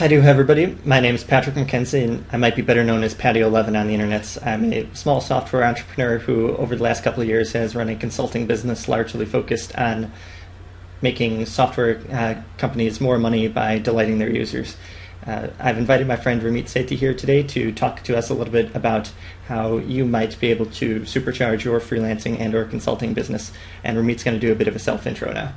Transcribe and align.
Hi 0.00 0.08
to 0.08 0.16
everybody. 0.22 0.78
My 0.86 0.98
name 0.98 1.14
is 1.14 1.24
Patrick 1.24 1.56
McKenzie, 1.56 2.02
and 2.02 2.24
I 2.32 2.38
might 2.38 2.56
be 2.56 2.62
better 2.62 2.82
known 2.82 3.04
as 3.04 3.14
Patio11 3.14 3.78
on 3.78 3.86
the 3.86 3.92
internet. 3.92 4.38
I'm 4.42 4.72
a 4.72 4.88
small 4.94 5.20
software 5.20 5.62
entrepreneur 5.62 6.16
who, 6.16 6.56
over 6.56 6.74
the 6.74 6.82
last 6.82 7.04
couple 7.04 7.20
of 7.20 7.28
years, 7.28 7.52
has 7.52 7.76
run 7.76 7.90
a 7.90 7.96
consulting 7.96 8.46
business 8.46 8.88
largely 8.88 9.26
focused 9.26 9.76
on 9.76 10.10
making 11.02 11.44
software 11.44 12.00
uh, 12.10 12.40
companies 12.56 12.98
more 12.98 13.18
money 13.18 13.46
by 13.46 13.78
delighting 13.78 14.18
their 14.18 14.30
users. 14.30 14.74
Uh, 15.26 15.48
I've 15.58 15.76
invited 15.76 16.06
my 16.06 16.16
friend 16.16 16.40
Ramit 16.40 16.64
Sethi 16.64 16.96
here 16.96 17.12
today 17.12 17.42
to 17.42 17.70
talk 17.70 18.02
to 18.04 18.16
us 18.16 18.30
a 18.30 18.34
little 18.34 18.54
bit 18.54 18.74
about 18.74 19.12
how 19.48 19.76
you 19.76 20.06
might 20.06 20.40
be 20.40 20.50
able 20.50 20.64
to 20.64 21.00
supercharge 21.00 21.62
your 21.62 21.78
freelancing 21.78 22.40
and 22.40 22.54
or 22.54 22.64
consulting 22.64 23.12
business. 23.12 23.52
And 23.84 23.98
Ramit's 23.98 24.24
going 24.24 24.40
to 24.40 24.40
do 24.40 24.50
a 24.50 24.56
bit 24.56 24.66
of 24.66 24.74
a 24.74 24.78
self-intro 24.78 25.34
now. 25.34 25.52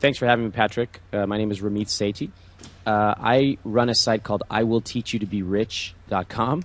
Thanks 0.00 0.16
for 0.16 0.26
having 0.26 0.46
me, 0.46 0.50
Patrick. 0.50 1.02
Uh, 1.12 1.26
my 1.26 1.36
name 1.36 1.50
is 1.50 1.60
Ramit 1.60 1.88
Sethi. 1.88 2.30
Uh, 2.86 3.14
I 3.16 3.58
run 3.64 3.88
a 3.88 3.94
site 3.94 4.22
called 4.22 4.42
I 4.50 4.64
Will 4.64 4.80
Teach 4.80 5.12
You 5.12 5.20
to 5.20 5.26
Be 5.26 5.42
Rich.com. 5.42 6.64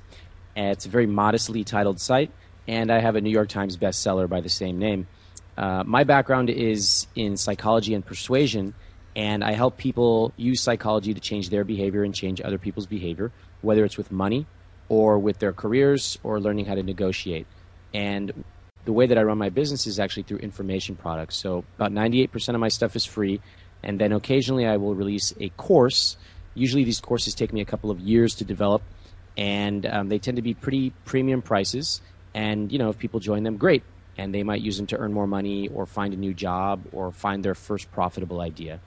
It's 0.56 0.86
a 0.86 0.90
very 0.90 1.06
modestly 1.06 1.64
titled 1.64 2.00
site, 2.00 2.32
and 2.68 2.92
I 2.92 3.00
have 3.00 3.16
a 3.16 3.22
New 3.22 3.30
York 3.30 3.50
Times 3.50 3.78
bestseller 3.78 4.28
by 4.28 4.42
the 4.42 4.50
same 4.50 4.80
name. 4.80 5.08
Uh, 5.56 5.84
my 5.86 6.04
background 6.04 6.50
is 6.50 7.08
in 7.16 7.38
psychology 7.38 7.94
and 7.94 8.06
persuasion, 8.06 8.74
and 9.16 9.44
I 9.44 9.52
help 9.52 9.78
people 9.78 10.34
use 10.38 10.62
psychology 10.62 11.14
to 11.14 11.20
change 11.20 11.50
their 11.50 11.64
behavior 11.64 12.04
and 12.04 12.14
change 12.14 12.42
other 12.42 12.58
people's 12.58 12.88
behavior, 12.88 13.32
whether 13.62 13.86
it's 13.86 13.98
with 13.98 14.12
money 14.12 14.48
or 14.90 15.20
with 15.20 15.40
their 15.40 15.54
careers 15.54 16.18
or 16.24 16.40
learning 16.40 16.66
how 16.66 16.76
to 16.76 16.84
negotiate. 16.84 17.46
And 17.94 18.44
the 18.86 18.94
way 18.94 19.06
that 19.06 19.18
I 19.18 19.24
run 19.24 19.38
my 19.38 19.50
business 19.50 19.86
is 19.86 20.00
actually 20.00 20.24
through 20.24 20.38
information 20.38 20.96
products. 20.96 21.36
So 21.36 21.66
about 21.76 21.92
98% 21.92 22.54
of 22.54 22.60
my 22.60 22.70
stuff 22.70 22.96
is 22.96 23.06
free. 23.06 23.42
And 23.88 24.00
then 24.00 24.12
occasionally 24.12 24.68
I 24.68 24.78
will 24.78 24.94
release 24.94 25.34
a 25.40 25.50
course. 25.50 26.18
Usually 26.54 26.84
these 26.84 27.00
courses 27.00 27.34
take 27.34 27.52
me 27.52 27.62
a 27.62 27.66
couple 27.66 27.90
of 27.90 28.00
years 28.00 28.36
to 28.36 28.46
develop. 28.46 28.84
And 29.36 29.86
um, 29.88 30.10
they 30.10 30.20
tend 30.20 30.36
to 30.36 30.44
be 30.44 30.54
pretty 30.54 30.92
premium 31.06 31.42
prices. 31.42 32.02
And, 32.36 32.72
you 32.72 32.78
know, 32.78 32.90
if 32.90 33.00
people 33.00 33.20
join 33.20 33.42
them, 33.42 33.58
great. 33.58 33.82
And 34.16 34.34
they 34.34 34.44
might 34.44 34.62
use 34.62 34.78
them 34.78 34.86
to 34.88 34.98
earn 34.98 35.12
more 35.12 35.28
money 35.28 35.70
or 35.70 35.88
find 35.88 36.14
a 36.14 36.18
new 36.18 36.34
job 36.36 36.84
or 36.92 37.12
find 37.12 37.44
their 37.44 37.56
first 37.56 37.92
profitable 37.92 38.42
idea. 38.42 38.80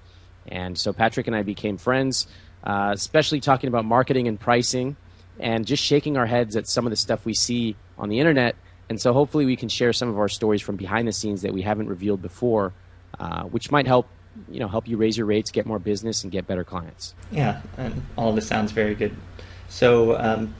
And 0.47 0.79
so 0.79 0.93
Patrick 0.93 1.27
and 1.27 1.35
I 1.35 1.43
became 1.43 1.79
friends, 1.79 2.29
uh, 2.63 2.91
especially 2.95 3.41
talking 3.41 3.69
about 3.69 3.85
marketing 3.85 4.29
and 4.29 4.39
pricing 4.39 4.97
and 5.41 5.67
just 5.67 5.83
shaking 5.83 6.17
our 6.17 6.27
heads 6.27 6.55
at 6.55 6.69
some 6.69 6.87
of 6.87 6.91
the 6.91 6.97
stuff 6.97 7.25
we 7.25 7.35
see 7.35 7.75
on 7.99 8.09
the 8.09 8.21
internet– 8.21 8.55
and 8.91 9.01
so 9.01 9.13
hopefully 9.13 9.47
we 9.47 9.55
can 9.55 9.69
share 9.69 9.93
some 9.93 10.09
of 10.09 10.19
our 10.19 10.29
stories 10.29 10.61
from 10.61 10.75
behind 10.75 11.07
the 11.07 11.13
scenes 11.13 11.43
that 11.43 11.55
we 11.55 11.63
haven't 11.63 11.87
revealed 11.87 12.21
before, 12.21 12.73
uh, 13.21 13.45
which 13.45 13.71
might 13.71 13.87
help 13.87 14.09
you 14.49 14.61
know 14.61 14.69
help 14.69 14.89
you 14.89 14.97
raise 14.97 15.17
your 15.17 15.27
rates, 15.27 15.51
get 15.51 15.67
more 15.67 15.79
business, 15.79 16.23
and 16.23 16.33
get 16.33 16.47
better 16.47 16.65
clients. 16.65 17.15
Yeah, 17.31 17.63
and 17.77 18.03
all 18.17 18.31
of 18.31 18.35
this 18.35 18.47
sounds 18.47 18.73
very 18.73 18.95
good. 18.95 19.15
So 19.69 20.19
um, 20.19 20.55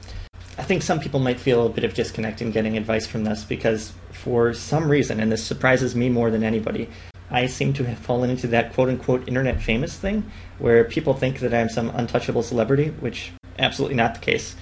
I 0.57 0.63
think 0.63 0.83
some 0.83 0.99
people 0.99 1.19
might 1.19 1.39
feel 1.39 1.65
a 1.65 1.69
bit 1.69 1.83
of 1.83 1.93
disconnect 1.93 2.41
in 2.41 2.51
getting 2.51 2.77
advice 2.77 3.07
from 3.07 3.23
this 3.23 3.43
because 3.43 3.93
for 4.11 4.53
some 4.53 4.89
reason, 4.89 5.19
and 5.19 5.31
this 5.31 5.43
surprises 5.43 5.95
me 5.95 6.09
more 6.09 6.29
than 6.29 6.43
anybody, 6.43 6.89
I 7.29 7.47
seem 7.47 7.73
to 7.73 7.85
have 7.85 7.97
fallen 7.97 8.29
into 8.29 8.47
that 8.47 8.73
quote 8.73 8.89
unquote 8.89 9.27
internet 9.27 9.61
famous 9.61 9.97
thing 9.97 10.29
where 10.59 10.83
people 10.83 11.13
think 11.13 11.39
that 11.39 11.53
I'm 11.53 11.69
some 11.69 11.89
untouchable 11.89 12.43
celebrity, 12.43 12.89
which 12.99 13.31
absolutely 13.57 13.95
not 13.95 14.13
the 14.15 14.19
case. 14.19 14.55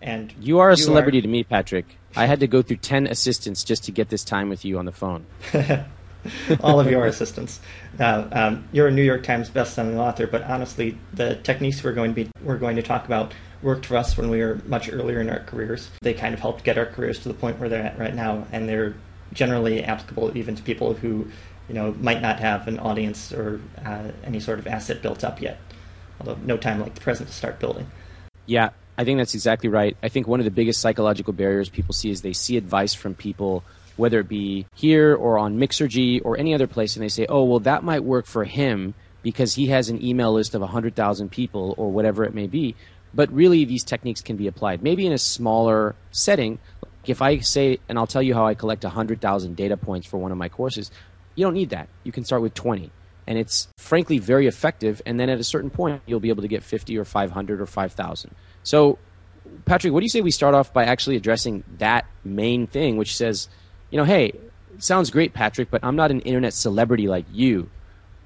And 0.00 0.32
you 0.40 0.58
are 0.58 0.70
a 0.70 0.76
you 0.76 0.82
celebrity 0.82 1.18
are... 1.18 1.22
to 1.22 1.28
me, 1.28 1.44
Patrick. 1.44 1.96
I 2.16 2.26
had 2.26 2.40
to 2.40 2.46
go 2.46 2.62
through 2.62 2.78
10 2.78 3.06
assistants 3.06 3.64
just 3.64 3.84
to 3.84 3.92
get 3.92 4.08
this 4.08 4.24
time 4.24 4.48
with 4.48 4.64
you 4.64 4.78
on 4.78 4.84
the 4.84 4.92
phone. 4.92 5.26
All 6.60 6.78
of 6.78 6.90
your 6.90 7.06
assistants. 7.06 7.60
Now, 7.98 8.28
um, 8.32 8.68
you're 8.72 8.88
a 8.88 8.90
New 8.90 9.02
York 9.02 9.22
Times 9.22 9.50
bestselling 9.50 9.96
author, 9.96 10.26
but 10.26 10.42
honestly, 10.44 10.98
the 11.12 11.36
techniques 11.36 11.82
we're 11.82 11.92
going 11.92 12.14
to 12.14 12.24
be 12.24 12.30
we're 12.42 12.58
going 12.58 12.76
to 12.76 12.82
talk 12.82 13.04
about 13.04 13.34
worked 13.62 13.86
for 13.86 13.96
us 13.96 14.16
when 14.16 14.30
we 14.30 14.40
were 14.40 14.60
much 14.66 14.90
earlier 14.90 15.20
in 15.20 15.30
our 15.30 15.40
careers. 15.40 15.90
They 16.02 16.14
kind 16.14 16.34
of 16.34 16.40
helped 16.40 16.64
get 16.64 16.78
our 16.78 16.86
careers 16.86 17.20
to 17.20 17.28
the 17.28 17.34
point 17.34 17.58
where 17.58 17.68
they're 17.68 17.84
at 17.84 17.98
right 17.98 18.14
now, 18.14 18.46
and 18.52 18.68
they're 18.68 18.94
generally 19.32 19.82
applicable 19.82 20.36
even 20.36 20.54
to 20.54 20.62
people 20.62 20.94
who, 20.94 21.28
you 21.68 21.74
know, 21.74 21.92
might 22.00 22.20
not 22.20 22.38
have 22.40 22.68
an 22.68 22.78
audience 22.78 23.32
or 23.32 23.60
uh, 23.84 24.10
any 24.24 24.40
sort 24.40 24.58
of 24.58 24.66
asset 24.66 25.02
built 25.02 25.24
up 25.24 25.40
yet. 25.40 25.58
Although 26.20 26.38
no 26.44 26.56
time 26.56 26.80
like 26.80 26.94
the 26.94 27.00
present 27.00 27.28
to 27.28 27.34
start 27.34 27.58
building. 27.58 27.90
Yeah, 28.46 28.70
I 28.98 29.04
think 29.04 29.18
that's 29.18 29.34
exactly 29.34 29.68
right. 29.68 29.96
I 30.02 30.08
think 30.08 30.28
one 30.28 30.40
of 30.40 30.44
the 30.44 30.50
biggest 30.50 30.80
psychological 30.80 31.32
barriers 31.32 31.68
people 31.68 31.94
see 31.94 32.10
is 32.10 32.22
they 32.22 32.32
see 32.32 32.56
advice 32.56 32.94
from 32.94 33.14
people, 33.14 33.64
whether 33.96 34.20
it 34.20 34.28
be 34.28 34.66
here 34.74 35.14
or 35.14 35.38
on 35.38 35.58
Mixergy 35.58 36.20
or 36.24 36.38
any 36.38 36.54
other 36.54 36.66
place, 36.66 36.96
and 36.96 37.02
they 37.02 37.08
say, 37.08 37.26
oh, 37.28 37.44
well, 37.44 37.60
that 37.60 37.84
might 37.84 38.04
work 38.04 38.26
for 38.26 38.44
him 38.44 38.94
because 39.22 39.54
he 39.54 39.66
has 39.68 39.88
an 39.88 40.04
email 40.04 40.32
list 40.32 40.54
of 40.54 40.60
100,000 40.60 41.30
people 41.30 41.74
or 41.76 41.90
whatever 41.90 42.24
it 42.24 42.34
may 42.34 42.46
be. 42.46 42.74
But 43.14 43.32
really, 43.32 43.64
these 43.64 43.84
techniques 43.84 44.20
can 44.20 44.36
be 44.36 44.46
applied. 44.46 44.82
Maybe 44.82 45.06
in 45.06 45.12
a 45.12 45.18
smaller 45.18 45.94
setting. 46.10 46.58
If 47.04 47.20
I 47.20 47.38
say, 47.38 47.78
and 47.88 47.98
I'll 47.98 48.06
tell 48.06 48.22
you 48.22 48.34
how 48.34 48.46
I 48.46 48.54
collect 48.54 48.84
100,000 48.84 49.56
data 49.56 49.76
points 49.76 50.06
for 50.06 50.18
one 50.18 50.32
of 50.32 50.38
my 50.38 50.48
courses, 50.48 50.90
you 51.34 51.44
don't 51.44 51.54
need 51.54 51.70
that. 51.70 51.88
You 52.04 52.12
can 52.12 52.24
start 52.24 52.42
with 52.42 52.54
20 52.54 52.90
and 53.26 53.38
it's 53.38 53.68
frankly 53.76 54.18
very 54.18 54.48
effective 54.48 55.00
and 55.06 55.18
then 55.18 55.30
at 55.30 55.38
a 55.38 55.44
certain 55.44 55.70
point 55.70 56.02
you'll 56.06 56.18
be 56.18 56.28
able 56.28 56.42
to 56.42 56.48
get 56.48 56.64
50 56.64 56.98
or 56.98 57.04
500 57.04 57.60
or 57.60 57.66
5000 57.66 58.34
so, 58.62 58.98
Patrick, 59.64 59.92
what 59.92 60.00
do 60.00 60.04
you 60.04 60.10
say 60.10 60.20
we 60.20 60.30
start 60.30 60.54
off 60.54 60.72
by 60.72 60.84
actually 60.84 61.16
addressing 61.16 61.64
that 61.78 62.06
main 62.24 62.66
thing, 62.66 62.96
which 62.96 63.16
says, 63.16 63.48
you 63.92 63.98
know, 63.98 64.04
hey, 64.04 64.32
sounds 64.78 65.10
great, 65.10 65.34
Patrick, 65.34 65.70
but 65.70 65.84
I'm 65.84 65.94
not 65.94 66.10
an 66.10 66.20
internet 66.20 66.54
celebrity 66.54 67.06
like 67.06 67.26
you. 67.30 67.68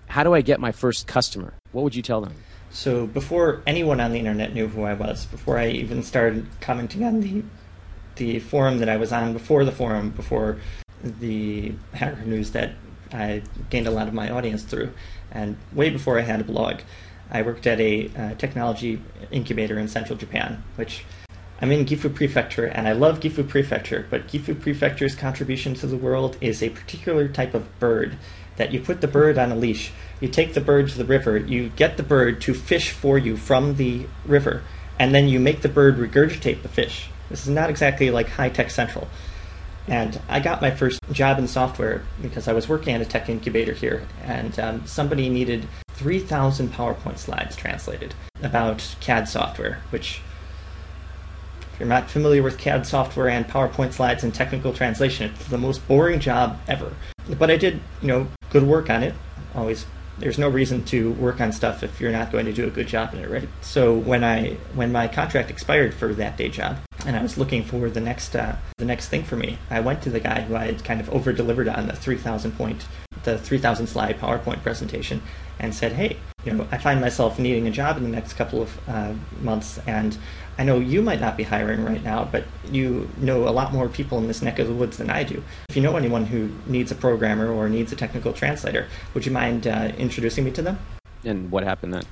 How 0.07 0.23
do 0.23 0.33
I 0.33 0.41
get 0.41 0.61
my 0.61 0.71
first 0.71 1.09
customer? 1.09 1.55
What 1.73 1.83
would 1.83 1.95
you 1.97 2.03
tell 2.03 2.21
them? 2.21 2.35
So, 2.71 3.09
before 3.09 3.63
anyone 3.67 4.01
on 4.01 4.13
the 4.13 4.19
internet 4.21 4.55
knew 4.55 4.69
who 4.69 4.85
I 4.85 4.95
was, 4.95 5.27
before 5.27 5.59
I 5.59 5.69
even 5.69 6.05
started 6.05 6.47
commenting 6.61 7.05
on 7.05 7.21
the 7.21 7.43
the 8.15 8.39
forum 8.39 8.79
that 8.79 8.89
I 8.89 8.97
was 8.97 9.13
on, 9.13 9.35
before 9.35 9.65
the 9.65 9.73
forum, 9.73 10.11
before 10.11 10.59
the 11.03 11.75
Hacker 11.93 12.25
News 12.25 12.53
that 12.53 12.73
I 13.13 13.43
gained 13.69 13.87
a 13.87 13.91
lot 13.91 14.09
of 14.09 14.15
my 14.15 14.31
audience 14.31 14.63
through, 14.63 14.93
and 15.33 15.57
way 15.73 15.91
before 15.91 16.19
I 16.19 16.23
had 16.23 16.41
a 16.41 16.45
blog, 16.45 16.81
I 17.31 17.43
worked 17.43 17.67
at 17.67 17.81
a 17.81 18.09
uh, 18.17 18.35
technology 18.37 19.03
incubator 19.31 19.79
in 19.79 19.89
central 19.89 20.17
Japan, 20.17 20.63
which 20.77 21.05
I'm 21.61 21.73
in 21.73 21.87
Gifu 21.87 22.15
Prefecture, 22.15 22.67
and 22.67 22.87
I 22.87 22.93
love 22.93 23.21
Gifu 23.21 23.49
Prefecture, 23.49 24.07
but 24.11 24.29
Gifu 24.29 24.61
Prefecture's 24.61 25.15
contribution 25.15 25.73
to 25.75 25.87
the 25.87 25.97
world 25.97 26.37
is 26.41 26.63
a 26.63 26.69
particular 26.69 27.29
type 27.29 27.55
of 27.55 27.79
bird 27.79 28.19
that 28.57 28.73
you 28.73 28.81
put 28.81 29.01
the 29.01 29.09
bird 29.09 29.39
on 29.39 29.53
a 29.53 29.57
leash. 29.57 29.91
You 30.21 30.29
take 30.29 30.55
the 30.55 30.61
bird 30.61 30.89
to 30.91 30.99
the 30.99 31.05
river, 31.05 31.37
you 31.39 31.71
get 31.71 31.97
the 31.97 32.03
bird 32.03 32.41
to 32.43 32.55
fish 32.55 32.91
for 32.91 33.17
you 33.17 33.37
from 33.37 33.77
the 33.77 34.07
river, 34.27 34.63
and 34.99 35.15
then 35.15 35.29
you 35.29 35.41
make 35.41 35.63
the 35.63 35.69
bird 35.69 35.97
regurgitate 35.97 36.63
the 36.63 36.69
fish. 36.69 37.09
This 37.31 37.43
is 37.43 37.49
not 37.49 37.71
exactly 37.71 38.11
like 38.11 38.29
high 38.29 38.51
tech 38.51 38.71
central. 38.71 39.09
And 39.89 40.21
I 40.29 40.41
got 40.41 40.61
my 40.61 40.73
first 40.73 41.01
job 41.13 41.39
in 41.39 41.47
software 41.47 42.03
because 42.21 42.49
I 42.49 42.53
was 42.53 42.69
working 42.69 42.95
at 42.95 43.01
a 43.01 43.05
tech 43.05 43.29
incubator 43.29 43.73
here, 43.73 44.03
and 44.23 44.59
um, 44.59 44.87
somebody 44.87 45.29
needed 45.29 45.69
3,000 45.91 46.73
PowerPoint 46.73 47.19
slides 47.19 47.57
translated 47.57 48.15
about 48.43 48.97
CAD 49.01 49.29
software, 49.29 49.81
which, 49.91 50.21
if 51.77 51.81
you're 51.81 51.89
not 51.91 52.09
familiar 52.09 52.43
with 52.43 52.57
CAD 52.57 52.87
software 52.87 53.29
and 53.29 53.47
PowerPoint 53.47 53.93
slides 53.93 54.25
and 54.25 54.35
technical 54.35 54.73
translation, 54.73 55.31
it's 55.35 55.49
the 55.49 55.59
most 55.59 55.87
boring 55.87 56.21
job 56.21 56.59
ever. 56.67 56.95
But 57.39 57.51
I 57.51 57.59
did, 57.59 57.81
you 58.01 58.09
know, 58.09 58.29
good 58.49 58.63
work 58.63 58.89
on 58.89 59.03
it. 59.03 59.13
Always, 59.55 59.85
there's 60.19 60.39
no 60.39 60.49
reason 60.49 60.87
to 60.87 61.13
work 61.13 61.39
on 61.39 61.53
stuff 61.53 61.83
if 61.83 62.01
you're 62.01 62.13
not 62.13 62.33
going 62.33 62.47
to 62.47 62.53
do 62.55 62.67
a 62.67 62.71
good 62.71 62.87
job 62.87 63.13
in 63.13 63.21
it, 63.21 63.29
right? 63.29 63.47
So 63.61 63.95
when 63.95 64.25
I 64.25 64.55
when 64.75 64.91
my 64.91 65.07
contract 65.07 65.51
expired 65.51 65.93
for 65.93 66.15
that 66.15 66.39
day 66.39 66.49
job, 66.49 66.79
and 67.05 67.15
I 67.15 67.21
was 67.21 67.37
looking 67.37 67.63
for 67.63 67.91
the 67.91 68.01
next 68.01 68.35
uh, 68.35 68.57
the 68.79 68.87
next 68.87 69.09
thing 69.09 69.23
for 69.23 69.37
me, 69.37 69.59
I 69.69 69.81
went 69.81 70.01
to 70.05 70.11
the 70.11 70.21
guy 70.21 70.41
who 70.41 70.57
I 70.57 70.65
had 70.65 70.83
kind 70.83 70.99
of 70.99 71.11
over 71.11 71.31
delivered 71.31 71.69
on 71.69 71.89
the 71.89 71.95
3,000 71.95 72.53
point 72.53 72.87
the 73.27 73.37
3,000 73.37 73.87
slide 73.89 74.19
PowerPoint 74.19 74.63
presentation 74.63 75.21
and 75.59 75.75
said, 75.75 75.93
hey, 75.93 76.17
you 76.45 76.53
know, 76.53 76.67
I 76.71 76.79
find 76.79 77.01
myself 77.01 77.39
needing 77.39 77.67
a 77.67 77.71
job 77.71 77.97
in 77.97 78.05
the 78.05 78.09
next 78.09 78.35
couple 78.35 78.63
of 78.63 78.89
uh, 78.89 79.13
months, 79.41 79.79
and 79.87 80.17
I 80.59 80.65
know 80.65 80.79
you 80.79 81.03
might 81.03 81.21
not 81.21 81.37
be 81.37 81.43
hiring 81.43 81.85
right 81.85 82.03
now, 82.03 82.25
but 82.31 82.45
you 82.71 83.11
know 83.19 83.49
a 83.49 83.51
lot 83.51 83.73
more 83.73 83.89
people 83.89 84.19
in 84.19 84.29
this 84.29 84.43
neck 84.43 84.59
of 84.59 84.69
the 84.69 84.75
woods 84.75 84.97
than 84.97 85.11
I 85.11 85.25
do. 85.25 85.43
If 85.69 85.77
you 85.77 85.83
know 85.83 85.97
anyone 85.97 86.25
who 86.25 86.51
needs 86.67 86.93
a 86.93 86.95
programmer 86.95 87.51
or 87.51 87.69
needs 87.69 87.93
a 87.93 87.97
technical 87.97 88.33
translator, 88.33 88.87
would 89.13 89.27
you 89.27 89.33
mind 89.33 89.67
uh, 89.67 89.91
introducing 89.99 90.45
me 90.45 90.53
to 90.53 90.63
them? 90.63 90.79
And 91.25 91.51
what 91.51 91.65
happened 91.65 91.95
then? 91.95 92.05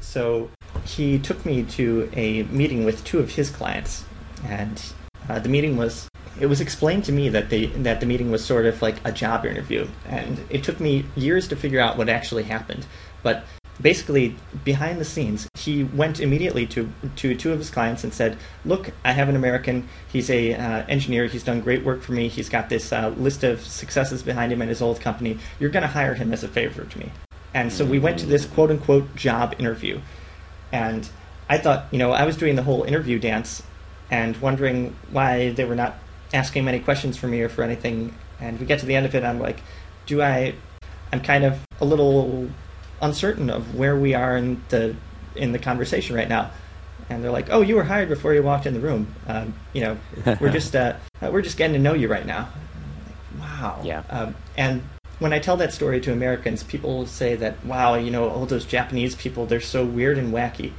So 0.00 0.48
he 0.84 1.18
took 1.18 1.44
me 1.44 1.64
to 1.64 2.08
a 2.14 2.44
meeting 2.44 2.84
with 2.84 3.04
two 3.04 3.18
of 3.18 3.32
his 3.32 3.50
clients, 3.50 4.04
and 4.44 4.80
uh, 5.28 5.40
the 5.40 5.48
meeting 5.48 5.76
was 5.76 6.08
it 6.40 6.46
was 6.46 6.60
explained 6.60 7.04
to 7.04 7.12
me 7.12 7.28
that 7.28 7.50
the 7.50 7.66
that 7.66 8.00
the 8.00 8.06
meeting 8.06 8.30
was 8.30 8.44
sort 8.44 8.66
of 8.66 8.80
like 8.82 8.96
a 9.04 9.12
job 9.12 9.44
interview, 9.44 9.86
and 10.06 10.44
it 10.50 10.64
took 10.64 10.80
me 10.80 11.04
years 11.16 11.48
to 11.48 11.56
figure 11.56 11.80
out 11.80 11.96
what 11.96 12.08
actually 12.08 12.44
happened. 12.44 12.86
But 13.22 13.44
basically, 13.80 14.36
behind 14.64 15.00
the 15.00 15.04
scenes, 15.04 15.48
he 15.54 15.84
went 15.84 16.20
immediately 16.20 16.66
to 16.68 16.90
to 17.16 17.34
two 17.34 17.52
of 17.52 17.58
his 17.58 17.70
clients 17.70 18.04
and 18.04 18.12
said, 18.12 18.38
"Look, 18.64 18.90
I 19.04 19.12
have 19.12 19.28
an 19.28 19.36
American. 19.36 19.88
He's 20.10 20.30
a 20.30 20.54
uh, 20.54 20.84
engineer. 20.88 21.26
He's 21.26 21.44
done 21.44 21.60
great 21.60 21.84
work 21.84 22.02
for 22.02 22.12
me. 22.12 22.28
He's 22.28 22.48
got 22.48 22.68
this 22.68 22.92
uh, 22.92 23.10
list 23.10 23.44
of 23.44 23.60
successes 23.60 24.22
behind 24.22 24.52
him 24.52 24.62
in 24.62 24.68
his 24.68 24.82
old 24.82 25.00
company. 25.00 25.38
You're 25.60 25.70
going 25.70 25.82
to 25.82 25.88
hire 25.88 26.14
him 26.14 26.32
as 26.32 26.42
a 26.42 26.48
favor 26.48 26.84
to 26.84 26.98
me." 26.98 27.12
And 27.54 27.72
so 27.72 27.84
we 27.84 27.98
went 27.98 28.18
to 28.20 28.26
this 28.26 28.46
quote 28.46 28.70
unquote 28.70 29.14
job 29.14 29.54
interview. 29.58 30.00
And 30.72 31.08
I 31.50 31.58
thought, 31.58 31.86
you 31.90 31.98
know, 31.98 32.12
I 32.12 32.24
was 32.24 32.36
doing 32.36 32.56
the 32.56 32.62
whole 32.62 32.82
interview 32.84 33.18
dance 33.18 33.62
and 34.10 34.36
wondering 34.38 34.96
why 35.10 35.50
they 35.50 35.64
were 35.64 35.74
not 35.74 35.98
asking 36.32 36.64
many 36.64 36.80
questions 36.80 37.16
for 37.16 37.26
me 37.26 37.40
or 37.42 37.48
for 37.48 37.62
anything. 37.62 38.14
And 38.40 38.58
we 38.58 38.66
get 38.66 38.80
to 38.80 38.86
the 38.86 38.96
end 38.96 39.06
of 39.06 39.14
it, 39.14 39.24
I'm 39.24 39.38
like, 39.38 39.60
do 40.06 40.22
I? 40.22 40.54
I'm 41.12 41.20
kind 41.20 41.44
of 41.44 41.60
a 41.80 41.84
little 41.84 42.48
uncertain 43.00 43.50
of 43.50 43.74
where 43.74 43.96
we 43.96 44.14
are 44.14 44.36
in 44.36 44.62
the 44.68 44.96
in 45.36 45.52
the 45.52 45.58
conversation 45.58 46.16
right 46.16 46.28
now. 46.28 46.50
And 47.08 47.22
they're 47.22 47.30
like, 47.30 47.48
"Oh, 47.50 47.60
you 47.60 47.76
were 47.76 47.84
hired 47.84 48.08
before 48.08 48.32
you 48.32 48.42
walked 48.42 48.66
in 48.66 48.74
the 48.74 48.80
room. 48.80 49.14
Um, 49.26 49.54
you 49.72 49.82
know, 49.82 49.98
we're 50.40 50.52
just 50.60 50.74
uh, 50.74 50.94
we're 51.20 51.42
just 51.42 51.56
getting 51.56 51.74
to 51.74 51.80
know 51.80 51.94
you 51.94 52.08
right 52.08 52.24
now." 52.24 52.48
Like, 53.06 53.40
wow. 53.40 53.80
Yeah. 53.84 54.02
Um, 54.08 54.34
and 54.56 54.82
when 55.18 55.32
I 55.32 55.38
tell 55.38 55.56
that 55.58 55.72
story 55.72 56.00
to 56.00 56.12
Americans, 56.12 56.62
people 56.62 57.06
say 57.06 57.36
that, 57.36 57.64
"Wow, 57.66 57.94
you 57.94 58.10
know, 58.10 58.28
all 58.28 58.46
those 58.46 58.64
Japanese 58.64 59.14
people, 59.14 59.46
they're 59.46 59.60
so 59.60 59.84
weird 59.84 60.16
and 60.16 60.32
wacky." 60.32 60.72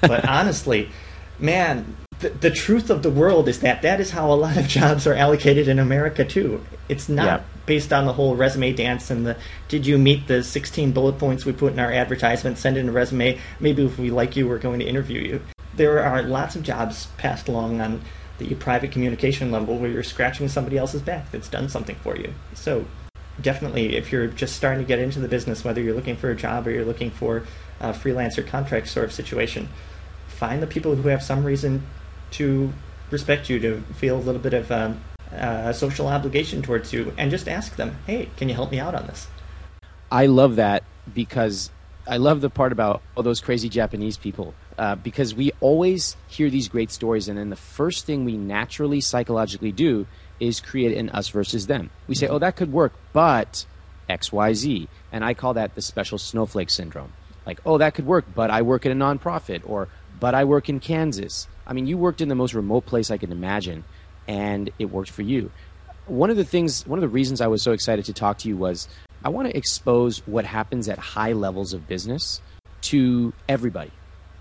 But 0.00 0.24
honestly, 0.28 0.90
man, 1.38 1.96
the, 2.20 2.30
the 2.30 2.50
truth 2.50 2.88
of 2.90 3.02
the 3.02 3.10
world 3.10 3.48
is 3.48 3.60
that 3.60 3.82
that 3.82 4.00
is 4.00 4.10
how 4.10 4.30
a 4.32 4.34
lot 4.34 4.56
of 4.56 4.66
jobs 4.78 5.06
are 5.06 5.14
allocated 5.14 5.68
in 5.68 5.78
America 5.78 6.24
too. 6.24 6.64
It's 6.88 7.08
not 7.08 7.24
Yeah. 7.24 7.40
based 7.66 7.92
on 7.92 8.06
the 8.06 8.12
whole 8.14 8.36
resume 8.36 8.72
dance 8.72 9.10
and 9.10 9.26
the 9.26 9.36
did 9.68 9.86
you 9.86 9.98
meet 9.98 10.26
the 10.28 10.42
16 10.42 10.92
bullet 10.92 11.18
points 11.18 11.44
we 11.44 11.52
put 11.52 11.72
in 11.72 11.78
our 11.78 11.92
advertisement, 11.92 12.58
send 12.58 12.76
in 12.76 12.88
a 12.88 12.92
resume, 12.92 13.38
maybe 13.60 13.84
if 13.84 13.98
we 13.98 14.10
like 14.10 14.36
you, 14.36 14.48
we're 14.48 14.58
going 14.58 14.80
to 14.80 14.86
interview 14.86 15.20
you. 15.20 15.42
There 15.74 16.02
are 16.02 16.22
lots 16.22 16.56
of 16.56 16.62
jobs 16.62 17.08
passed 17.18 17.48
along 17.48 17.80
on 17.80 18.00
the 18.38 18.54
private 18.54 18.92
communication 18.92 19.50
level 19.50 19.78
where 19.78 19.90
you're 19.90 20.02
scratching 20.02 20.48
somebody 20.48 20.78
else's 20.78 21.02
back 21.02 21.30
that's 21.30 21.48
done 21.48 21.68
something 21.68 21.96
for 21.96 22.16
you. 22.16 22.32
So 22.54 22.86
definitely, 23.40 23.96
if 23.96 24.12
you're 24.12 24.26
just 24.26 24.56
starting 24.56 24.82
to 24.82 24.88
get 24.88 24.98
into 24.98 25.20
the 25.20 25.28
business, 25.28 25.64
whether 25.64 25.82
you're 25.82 25.94
looking 25.94 26.16
for 26.16 26.30
a 26.30 26.36
job 26.36 26.66
or 26.66 26.70
you're 26.70 26.84
looking 26.84 27.10
for 27.10 27.44
a 27.80 27.92
freelancer 27.92 28.46
contract 28.46 28.88
sort 28.88 29.04
of 29.04 29.12
situation, 29.12 29.68
find 30.28 30.62
the 30.62 30.66
people 30.66 30.94
who 30.94 31.08
have 31.08 31.22
some 31.22 31.44
reason 31.44 31.82
to 32.32 32.72
respect 33.10 33.48
you, 33.48 33.58
to 33.60 33.80
feel 33.94 34.16
a 34.16 34.22
little 34.22 34.40
bit 34.40 34.54
of 34.54 34.70
um, 34.70 35.00
uh, 35.32 35.72
social 35.72 36.06
obligation 36.08 36.62
towards 36.62 36.92
you, 36.92 37.12
and 37.16 37.30
just 37.30 37.48
ask 37.48 37.76
them, 37.76 37.96
hey, 38.06 38.30
can 38.36 38.48
you 38.48 38.54
help 38.54 38.70
me 38.70 38.78
out 38.78 38.94
on 38.94 39.06
this? 39.06 39.28
I 40.10 40.26
love 40.26 40.56
that 40.56 40.84
because 41.12 41.70
I 42.06 42.18
love 42.18 42.40
the 42.40 42.50
part 42.50 42.72
about 42.72 43.02
all 43.16 43.22
those 43.22 43.40
crazy 43.40 43.68
Japanese 43.68 44.16
people 44.16 44.54
uh, 44.78 44.94
because 44.94 45.34
we 45.34 45.52
always 45.60 46.16
hear 46.28 46.50
these 46.50 46.68
great 46.68 46.90
stories, 46.90 47.28
and 47.28 47.38
then 47.38 47.50
the 47.50 47.56
first 47.56 48.06
thing 48.06 48.24
we 48.24 48.36
naturally 48.36 49.00
psychologically 49.00 49.72
do 49.72 50.06
is 50.38 50.60
create 50.60 50.96
an 50.96 51.08
us 51.10 51.28
versus 51.30 51.66
them. 51.66 51.90
We 52.06 52.14
say, 52.14 52.28
"Oh, 52.28 52.38
that 52.38 52.56
could 52.56 52.72
work, 52.72 52.92
but 53.12 53.66
X, 54.08 54.32
Y, 54.32 54.52
Z," 54.52 54.88
and 55.10 55.24
I 55.24 55.34
call 55.34 55.54
that 55.54 55.74
the 55.74 55.82
special 55.82 56.18
snowflake 56.18 56.70
syndrome. 56.70 57.12
Like, 57.46 57.60
"Oh, 57.64 57.78
that 57.78 57.94
could 57.94 58.06
work, 58.06 58.26
but 58.34 58.50
I 58.50 58.62
work 58.62 58.86
at 58.86 58.92
a 58.92 58.94
nonprofit," 58.94 59.62
or 59.64 59.88
"But 60.18 60.34
I 60.34 60.44
work 60.44 60.68
in 60.68 60.80
Kansas." 60.80 61.48
I 61.66 61.72
mean, 61.72 61.86
you 61.86 61.98
worked 61.98 62.20
in 62.20 62.28
the 62.28 62.34
most 62.34 62.54
remote 62.54 62.86
place 62.86 63.10
I 63.10 63.16
can 63.16 63.32
imagine, 63.32 63.84
and 64.28 64.70
it 64.78 64.86
worked 64.86 65.10
for 65.10 65.22
you. 65.22 65.50
One 66.06 66.30
of 66.30 66.36
the 66.36 66.44
things 66.44 66.86
one 66.86 66.98
of 66.98 67.02
the 67.02 67.08
reasons 67.08 67.40
i 67.40 67.46
was 67.48 67.62
so 67.62 67.72
excited 67.72 68.04
to 68.04 68.12
talk 68.12 68.38
to 68.38 68.48
you 68.48 68.56
was 68.56 68.88
i 69.24 69.28
want 69.28 69.48
to 69.48 69.56
expose 69.56 70.18
what 70.26 70.44
happens 70.44 70.88
at 70.88 70.98
high 70.98 71.32
levels 71.32 71.72
of 71.72 71.88
business 71.88 72.40
to 72.82 73.32
everybody. 73.48 73.90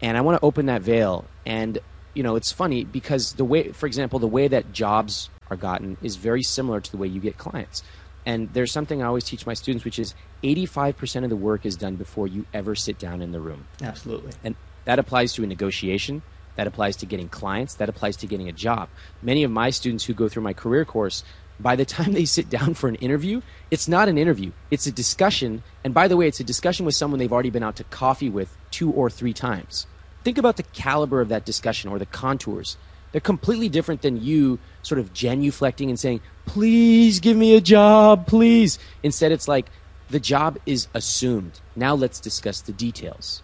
And 0.02 0.18
i 0.18 0.22
want 0.22 0.40
to 0.40 0.46
open 0.46 0.68
that 0.68 0.82
veil. 0.82 1.26
And 1.46 1.80
you 2.14 2.24
know 2.24 2.36
it's 2.36 2.52
funny 2.52 2.84
because 2.84 3.34
the 3.34 3.46
way 3.46 3.72
for 3.72 3.88
example 3.88 4.20
the 4.20 4.28
way 4.28 4.48
that 4.48 4.74
jobs 4.74 5.30
are 5.50 5.58
gotten 5.58 5.98
is 6.02 6.16
very 6.16 6.44
similar 6.44 6.80
to 6.80 6.92
the 6.92 6.98
way 6.98 7.08
you 7.08 7.20
get 7.20 7.38
clients. 7.38 7.84
And 8.28 8.54
there's 8.54 8.72
something 8.72 9.02
i 9.02 9.06
always 9.08 9.24
teach 9.24 9.48
my 9.48 9.56
students 9.56 9.86
which 9.86 9.98
is 9.98 10.14
85% 10.44 11.24
of 11.24 11.32
the 11.32 11.36
work 11.36 11.66
is 11.66 11.76
done 11.76 11.96
before 11.96 12.28
you 12.28 12.46
ever 12.54 12.76
sit 12.76 13.00
down 13.00 13.24
in 13.24 13.32
the 13.32 13.40
room. 13.40 13.66
Absolutely. 13.82 14.34
and 14.44 14.56
that 14.86 15.00
applies 15.00 15.34
to 15.34 15.44
a 15.44 15.48
negotiation. 15.48 16.22
That 16.56 16.68
applies 16.68 16.96
to 16.98 17.06
getting 17.06 17.28
clients. 17.28 17.76
That 17.76 17.90
applies 17.90 18.16
to 18.18 18.28
getting 18.28 18.48
a 18.48 18.54
job. 18.54 18.88
Many 19.22 19.44
of 19.44 19.52
my 19.52 19.70
students 19.72 20.06
who 20.06 20.14
go 20.14 20.30
through 20.30 20.44
my 20.44 20.54
career 20.54 20.86
course, 20.86 21.24
by 21.60 21.76
the 21.76 21.86
time 21.86 22.14
they 22.14 22.26
sit 22.26 22.50
down 22.50 22.74
for 22.74 22.88
an 22.88 22.96
interview, 22.96 23.42
it's 23.72 23.88
not 23.88 24.08
an 24.08 24.18
interview. 24.18 24.52
It's 24.72 24.88
a 24.88 24.92
discussion. 24.92 25.64
And 25.84 25.94
by 25.94 26.08
the 26.08 26.16
way, 26.16 26.28
it's 26.28 26.40
a 26.40 26.46
discussion 26.46 26.86
with 26.86 26.96
someone 26.96 27.20
they've 27.20 27.34
already 27.34 27.50
been 27.50 27.64
out 27.64 27.76
to 27.78 27.84
coffee 27.86 28.30
with 28.30 28.56
two 28.72 28.92
or 28.92 29.10
three 29.10 29.34
times. 29.34 29.86
Think 30.24 30.38
about 30.38 30.58
the 30.58 30.64
caliber 30.64 31.22
of 31.22 31.30
that 31.30 31.46
discussion 31.46 31.90
or 31.90 32.00
the 32.00 32.06
contours. 32.06 32.78
They're 33.12 33.22
completely 33.22 33.70
different 33.70 34.02
than 34.02 34.22
you 34.22 34.60
sort 34.82 35.00
of 35.00 35.14
genuflecting 35.14 35.90
and 35.90 36.00
saying, 36.00 36.22
please 36.46 37.20
give 37.20 37.38
me 37.38 37.56
a 37.56 37.62
job, 37.62 38.28
please. 38.28 38.80
Instead, 39.04 39.32
it's 39.32 39.48
like, 39.48 39.68
the 40.10 40.20
job 40.20 40.58
is 40.66 40.88
assumed. 40.94 41.60
Now 41.76 41.96
let's 41.96 42.20
discuss 42.20 42.62
the 42.62 42.74
details. 42.74 43.42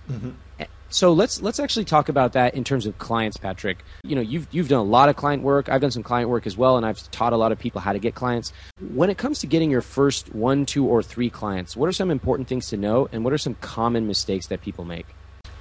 Eh, 0.59 0.65
So 0.91 1.13
let's 1.13 1.41
let's 1.41 1.57
actually 1.57 1.85
talk 1.85 2.09
about 2.09 2.33
that 2.33 2.53
in 2.53 2.65
terms 2.65 2.85
of 2.85 2.97
clients, 2.97 3.37
Patrick. 3.37 3.83
You 4.03 4.15
know, 4.15 4.21
you've 4.21 4.45
you've 4.51 4.67
done 4.67 4.81
a 4.81 4.89
lot 4.89 5.07
of 5.07 5.15
client 5.15 5.41
work. 5.41 5.69
I've 5.69 5.79
done 5.79 5.89
some 5.89 6.03
client 6.03 6.29
work 6.29 6.45
as 6.45 6.57
well, 6.57 6.75
and 6.75 6.85
I've 6.85 7.09
taught 7.11 7.31
a 7.31 7.37
lot 7.37 7.53
of 7.53 7.59
people 7.59 7.79
how 7.79 7.93
to 7.93 7.99
get 7.99 8.13
clients. 8.13 8.51
When 8.93 9.09
it 9.09 9.17
comes 9.17 9.39
to 9.39 9.47
getting 9.47 9.71
your 9.71 9.81
first 9.81 10.35
one, 10.35 10.65
two, 10.65 10.85
or 10.85 11.01
three 11.01 11.29
clients, 11.29 11.77
what 11.77 11.87
are 11.87 11.93
some 11.93 12.11
important 12.11 12.49
things 12.49 12.67
to 12.69 12.77
know, 12.77 13.07
and 13.13 13.23
what 13.23 13.31
are 13.31 13.37
some 13.37 13.55
common 13.55 14.05
mistakes 14.05 14.47
that 14.47 14.61
people 14.61 14.83
make? 14.83 15.05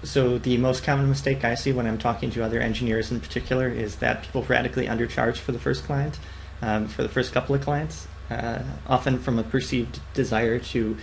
So 0.02 0.38
the 0.38 0.56
most 0.56 0.82
common 0.82 1.08
mistake 1.08 1.44
I 1.44 1.54
see 1.54 1.72
when 1.72 1.86
I'm 1.86 1.98
talking 1.98 2.30
to 2.32 2.42
other 2.42 2.58
engineers 2.58 3.12
in 3.12 3.20
particular 3.20 3.68
is 3.68 3.96
that 3.96 4.22
people 4.22 4.42
radically 4.42 4.86
undercharge 4.86 5.36
for 5.36 5.52
the 5.52 5.60
first 5.60 5.84
client, 5.84 6.18
um, 6.60 6.88
for 6.88 7.02
the 7.02 7.08
first 7.08 7.32
couple 7.32 7.54
of 7.54 7.60
clients, 7.60 8.08
uh, 8.30 8.62
often 8.88 9.18
from 9.18 9.38
a 9.38 9.44
perceived 9.44 10.00
desire 10.12 10.58
to, 10.58 10.96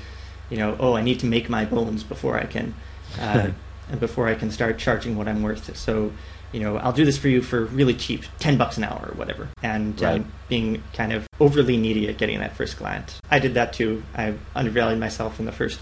you 0.49 0.57
know, 0.57 0.75
oh, 0.79 0.95
I 0.95 1.01
need 1.01 1.19
to 1.21 1.25
make 1.27 1.47
my 1.47 1.63
bones 1.63 2.03
before 2.03 2.37
I 2.37 2.45
can, 2.45 2.73
uh, 3.19 3.51
before 3.99 4.27
I 4.27 4.35
can 4.35 4.51
start 4.51 4.77
charging 4.77 5.17
what 5.17 5.27
I'm 5.27 5.41
worth. 5.43 5.75
So, 5.77 6.11
you 6.51 6.59
know, 6.59 6.77
I'll 6.77 6.93
do 6.93 7.05
this 7.05 7.17
for 7.17 7.27
you 7.27 7.41
for 7.41 7.65
really 7.65 7.93
cheap, 7.93 8.23
ten 8.39 8.57
bucks 8.57 8.77
an 8.77 8.83
hour 8.83 9.09
or 9.11 9.15
whatever, 9.17 9.49
and 9.63 9.99
Right. 10.01 10.15
um, 10.21 10.31
being 10.49 10.83
kind 10.93 11.13
of 11.13 11.27
overly 11.39 11.77
needy 11.77 12.07
at 12.07 12.17
getting 12.17 12.39
that 12.39 12.55
first 12.55 12.77
client. 12.77 13.19
I 13.29 13.39
did 13.39 13.53
that 13.55 13.73
too. 13.73 14.03
I 14.15 14.33
undervalued 14.55 14.99
myself 14.99 15.39
in 15.39 15.45
the 15.45 15.51
first 15.51 15.79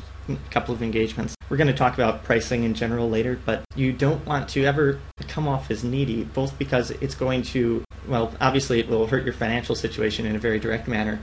couple 0.50 0.74
of 0.74 0.82
engagements. 0.82 1.36
We're 1.50 1.58
going 1.58 1.68
to 1.68 1.74
talk 1.74 1.94
about 1.94 2.24
pricing 2.24 2.64
in 2.64 2.74
general 2.74 3.08
later, 3.08 3.40
but 3.46 3.64
you 3.76 3.92
don't 3.94 4.26
want 4.26 4.50
to 4.50 4.66
ever 4.66 5.00
come 5.28 5.48
off 5.48 5.70
as 5.70 5.84
needy, 5.84 6.24
both 6.24 6.58
because 6.58 6.90
it's 6.90 7.14
going 7.14 7.44
to, 7.44 7.84
well, 8.08 8.34
obviously 8.42 8.80
it 8.80 8.88
will 8.90 9.06
hurt 9.06 9.24
your 9.24 9.34
financial 9.36 9.76
situation 9.76 10.26
in 10.26 10.36
a 10.36 10.40
very 10.40 10.58
direct 10.60 10.88
manner, 10.88 11.20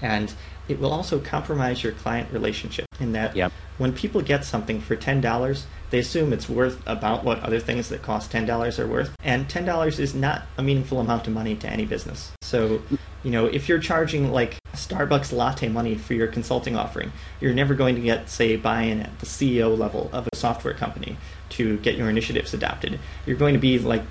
and 0.00 0.32
it 0.68 0.80
will 0.80 0.90
also 0.92 1.18
compromise 1.18 1.82
your 1.84 1.92
client 1.92 2.32
relationship 2.32 2.86
in 2.98 3.12
that 3.12 3.36
Yep. 3.36 3.52
when 3.76 3.92
people 3.92 4.22
get 4.22 4.42
something 4.46 4.80
for 4.80 4.96
$10, 4.96 5.64
they 5.90 5.98
assume 5.98 6.32
it's 6.32 6.48
worth 6.48 6.80
about 6.86 7.24
what 7.24 7.40
other 7.40 7.60
things 7.60 7.88
that 7.88 8.02
cost 8.02 8.32
$10 8.32 8.78
are 8.78 8.86
worth. 8.86 9.14
And 9.22 9.48
$10 9.48 9.98
is 9.98 10.14
not 10.14 10.42
a 10.58 10.62
meaningful 10.62 11.00
amount 11.00 11.26
of 11.26 11.32
money 11.32 11.54
to 11.56 11.68
any 11.68 11.84
business. 11.84 12.32
So, 12.42 12.82
you 13.22 13.30
know, 13.30 13.46
if 13.46 13.68
you're 13.68 13.78
charging 13.78 14.32
like 14.32 14.58
Starbucks 14.74 15.32
latte 15.32 15.68
money 15.68 15.94
for 15.94 16.14
your 16.14 16.26
consulting 16.26 16.76
offering, 16.76 17.12
you're 17.40 17.54
never 17.54 17.74
going 17.74 17.94
to 17.94 18.00
get, 18.00 18.28
say, 18.28 18.56
buy 18.56 18.82
in 18.82 19.00
at 19.00 19.18
the 19.20 19.26
CEO 19.26 19.76
level 19.76 20.10
of 20.12 20.28
a 20.32 20.36
software 20.36 20.74
company 20.74 21.16
to 21.50 21.78
get 21.78 21.96
your 21.96 22.10
initiatives 22.10 22.52
adopted. 22.52 22.98
You're 23.24 23.36
going 23.36 23.54
to 23.54 23.60
be 23.60 23.78
like, 23.78 24.02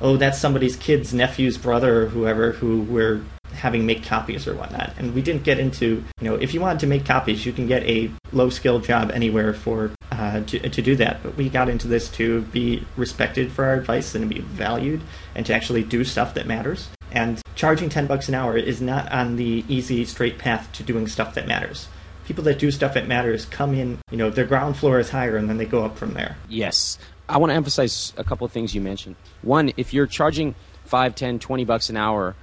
oh, 0.00 0.16
that's 0.16 0.38
somebody's 0.38 0.76
kid's 0.76 1.14
nephew's 1.14 1.56
brother 1.56 2.02
or 2.02 2.06
whoever 2.06 2.52
who 2.52 2.82
we're 2.82 3.24
having 3.52 3.86
make 3.86 4.04
copies 4.04 4.46
or 4.48 4.54
whatnot. 4.54 4.92
And 4.98 5.14
we 5.14 5.22
didn't 5.22 5.44
get 5.44 5.58
into, 5.58 6.04
you 6.20 6.30
know, 6.30 6.34
if 6.34 6.54
you 6.54 6.60
wanted 6.60 6.80
to 6.80 6.86
make 6.86 7.04
copies, 7.04 7.46
you 7.46 7.52
can 7.52 7.66
get 7.66 7.82
a 7.84 8.10
low 8.32 8.50
skill 8.50 8.80
job 8.80 9.10
anywhere 9.12 9.54
for 9.54 9.92
uh, 10.12 10.40
to, 10.44 10.68
to 10.68 10.82
do 10.82 10.94
that. 10.96 11.22
But 11.22 11.36
we 11.36 11.48
got 11.48 11.68
into 11.68 11.88
this 11.88 12.08
to 12.12 12.42
be 12.42 12.84
respected 12.96 13.50
for 13.50 13.64
our 13.64 13.74
advice 13.74 14.14
and 14.14 14.28
to 14.28 14.34
be 14.34 14.42
valued 14.42 15.00
and 15.34 15.46
to 15.46 15.54
actually 15.54 15.82
do 15.82 16.04
stuff 16.04 16.34
that 16.34 16.46
matters. 16.46 16.90
And 17.10 17.40
charging 17.54 17.88
10 17.88 18.06
bucks 18.06 18.28
an 18.28 18.34
hour 18.34 18.56
is 18.56 18.80
not 18.80 19.10
on 19.10 19.36
the 19.36 19.64
easy, 19.68 20.04
straight 20.04 20.38
path 20.38 20.70
to 20.72 20.82
doing 20.82 21.06
stuff 21.06 21.34
that 21.34 21.48
matters. 21.48 21.88
People 22.26 22.44
that 22.44 22.58
do 22.58 22.70
stuff 22.70 22.94
that 22.94 23.08
matters 23.08 23.46
come 23.46 23.74
in, 23.74 23.98
you 24.10 24.16
know, 24.16 24.30
their 24.30 24.44
ground 24.44 24.76
floor 24.76 24.98
is 24.98 25.10
higher 25.10 25.36
and 25.36 25.48
then 25.48 25.58
they 25.58 25.66
go 25.66 25.84
up 25.84 25.96
from 25.96 26.14
there. 26.14 26.36
Yes. 26.48 26.98
I 27.28 27.38
want 27.38 27.50
to 27.50 27.54
emphasize 27.54 28.12
a 28.16 28.24
couple 28.24 28.44
of 28.44 28.52
things 28.52 28.74
you 28.74 28.80
mentioned. 28.80 29.16
One, 29.40 29.72
if 29.76 29.94
you're 29.94 30.06
charging 30.06 30.54
5, 30.84 31.14
10, 31.14 31.38
20 31.38 31.64
bucks 31.64 31.88
an 31.88 31.96
hour, 31.96 32.36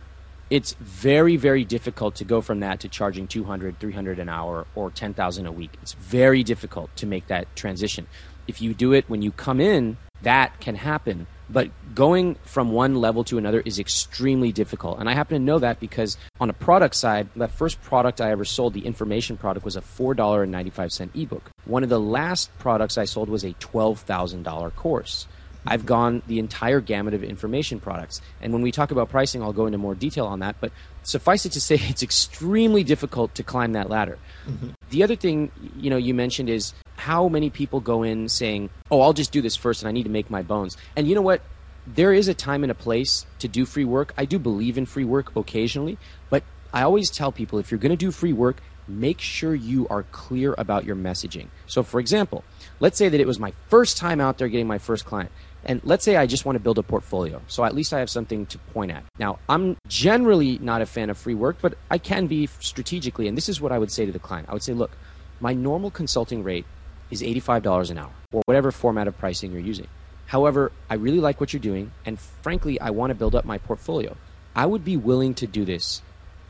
it's 0.50 0.74
very 0.74 1.36
very 1.38 1.64
difficult 1.64 2.16
to 2.16 2.26
go 2.26 2.42
from 2.42 2.60
that 2.62 2.80
to 2.82 2.90
charging 2.90 3.28
200, 3.28 3.80
300 3.80 4.20
an 4.20 4.30
hour 4.30 4.66
or 4.76 4.90
10,000 4.90 5.46
a 5.46 5.52
week. 5.52 5.72
It's 5.82 5.94
very 5.94 6.44
difficult 6.44 6.96
to 6.98 7.06
make 7.06 7.28
that 7.28 7.56
transition. 7.56 8.08
If 8.48 8.62
you 8.62 8.74
do 8.74 8.94
it 8.94 9.08
when 9.08 9.22
you 9.22 9.32
come 9.32 9.60
in, 9.60 9.98
that 10.24 10.60
can 10.60 10.76
happen. 10.76 11.28
But 11.50 11.70
going 11.96 12.36
from 12.44 12.72
one 12.72 12.96
level 12.96 13.24
to 13.26 13.38
another 13.38 13.62
is 13.62 13.80
extremely 13.80 14.52
difficult. 14.52 15.00
And 15.00 15.10
I 15.10 15.14
happen 15.14 15.40
to 15.40 15.44
know 15.44 15.60
that 15.60 15.80
because 15.80 16.18
on 16.40 16.50
a 16.50 16.54
product 16.54 16.96
side, 16.96 17.30
the 17.36 17.48
first 17.48 17.82
product 17.82 18.22
I 18.22 18.32
ever 18.32 18.46
sold, 18.46 18.74
the 18.74 18.86
information 18.86 19.38
product, 19.38 19.66
was 19.66 19.76
a 19.76 19.82
$4.95 19.82 21.10
ebook. 21.16 21.50
One 21.66 21.84
of 21.84 21.90
the 21.90 22.00
last 22.00 22.56
products 22.60 22.98
I 22.98 23.06
sold 23.06 23.30
was 23.30 23.44
a 23.44 23.54
$12,000 23.54 24.76
course. 24.76 25.28
I've 25.66 25.86
gone 25.86 26.22
the 26.28 26.40
entire 26.40 26.80
gamut 26.80 27.14
of 27.14 27.24
information 27.24 27.80
products. 27.80 28.22
And 28.42 28.54
when 28.54 28.62
we 28.62 28.72
talk 28.72 28.92
about 28.92 29.10
pricing, 29.10 29.44
I'll 29.44 29.54
go 29.54 29.66
into 29.66 29.78
more 29.78 29.96
detail 29.96 30.26
on 30.26 30.40
that. 30.40 30.56
But 30.60 30.72
suffice 31.04 31.46
it 31.46 31.52
to 31.54 31.62
say, 31.62 31.76
it's 31.82 32.04
extremely 32.04 32.84
difficult 32.84 33.36
to 33.36 33.44
climb 33.44 33.74
that 33.74 33.90
ladder. 33.90 34.18
Mm-hmm. 34.48 34.70
The 34.90 35.04
other 35.04 35.16
thing, 35.16 35.52
you 35.78 35.90
know, 35.90 35.98
you 35.98 36.14
mentioned 36.14 36.50
is 36.50 36.74
how 36.96 37.30
many 37.30 37.50
people 37.50 37.80
go 37.80 38.04
in 38.04 38.28
saying, 38.28 38.70
"Oh, 38.92 39.02
I'll 39.02 39.14
just 39.14 39.32
do 39.32 39.42
this 39.42 39.56
first, 39.56 39.82
and 39.82 39.90
I 39.90 39.92
need 39.92 40.04
to 40.04 40.10
make 40.10 40.30
my 40.30 40.42
bones." 40.42 40.76
And 40.96 41.08
you 41.08 41.16
know 41.16 41.22
what? 41.22 41.42
There 41.88 42.14
is 42.14 42.28
a 42.28 42.34
time 42.34 42.64
and 42.64 42.72
a 42.72 42.76
place 42.76 43.26
to 43.40 43.48
do 43.48 43.66
free 43.66 43.86
work. 43.86 44.14
I 44.18 44.26
do 44.26 44.38
believe 44.38 44.78
in 44.78 44.86
free 44.86 45.06
work 45.06 45.36
occasionally, 45.36 45.98
but 46.30 46.44
I 46.74 46.84
always 46.84 47.10
tell 47.10 47.32
people 47.32 47.58
if 47.58 47.72
you're 47.72 47.80
going 47.80 47.92
to 47.92 47.96
do 47.96 48.12
free 48.12 48.34
work, 48.34 48.62
make 48.88 49.22
sure 49.22 49.56
you 49.56 49.88
are 49.90 50.04
clear 50.04 50.56
about 50.58 50.84
your 50.84 50.96
messaging. 50.96 51.48
So, 51.68 51.84
for 51.84 52.00
example, 52.00 52.44
let's 52.80 52.98
say 52.98 53.10
that 53.10 53.20
it 53.20 53.28
was 53.28 53.40
my 53.40 53.54
first 53.70 53.98
time 53.98 54.20
out 54.20 54.38
there 54.38 54.48
getting 54.48 54.68
my 54.68 54.78
first 54.78 55.06
client. 55.06 55.32
And 55.66 55.82
let's 55.84 56.06
say 56.06 56.16
I 56.16 56.26
just 56.26 56.46
want 56.46 56.56
to 56.56 56.60
build 56.60 56.78
a 56.78 56.84
portfolio. 56.84 57.42
So 57.48 57.66
at 57.66 57.76
least 57.76 57.94
I 57.94 58.00
have 58.00 58.10
something 58.10 58.46
to 58.48 58.58
point 58.74 58.92
at. 58.92 59.04
Now, 59.18 59.40
I'm 59.50 59.78
generally 59.88 60.58
not 60.60 60.82
a 60.82 60.86
fan 60.86 61.10
of 61.10 61.18
free 61.18 61.36
work, 61.36 61.58
but 61.62 61.78
I 61.92 61.98
can 61.98 62.28
be 62.28 62.48
strategically. 62.60 63.28
And 63.28 63.36
this 63.38 63.50
is 63.50 63.60
what 63.60 63.72
I 63.72 63.78
would 63.78 63.92
say 63.92 64.06
to 64.06 64.12
the 64.12 64.20
client 64.20 64.48
I 64.50 64.54
would 64.54 64.64
say, 64.64 64.74
look, 64.74 64.92
my 65.40 65.54
normal 65.54 65.92
consulting 65.92 66.44
rate 66.44 66.66
is 67.12 67.22
$85 67.22 67.92
an 67.92 67.98
hour 67.98 68.12
or 68.32 68.42
whatever 68.46 68.72
format 68.72 69.08
of 69.08 69.18
pricing 69.18 69.52
you're 69.52 69.62
using. 69.62 69.88
However, 70.28 70.72
I 70.90 70.96
really 70.96 71.20
like 71.20 71.40
what 71.40 71.54
you're 71.54 71.60
doing. 71.60 71.92
And 72.06 72.20
frankly, 72.20 72.80
I 72.80 72.92
want 72.92 73.10
to 73.12 73.16
build 73.16 73.36
up 73.36 73.46
my 73.46 73.58
portfolio. 73.58 74.16
I 74.56 74.66
would 74.66 74.86
be 74.86 74.98
willing 74.98 75.34
to 75.36 75.48
do 75.48 75.66
this 75.66 76.02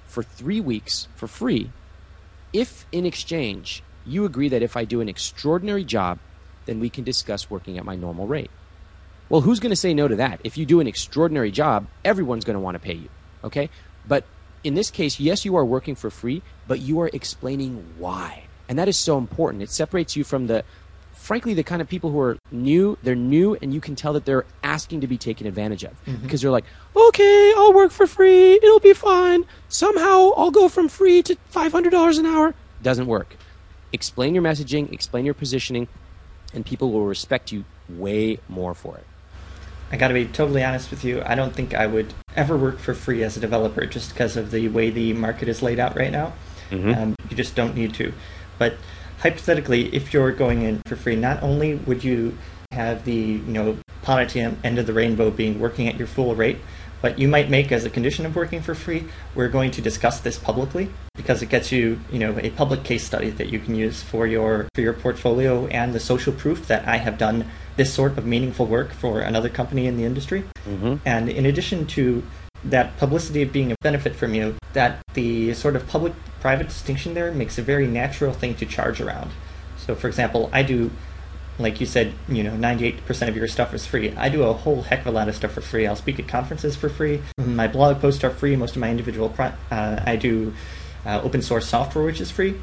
for 0.06 0.24
three 0.24 0.60
weeks 0.60 1.08
for 1.16 1.28
free 1.28 1.72
if, 2.54 2.86
in 2.92 3.06
exchange, 3.06 3.84
you 4.06 4.26
agree 4.26 4.50
that 4.50 4.64
if 4.64 4.76
I 4.76 4.86
do 4.86 5.02
an 5.02 5.10
extraordinary 5.10 5.84
job, 5.84 6.20
then 6.66 6.80
we 6.80 6.90
can 6.90 7.04
discuss 7.04 7.50
working 7.50 7.78
at 7.78 7.86
my 7.86 7.96
normal 7.96 8.28
rate. 8.28 8.50
Well, 9.30 9.42
who's 9.42 9.60
going 9.60 9.70
to 9.70 9.76
say 9.76 9.94
no 9.94 10.08
to 10.08 10.16
that? 10.18 10.42
If 10.44 10.58
you 10.58 10.66
do 10.66 10.80
an 10.80 10.88
extraordinary 10.88 11.52
job, 11.52 11.88
everyone's 12.04 12.46
going 12.46 12.56
to 12.56 12.60
want 12.60 12.76
to 12.76 12.80
pay 12.80 12.96
you. 12.96 13.10
Okay? 13.44 13.70
But 14.08 14.26
in 14.64 14.74
this 14.74 14.90
case, 14.90 15.20
yes, 15.20 15.46
you 15.46 15.56
are 15.56 15.64
working 15.64 15.96
for 15.96 16.10
free, 16.10 16.42
but 16.68 16.80
you 16.80 17.00
are 17.02 17.10
explaining 17.14 17.86
why. 17.98 18.46
And 18.68 18.78
that 18.80 18.88
is 18.88 18.98
so 18.98 19.18
important. 19.18 19.64
It 19.64 19.70
separates 19.70 20.16
you 20.16 20.24
from 20.24 20.48
the, 20.48 20.64
frankly, 21.14 21.54
the 21.54 21.64
kind 21.64 21.82
of 21.82 21.88
people 21.88 22.10
who 22.10 22.20
are 22.20 22.38
new, 22.52 22.98
they're 23.04 23.16
new, 23.16 23.56
and 23.62 23.72
you 23.74 23.80
can 23.80 23.96
tell 23.96 24.14
that 24.14 24.26
they're 24.26 24.46
asking 24.64 25.02
to 25.02 25.08
be 25.08 25.18
taken 25.18 25.46
advantage 25.46 25.84
of. 25.84 25.92
Mm-hmm. 26.06 26.24
Because 26.24 26.42
they're 26.42 26.52
like, 26.52 26.66
okay, 26.96 27.54
I'll 27.56 27.74
work 27.74 27.92
for 27.92 28.08
free, 28.08 28.54
it'll 28.56 28.80
be 28.80 28.94
fine. 28.94 29.46
Somehow 29.70 30.32
I'll 30.36 30.52
go 30.52 30.70
from 30.70 30.88
free 30.88 31.22
to 31.24 31.36
$500 31.54 32.20
an 32.20 32.26
hour. 32.26 32.56
Doesn't 32.82 33.08
work. 33.08 33.36
Explain 33.94 34.34
your 34.34 34.44
messaging, 34.44 34.92
explain 34.92 35.26
your 35.26 35.34
positioning, 35.34 35.88
and 36.54 36.66
people 36.66 36.92
will 36.92 37.06
respect 37.06 37.52
you 37.52 37.66
way 37.88 38.40
more 38.48 38.74
for 38.74 38.98
it. 38.98 39.06
I 39.92 39.98
got 39.98 40.10
to 40.10 40.14
be 40.14 40.26
totally 40.26 40.64
honest 40.64 40.92
with 40.92 41.04
you. 41.04 41.24
I 41.26 41.36
don't 41.36 41.54
think 41.54 41.74
I 41.74 41.88
would 41.88 42.14
ever 42.36 42.58
work 42.58 42.80
for 42.80 42.94
free 42.94 43.24
as 43.24 43.38
a 43.38 43.40
developer 43.40 43.86
just 43.86 44.14
because 44.14 44.38
of 44.38 44.52
the 44.52 44.68
way 44.68 44.90
the 44.90 45.14
market 45.14 45.48
is 45.48 45.62
laid 45.62 45.80
out 45.80 45.96
right 45.96 46.12
now. 46.12 46.34
Mm-hmm. 46.70 46.94
Um, 46.94 47.16
you 47.30 47.36
just 47.36 47.56
don't 47.56 47.76
need 47.76 47.94
to. 47.96 48.14
But 48.58 48.76
hypothetically, 49.20 49.94
if 49.94 50.14
you're 50.14 50.32
going 50.32 50.62
in 50.62 50.82
for 50.86 50.96
free, 50.96 51.16
not 51.16 51.42
only 51.42 51.76
would 51.76 52.04
you 52.04 52.38
have 52.72 53.06
the 53.06 53.14
you 53.14 53.40
know 53.52 53.78
poverty 54.04 54.42
end 54.42 54.80
of 54.80 54.86
the 54.86 54.94
rainbow 54.94 55.32
being 55.32 55.60
working 55.60 55.88
at 55.88 55.98
your 55.98 56.08
full 56.08 56.36
rate, 56.36 56.58
but 57.02 57.18
you 57.18 57.28
might 57.28 57.50
make 57.50 57.72
as 57.72 57.86
a 57.86 57.90
condition 57.90 58.26
of 58.26 58.36
working 58.36 58.62
for 58.62 58.76
free, 58.76 59.06
we're 59.34 59.48
going 59.48 59.72
to 59.72 59.82
discuss 59.82 60.20
this 60.20 60.38
publicly 60.38 60.90
because 61.16 61.42
it 61.42 61.48
gets 61.48 61.72
you, 61.72 62.00
you 62.12 62.20
know, 62.20 62.38
a 62.40 62.50
public 62.52 62.84
case 62.84 63.06
study 63.06 63.30
that 63.32 63.50
you 63.50 63.60
can 63.60 63.76
use 63.76 64.04
for 64.04 64.28
your 64.28 64.68
for 64.76 64.82
your 64.82 64.94
portfolio 64.94 65.68
and 65.68 65.94
the 65.94 66.00
social 66.00 66.34
proof 66.34 66.68
that 66.68 66.88
I 66.88 66.98
have 66.98 67.18
done 67.18 67.50
this 67.80 67.94
sort 67.94 68.18
of 68.18 68.26
meaningful 68.26 68.66
work 68.66 68.92
for 68.92 69.22
another 69.22 69.48
company 69.48 69.88
in 69.88 69.96
the 69.96 70.04
industry. 70.04 70.44
Mm-hmm. 70.68 70.96
And 71.06 71.30
in 71.30 71.46
addition 71.46 71.88
to 71.96 72.22
that 72.66 72.98
publicity 72.98 73.46
being 73.46 73.72
a 73.72 73.76
benefit 73.82 74.18
from 74.18 74.34
you, 74.34 74.56
that 74.74 75.02
the 75.14 75.54
sort 75.54 75.78
of 75.78 75.88
public 75.88 76.12
private 76.42 76.68
distinction 76.68 77.14
there 77.14 77.32
makes 77.32 77.58
a 77.58 77.62
very 77.62 77.88
natural 77.88 78.34
thing 78.34 78.54
to 78.56 78.66
charge 78.66 79.00
around. 79.00 79.32
So, 79.78 79.96
for 79.96 80.08
example, 80.08 80.50
I 80.52 80.62
do 80.62 80.92
like 81.58 81.80
you 81.82 81.86
said, 81.86 82.14
you 82.30 82.44
know, 82.44 82.52
98% 82.52 83.28
of 83.28 83.36
your 83.36 83.48
stuff 83.48 83.74
is 83.74 83.86
free. 83.86 84.14
I 84.16 84.30
do 84.30 84.44
a 84.44 84.54
whole 84.54 84.82
heck 84.82 85.02
of 85.02 85.08
a 85.08 85.12
lot 85.12 85.28
of 85.28 85.36
stuff 85.36 85.52
for 85.52 85.62
free. 85.62 85.86
I'll 85.86 85.96
speak 85.96 86.18
at 86.18 86.28
conferences 86.28 86.78
for 86.78 86.88
free. 86.88 87.22
My 87.38 87.68
blog 87.68 88.00
posts 88.00 88.24
are 88.24 88.30
free. 88.30 88.56
Most 88.56 88.76
of 88.76 88.82
my 88.82 88.90
individual, 88.90 89.28
pro- 89.28 89.52
uh, 89.70 90.02
I 90.06 90.16
do 90.16 90.54
uh, 91.06 91.20
open 91.22 91.42
source 91.42 91.68
software, 91.68 92.06
which 92.06 92.22
is 92.22 92.32
free. 92.32 92.56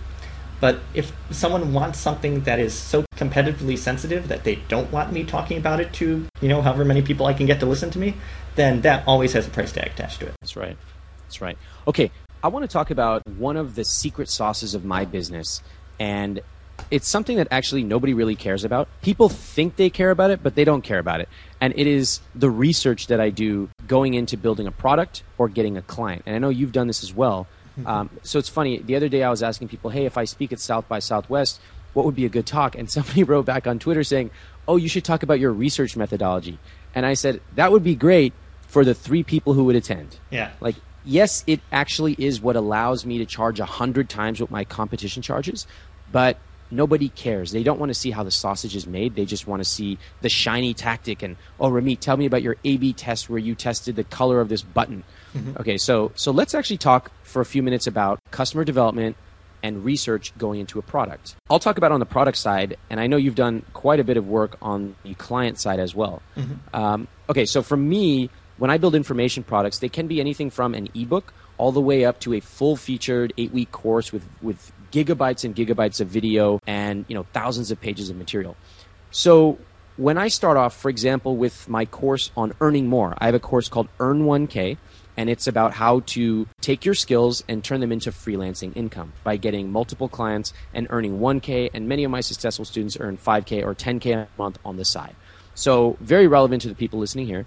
But 0.60 0.80
if 0.94 1.12
someone 1.30 1.72
wants 1.72 1.98
something 1.98 2.40
that 2.42 2.58
is 2.58 2.74
so 2.74 3.04
competitively 3.16 3.76
sensitive 3.76 4.28
that 4.28 4.44
they 4.44 4.56
don't 4.68 4.90
want 4.90 5.12
me 5.12 5.24
talking 5.24 5.58
about 5.58 5.80
it 5.80 5.92
to, 5.94 6.26
you 6.40 6.48
know, 6.48 6.62
however 6.62 6.84
many 6.84 7.02
people 7.02 7.26
I 7.26 7.34
can 7.34 7.46
get 7.46 7.60
to 7.60 7.66
listen 7.66 7.90
to 7.90 7.98
me, 7.98 8.14
then 8.54 8.80
that 8.82 9.06
always 9.06 9.32
has 9.34 9.46
a 9.46 9.50
price 9.50 9.72
tag 9.72 9.88
attached 9.88 10.20
to 10.20 10.26
it. 10.26 10.34
That's 10.40 10.56
right. 10.56 10.76
That's 11.24 11.40
right. 11.40 11.58
Okay, 11.86 12.10
I 12.42 12.48
want 12.48 12.64
to 12.64 12.68
talk 12.68 12.90
about 12.90 13.26
one 13.26 13.56
of 13.56 13.74
the 13.74 13.84
secret 13.84 14.28
sauces 14.28 14.74
of 14.74 14.84
my 14.84 15.04
business, 15.04 15.62
and 15.98 16.40
it's 16.90 17.08
something 17.08 17.36
that 17.36 17.48
actually 17.50 17.82
nobody 17.82 18.14
really 18.14 18.36
cares 18.36 18.64
about. 18.64 18.88
People 19.02 19.28
think 19.28 19.76
they 19.76 19.90
care 19.90 20.10
about 20.10 20.30
it, 20.30 20.42
but 20.42 20.54
they 20.54 20.64
don't 20.64 20.82
care 20.82 20.98
about 20.98 21.20
it. 21.20 21.28
And 21.60 21.72
it 21.76 21.86
is 21.86 22.20
the 22.34 22.50
research 22.50 23.08
that 23.08 23.20
I 23.20 23.30
do 23.30 23.70
going 23.86 24.14
into 24.14 24.36
building 24.36 24.66
a 24.66 24.72
product 24.72 25.22
or 25.38 25.48
getting 25.48 25.76
a 25.76 25.82
client. 25.82 26.22
And 26.26 26.36
I 26.36 26.38
know 26.38 26.48
you've 26.48 26.72
done 26.72 26.86
this 26.86 27.02
as 27.02 27.12
well. 27.14 27.46
Um, 27.86 28.10
so 28.22 28.38
it's 28.38 28.48
funny. 28.48 28.78
The 28.78 28.96
other 28.96 29.08
day 29.08 29.22
I 29.22 29.30
was 29.30 29.42
asking 29.42 29.68
people, 29.68 29.90
hey, 29.90 30.06
if 30.06 30.16
I 30.16 30.24
speak 30.24 30.52
at 30.52 30.60
South 30.60 30.88
by 30.88 30.98
Southwest, 30.98 31.60
what 31.92 32.06
would 32.06 32.14
be 32.14 32.24
a 32.24 32.28
good 32.28 32.46
talk? 32.46 32.74
And 32.74 32.90
somebody 32.96 33.22
wrote 33.22 33.44
back 33.46 33.66
on 33.66 33.78
Twitter 33.78 34.02
saying, 34.02 34.30
oh, 34.66 34.76
you 34.76 34.88
should 34.88 35.04
talk 35.04 35.22
about 35.22 35.40
your 35.40 35.52
research 35.52 35.96
methodology. 35.96 36.58
And 36.94 37.04
I 37.04 37.14
said, 37.14 37.40
that 37.54 37.72
would 37.72 37.84
be 37.84 37.94
great 37.94 38.32
for 38.66 38.84
the 38.84 38.94
three 38.94 39.22
people 39.22 39.52
who 39.52 39.64
would 39.64 39.76
attend. 39.76 40.18
Yeah. 40.30 40.50
Like, 40.60 40.76
yes, 41.04 41.44
it 41.46 41.60
actually 41.70 42.14
is 42.18 42.40
what 42.40 42.56
allows 42.56 43.06
me 43.06 43.18
to 43.18 43.26
charge 43.26 43.60
a 43.60 43.64
hundred 43.64 44.08
times 44.08 44.40
what 44.40 44.50
my 44.50 44.64
competition 44.64 45.22
charges, 45.22 45.66
but 46.10 46.38
nobody 46.70 47.08
cares. 47.08 47.52
They 47.52 47.62
don't 47.62 47.78
want 47.78 47.90
to 47.90 47.94
see 47.94 48.10
how 48.10 48.24
the 48.24 48.30
sausage 48.30 48.74
is 48.74 48.86
made. 48.86 49.14
They 49.14 49.24
just 49.24 49.46
want 49.46 49.60
to 49.60 49.64
see 49.68 49.98
the 50.20 50.28
shiny 50.28 50.74
tactic. 50.74 51.22
And 51.22 51.36
oh, 51.60 51.70
Ramit, 51.70 52.00
tell 52.00 52.16
me 52.16 52.26
about 52.26 52.42
your 52.42 52.56
A/B 52.64 52.92
test 52.94 53.30
where 53.30 53.38
you 53.38 53.54
tested 53.54 53.96
the 53.96 54.04
color 54.04 54.40
of 54.40 54.48
this 54.48 54.62
button. 54.62 55.04
Mm-hmm. 55.36 55.60
Okay, 55.60 55.78
so 55.78 56.12
so 56.14 56.30
let's 56.30 56.54
actually 56.54 56.78
talk 56.78 57.10
for 57.22 57.40
a 57.40 57.46
few 57.46 57.62
minutes 57.62 57.86
about 57.86 58.18
customer 58.30 58.64
development 58.64 59.16
and 59.62 59.84
research 59.84 60.36
going 60.38 60.60
into 60.60 60.78
a 60.78 60.82
product. 60.82 61.34
I'll 61.50 61.58
talk 61.58 61.78
about 61.78 61.92
on 61.92 62.00
the 62.00 62.06
product 62.06 62.38
side, 62.38 62.76
and 62.90 63.00
I 63.00 63.06
know 63.06 63.16
you've 63.16 63.34
done 63.34 63.64
quite 63.72 64.00
a 64.00 64.04
bit 64.04 64.16
of 64.16 64.28
work 64.28 64.56
on 64.62 64.94
the 65.02 65.14
client 65.14 65.58
side 65.58 65.80
as 65.80 65.94
well. 65.94 66.22
Mm-hmm. 66.36 66.76
Um, 66.76 67.08
okay, 67.28 67.46
so 67.46 67.62
for 67.62 67.76
me, 67.76 68.30
when 68.58 68.70
I 68.70 68.78
build 68.78 68.94
information 68.94 69.42
products, 69.42 69.78
they 69.78 69.88
can 69.88 70.06
be 70.06 70.20
anything 70.20 70.50
from 70.50 70.74
an 70.74 70.88
ebook 70.94 71.32
all 71.58 71.72
the 71.72 71.80
way 71.80 72.04
up 72.04 72.20
to 72.20 72.34
a 72.34 72.40
full 72.40 72.76
featured 72.76 73.32
eight 73.38 73.52
week 73.52 73.72
course 73.72 74.12
with, 74.12 74.26
with 74.42 74.72
gigabytes 74.92 75.44
and 75.44 75.56
gigabytes 75.56 76.00
of 76.00 76.08
video 76.08 76.60
and 76.66 77.04
you 77.08 77.14
know 77.14 77.26
thousands 77.32 77.70
of 77.70 77.80
pages 77.80 78.10
of 78.10 78.16
material. 78.16 78.56
So 79.10 79.58
when 79.96 80.18
I 80.18 80.28
start 80.28 80.56
off, 80.56 80.76
for 80.76 80.90
example, 80.90 81.36
with 81.36 81.68
my 81.68 81.86
course 81.86 82.30
on 82.36 82.52
earning 82.60 82.86
more, 82.86 83.14
I 83.18 83.26
have 83.26 83.34
a 83.34 83.40
course 83.40 83.68
called 83.68 83.88
Earn 83.98 84.24
1K, 84.24 84.76
and 85.16 85.30
it's 85.30 85.46
about 85.46 85.72
how 85.72 86.00
to 86.00 86.46
take 86.60 86.84
your 86.84 86.94
skills 86.94 87.42
and 87.48 87.64
turn 87.64 87.80
them 87.80 87.92
into 87.92 88.10
freelancing 88.10 88.76
income 88.76 89.12
by 89.24 89.36
getting 89.36 89.72
multiple 89.72 90.08
clients 90.08 90.52
and 90.74 90.86
earning 90.90 91.18
1K. 91.18 91.70
And 91.72 91.88
many 91.88 92.04
of 92.04 92.10
my 92.10 92.20
successful 92.20 92.64
students 92.64 92.96
earn 93.00 93.16
5K 93.16 93.64
or 93.64 93.74
10K 93.74 94.14
a 94.14 94.28
month 94.38 94.58
on 94.64 94.76
the 94.76 94.84
side. 94.84 95.16
So, 95.54 95.96
very 96.00 96.26
relevant 96.26 96.62
to 96.62 96.68
the 96.68 96.74
people 96.74 96.98
listening 96.98 97.26
here. 97.26 97.46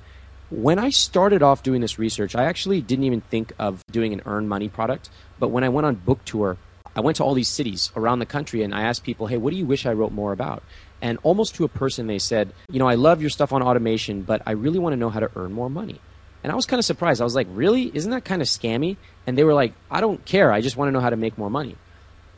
When 0.50 0.80
I 0.80 0.90
started 0.90 1.44
off 1.44 1.62
doing 1.62 1.82
this 1.82 2.00
research, 2.00 2.36
I 2.36 2.46
actually 2.46 2.82
didn't 2.82 3.06
even 3.06 3.22
think 3.22 3.54
of 3.60 3.86
doing 3.92 4.14
an 4.14 4.24
earn 4.26 4.48
money 4.48 4.68
product. 4.68 5.12
But 5.38 5.50
when 5.50 5.64
I 5.64 5.70
went 5.70 5.86
on 5.86 5.94
book 5.94 6.26
tour, 6.26 6.58
I 6.96 7.02
went 7.02 7.18
to 7.18 7.24
all 7.24 7.36
these 7.36 7.48
cities 7.48 7.92
around 7.96 8.18
the 8.18 8.26
country 8.26 8.64
and 8.64 8.74
I 8.74 8.82
asked 8.82 9.04
people, 9.04 9.28
hey, 9.28 9.38
what 9.38 9.52
do 9.52 9.58
you 9.58 9.66
wish 9.66 9.86
I 9.86 9.94
wrote 9.94 10.12
more 10.12 10.34
about? 10.34 10.64
And 11.02 11.20
almost 11.22 11.56
to 11.56 11.64
a 11.64 11.70
person, 11.70 12.08
they 12.08 12.20
said, 12.20 12.52
you 12.70 12.80
know, 12.80 12.88
I 12.88 12.96
love 12.96 13.22
your 13.22 13.30
stuff 13.30 13.54
on 13.54 13.62
automation, 13.62 14.24
but 14.24 14.42
I 14.46 14.52
really 14.52 14.80
want 14.80 14.94
to 14.94 14.98
know 14.98 15.10
how 15.10 15.20
to 15.20 15.30
earn 15.36 15.54
more 15.54 15.70
money. 15.70 16.02
And 16.50 16.53
I 16.53 16.56
was 16.56 16.65
kind 16.65 16.79
of 16.79 16.86
surprised. 16.86 17.22
I 17.22 17.25
was 17.25 17.36
like, 17.36 17.46
really? 17.51 17.91
Isn't 17.94 18.10
that 18.10 18.25
kind 18.25 18.41
of 18.41 18.48
scammy? 18.48 18.98
And 19.27 19.38
they 19.38 19.44
were 19.44 19.53
like, 19.53 19.74
I 19.91 20.01
don't 20.01 20.25
care. 20.25 20.51
I 20.51 20.62
just 20.62 20.77
want 20.77 20.88
to 20.88 20.91
know 20.91 21.00
how 21.00 21.12
to 21.12 21.15
make 21.15 21.38
more 21.38 21.51
money. 21.51 21.75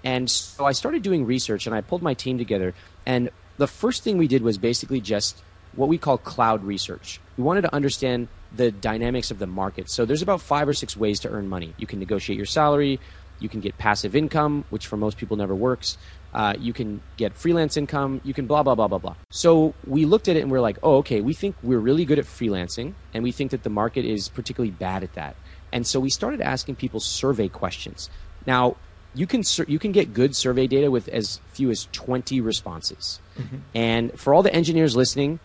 And 0.03 0.29
so 0.29 0.65
I 0.65 0.73
started 0.73 1.01
doing 1.01 1.25
research 1.25 1.65
and 1.65 1.73
I 1.73 1.79
pulled 1.79 2.01
my 2.01 2.13
team 2.13 2.37
together. 2.37 2.73
And 3.05 3.29
the 3.55 3.67
first 3.67 4.03
thing 4.03 4.17
we 4.17 4.27
did 4.27 4.41
was 4.41 4.57
basically 4.57 4.99
just 4.99 5.41
what 5.77 5.87
we 5.87 5.97
call 5.97 6.17
cloud 6.17 6.61
research. 6.61 7.21
We 7.37 7.45
wanted 7.45 7.61
to 7.61 7.73
understand 7.73 8.27
the 8.53 8.69
dynamics 8.69 9.31
of 9.31 9.39
the 9.39 9.47
market. 9.47 9.89
So 9.89 10.03
there's 10.03 10.21
about 10.21 10.41
five 10.41 10.67
or 10.67 10.73
six 10.73 10.97
ways 10.97 11.21
to 11.21 11.29
earn 11.29 11.47
money. 11.47 11.73
You 11.77 11.87
can 11.87 11.99
negotiate 11.99 12.35
your 12.35 12.45
salary, 12.45 12.99
you 13.41 13.49
can 13.49 13.59
get 13.59 13.77
passive 13.77 14.15
income, 14.15 14.63
which 14.69 14.87
for 14.87 14.97
most 14.97 15.17
people 15.17 15.35
never 15.35 15.55
works. 15.55 15.97
Uh, 16.33 16.53
you 16.57 16.71
can 16.71 17.01
get 17.17 17.35
freelance 17.35 17.75
income. 17.75 18.21
You 18.23 18.33
can 18.33 18.47
blah, 18.47 18.63
blah, 18.63 18.75
blah, 18.75 18.87
blah, 18.87 18.99
blah. 18.99 19.15
So 19.31 19.73
we 19.85 20.05
looked 20.05 20.29
at 20.29 20.37
it 20.37 20.41
and 20.41 20.51
we're 20.51 20.61
like, 20.61 20.77
oh, 20.83 20.97
okay, 20.97 21.19
we 21.19 21.33
think 21.33 21.55
we're 21.61 21.79
really 21.79 22.05
good 22.05 22.19
at 22.19 22.25
freelancing 22.25 22.93
and 23.13 23.23
we 23.23 23.31
think 23.31 23.51
that 23.51 23.63
the 23.63 23.69
market 23.69 24.05
is 24.05 24.29
particularly 24.29 24.71
bad 24.71 25.03
at 25.03 25.13
that. 25.13 25.35
And 25.73 25.85
so 25.85 25.99
we 25.99 26.09
started 26.09 26.41
asking 26.41 26.75
people 26.75 26.99
survey 26.99 27.47
questions. 27.47 28.09
Now, 28.45 28.77
you 29.13 29.27
can 29.27 29.43
you 29.67 29.77
can 29.77 29.91
get 29.91 30.13
good 30.13 30.35
survey 30.35 30.67
data 30.67 30.89
with 30.89 31.09
as 31.09 31.41
few 31.51 31.69
as 31.69 31.87
20 31.91 32.39
responses. 32.39 33.19
Mm-hmm. 33.37 33.57
And 33.75 34.19
for 34.19 34.33
all 34.33 34.41
the 34.41 34.53
engineers 34.53 34.95
listening, 34.95 35.39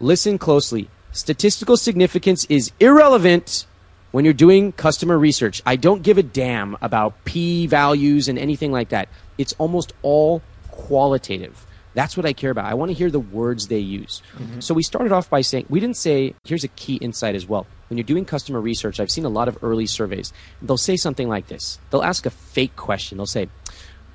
listen 0.00 0.38
closely. 0.38 0.88
Statistical 1.12 1.76
significance 1.76 2.44
is 2.46 2.72
irrelevant 2.80 3.66
when 4.12 4.24
you're 4.24 4.34
doing 4.34 4.72
customer 4.72 5.18
research, 5.18 5.62
I 5.66 5.76
don't 5.76 6.02
give 6.02 6.18
a 6.18 6.22
damn 6.22 6.76
about 6.80 7.24
p 7.24 7.66
values 7.66 8.28
and 8.28 8.38
anything 8.38 8.70
like 8.70 8.90
that. 8.90 9.08
It's 9.38 9.54
almost 9.58 9.92
all 10.02 10.42
qualitative. 10.70 11.66
That's 11.94 12.16
what 12.16 12.24
I 12.24 12.32
care 12.32 12.50
about. 12.50 12.66
I 12.66 12.74
want 12.74 12.90
to 12.90 12.94
hear 12.94 13.10
the 13.10 13.20
words 13.20 13.68
they 13.68 13.78
use. 13.78 14.22
Mm-hmm. 14.36 14.60
So 14.60 14.72
we 14.72 14.82
started 14.82 15.12
off 15.12 15.28
by 15.28 15.42
saying, 15.42 15.66
we 15.68 15.78
didn't 15.80 15.96
say, 15.96 16.34
here's 16.44 16.64
a 16.64 16.68
key 16.68 16.96
insight 16.96 17.34
as 17.34 17.46
well. 17.46 17.66
When 17.88 17.98
you're 17.98 18.04
doing 18.04 18.24
customer 18.24 18.60
research, 18.60 18.98
I've 18.98 19.10
seen 19.10 19.26
a 19.26 19.30
lot 19.30 19.48
of 19.48 19.58
early 19.62 19.84
surveys. 19.86 20.32
They'll 20.62 20.78
say 20.78 20.96
something 20.96 21.28
like 21.28 21.48
this 21.48 21.78
they'll 21.90 22.02
ask 22.02 22.24
a 22.26 22.30
fake 22.30 22.76
question. 22.76 23.18
They'll 23.18 23.26
say, 23.26 23.48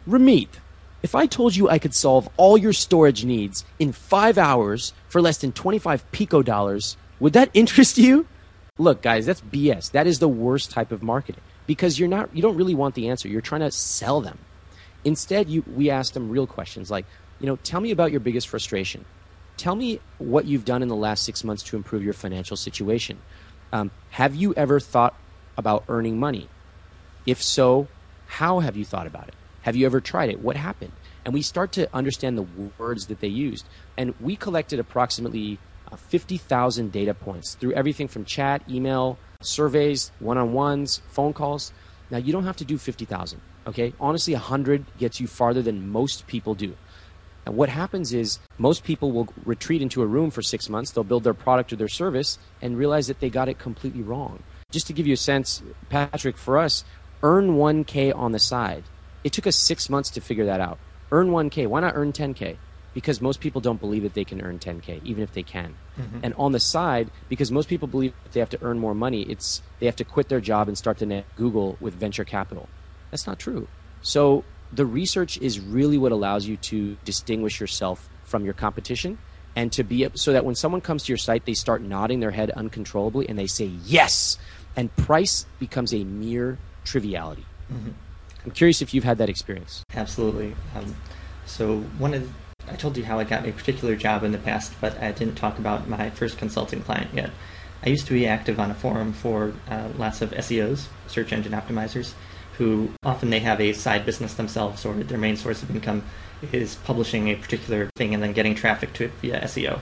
Ramit, 0.07 0.47
if 1.03 1.13
I 1.13 1.27
told 1.27 1.55
you 1.55 1.69
I 1.69 1.79
could 1.79 1.93
solve 1.93 2.29
all 2.37 2.57
your 2.57 2.73
storage 2.73 3.23
needs 3.23 3.65
in 3.77 3.91
five 3.91 4.37
hours 4.37 4.93
for 5.09 5.21
less 5.21 5.37
than 5.37 5.51
25 5.51 6.11
pico 6.11 6.41
dollars, 6.41 6.97
would 7.19 7.33
that 7.33 7.49
interest 7.53 7.97
you? 7.97 8.27
Look, 8.77 9.01
guys, 9.01 9.25
that's 9.25 9.41
BS. 9.41 9.91
That 9.91 10.07
is 10.07 10.19
the 10.19 10.27
worst 10.27 10.71
type 10.71 10.91
of 10.91 11.01
marketing 11.01 11.41
because 11.65 11.99
you're 11.99 12.09
not, 12.09 12.35
you 12.35 12.41
don't 12.41 12.55
really 12.55 12.75
want 12.75 12.95
the 12.95 13.09
answer. 13.09 13.27
You're 13.27 13.41
trying 13.41 13.61
to 13.61 13.71
sell 13.71 14.21
them. 14.21 14.37
Instead, 15.03 15.49
you, 15.49 15.63
we 15.75 15.89
asked 15.89 16.13
them 16.13 16.29
real 16.29 16.47
questions 16.47 16.91
like, 16.91 17.05
you 17.39 17.47
know, 17.47 17.55
tell 17.57 17.81
me 17.81 17.91
about 17.91 18.11
your 18.11 18.19
biggest 18.19 18.47
frustration. 18.47 19.05
Tell 19.57 19.75
me 19.75 19.99
what 20.19 20.45
you've 20.45 20.65
done 20.65 20.81
in 20.81 20.87
the 20.87 20.95
last 20.95 21.23
six 21.23 21.43
months 21.43 21.63
to 21.63 21.75
improve 21.75 22.03
your 22.03 22.13
financial 22.13 22.57
situation. 22.57 23.19
Um, 23.73 23.91
have 24.11 24.35
you 24.35 24.53
ever 24.53 24.79
thought 24.79 25.15
about 25.57 25.83
earning 25.89 26.19
money? 26.19 26.47
If 27.25 27.41
so, 27.41 27.87
how 28.27 28.59
have 28.59 28.77
you 28.77 28.85
thought 28.85 29.07
about 29.07 29.27
it? 29.27 29.33
Have 29.61 29.75
you 29.75 29.85
ever 29.85 29.99
tried 29.99 30.29
it? 30.29 30.41
What 30.41 30.55
happened? 30.55 30.93
And 31.25 31.33
we 31.33 31.41
start 31.41 31.73
to 31.73 31.93
understand 31.93 32.37
the 32.37 32.69
words 32.77 33.07
that 33.07 33.19
they 33.19 33.27
used. 33.27 33.65
And 33.97 34.13
we 34.21 34.35
collected 34.35 34.79
approximately 34.79 35.59
Uh, 35.89 35.95
50,000 35.95 36.91
data 36.91 37.13
points 37.13 37.55
through 37.55 37.71
everything 37.71 38.09
from 38.09 38.25
chat, 38.25 38.61
email, 38.69 39.17
surveys, 39.41 40.11
one 40.19 40.37
on 40.37 40.51
ones, 40.51 41.01
phone 41.07 41.31
calls. 41.31 41.71
Now, 42.11 42.17
you 42.17 42.33
don't 42.33 42.43
have 42.43 42.57
to 42.57 42.65
do 42.65 42.77
50,000, 42.77 43.39
okay? 43.67 43.93
Honestly, 43.99 44.33
100 44.33 44.85
gets 44.97 45.21
you 45.21 45.27
farther 45.27 45.61
than 45.61 45.87
most 45.87 46.27
people 46.27 46.55
do. 46.55 46.75
And 47.45 47.55
what 47.55 47.69
happens 47.69 48.13
is 48.13 48.39
most 48.57 48.83
people 48.83 49.13
will 49.13 49.29
retreat 49.45 49.81
into 49.81 50.01
a 50.01 50.05
room 50.05 50.29
for 50.29 50.41
six 50.41 50.67
months, 50.67 50.91
they'll 50.91 51.05
build 51.05 51.23
their 51.23 51.33
product 51.33 51.71
or 51.71 51.77
their 51.77 51.87
service 51.87 52.37
and 52.61 52.77
realize 52.77 53.07
that 53.07 53.21
they 53.21 53.29
got 53.29 53.47
it 53.47 53.57
completely 53.57 54.01
wrong. 54.01 54.43
Just 54.69 54.87
to 54.87 54.93
give 54.93 55.07
you 55.07 55.13
a 55.13 55.17
sense, 55.17 55.63
Patrick, 55.89 56.37
for 56.37 56.57
us, 56.57 56.83
earn 57.23 57.55
1K 57.55 58.13
on 58.13 58.33
the 58.33 58.39
side. 58.39 58.83
It 59.23 59.31
took 59.31 59.47
us 59.47 59.55
six 59.55 59.89
months 59.89 60.09
to 60.11 60.21
figure 60.21 60.45
that 60.45 60.59
out. 60.59 60.79
Earn 61.09 61.29
1K. 61.29 61.67
Why 61.67 61.79
not 61.79 61.95
earn 61.95 62.11
10K? 62.11 62.57
Because 62.97 63.21
most 63.21 63.39
people 63.41 63.61
don't 63.61 63.79
believe 63.79 64.03
that 64.07 64.15
they 64.15 64.25
can 64.31 64.41
earn 64.41 64.57
10K, 64.57 65.03
even 65.03 65.21
if 65.21 65.31
they 65.33 65.43
can. 65.43 65.75
And 66.23 66.33
on 66.33 66.51
the 66.51 66.59
side, 66.59 67.11
because 67.29 67.51
most 67.51 67.69
people 67.69 67.87
believe 67.87 68.13
if 68.25 68.31
they 68.31 68.39
have 68.39 68.49
to 68.49 68.59
earn 68.63 68.79
more 68.79 68.95
money, 68.95 69.21
it's 69.33 69.61
they 69.79 69.85
have 69.85 69.95
to 69.97 70.03
quit 70.03 70.29
their 70.29 70.41
job 70.41 70.67
and 70.67 70.75
start 70.75 70.97
to 70.97 71.05
net 71.05 71.25
Google 71.35 71.77
with 71.79 71.93
venture 71.93 72.25
capital. 72.25 72.67
That's 73.11 73.27
not 73.27 73.37
true. 73.37 73.67
So 74.01 74.43
the 74.73 74.85
research 74.85 75.37
is 75.37 75.59
really 75.59 75.99
what 75.99 76.11
allows 76.11 76.47
you 76.47 76.57
to 76.57 76.97
distinguish 77.05 77.59
yourself 77.59 78.09
from 78.23 78.43
your 78.43 78.55
competition 78.55 79.19
and 79.55 79.71
to 79.73 79.83
be 79.83 80.07
so 80.15 80.33
that 80.33 80.43
when 80.43 80.55
someone 80.55 80.81
comes 80.81 81.03
to 81.03 81.11
your 81.11 81.17
site 81.17 81.45
they 81.45 81.53
start 81.53 81.81
nodding 81.81 82.19
their 82.19 82.31
head 82.31 82.51
uncontrollably 82.51 83.27
and 83.29 83.39
they 83.39 83.47
say 83.47 83.71
yes 83.85 84.37
and 84.75 84.93
price 84.97 85.45
becomes 85.59 85.93
a 85.93 86.03
mere 86.03 86.57
triviality 86.83 87.45
i'm 88.43 88.51
curious 88.51 88.81
if 88.81 88.93
you've 88.93 89.05
had 89.05 89.17
that 89.17 89.29
experience 89.29 89.83
Absolutely. 89.95 90.53
Um, 90.75 90.95
so 91.45 91.79
one 91.97 92.13
of 92.13 92.29
I 92.69 92.75
told 92.75 92.97
you 92.97 93.05
how 93.05 93.19
I 93.19 93.23
got 93.23 93.47
a 93.47 93.51
particular 93.51 93.95
job 93.95 94.23
in 94.23 94.31
the 94.31 94.37
past, 94.37 94.73
but 94.81 95.01
I 95.01 95.11
didn't 95.11 95.35
talk 95.35 95.57
about 95.57 95.87
my 95.87 96.09
first 96.09 96.37
consulting 96.37 96.81
client 96.81 97.09
yet. 97.13 97.31
I 97.83 97.89
used 97.89 98.07
to 98.07 98.13
be 98.13 98.27
active 98.27 98.59
on 98.59 98.71
a 98.71 98.73
forum 98.73 99.13
for 99.13 99.53
uh, 99.69 99.89
lots 99.97 100.21
of 100.21 100.31
SEOs, 100.31 100.87
search 101.07 101.31
engine 101.31 101.53
optimizers, 101.53 102.13
who 102.53 102.91
often 103.03 103.29
they 103.29 103.39
have 103.39 103.61
a 103.61 103.73
side 103.73 104.05
business 104.05 104.33
themselves, 104.33 104.85
or 104.85 104.93
their 104.95 105.17
main 105.17 105.37
source 105.37 105.61
of 105.63 105.69
income 105.69 106.03
is 106.51 106.75
publishing 106.75 107.29
a 107.29 107.35
particular 107.35 107.89
thing 107.95 108.13
and 108.13 108.21
then 108.21 108.33
getting 108.33 108.55
traffic 108.55 108.93
to 108.93 109.05
it 109.05 109.11
via 109.21 109.41
SEO. 109.41 109.79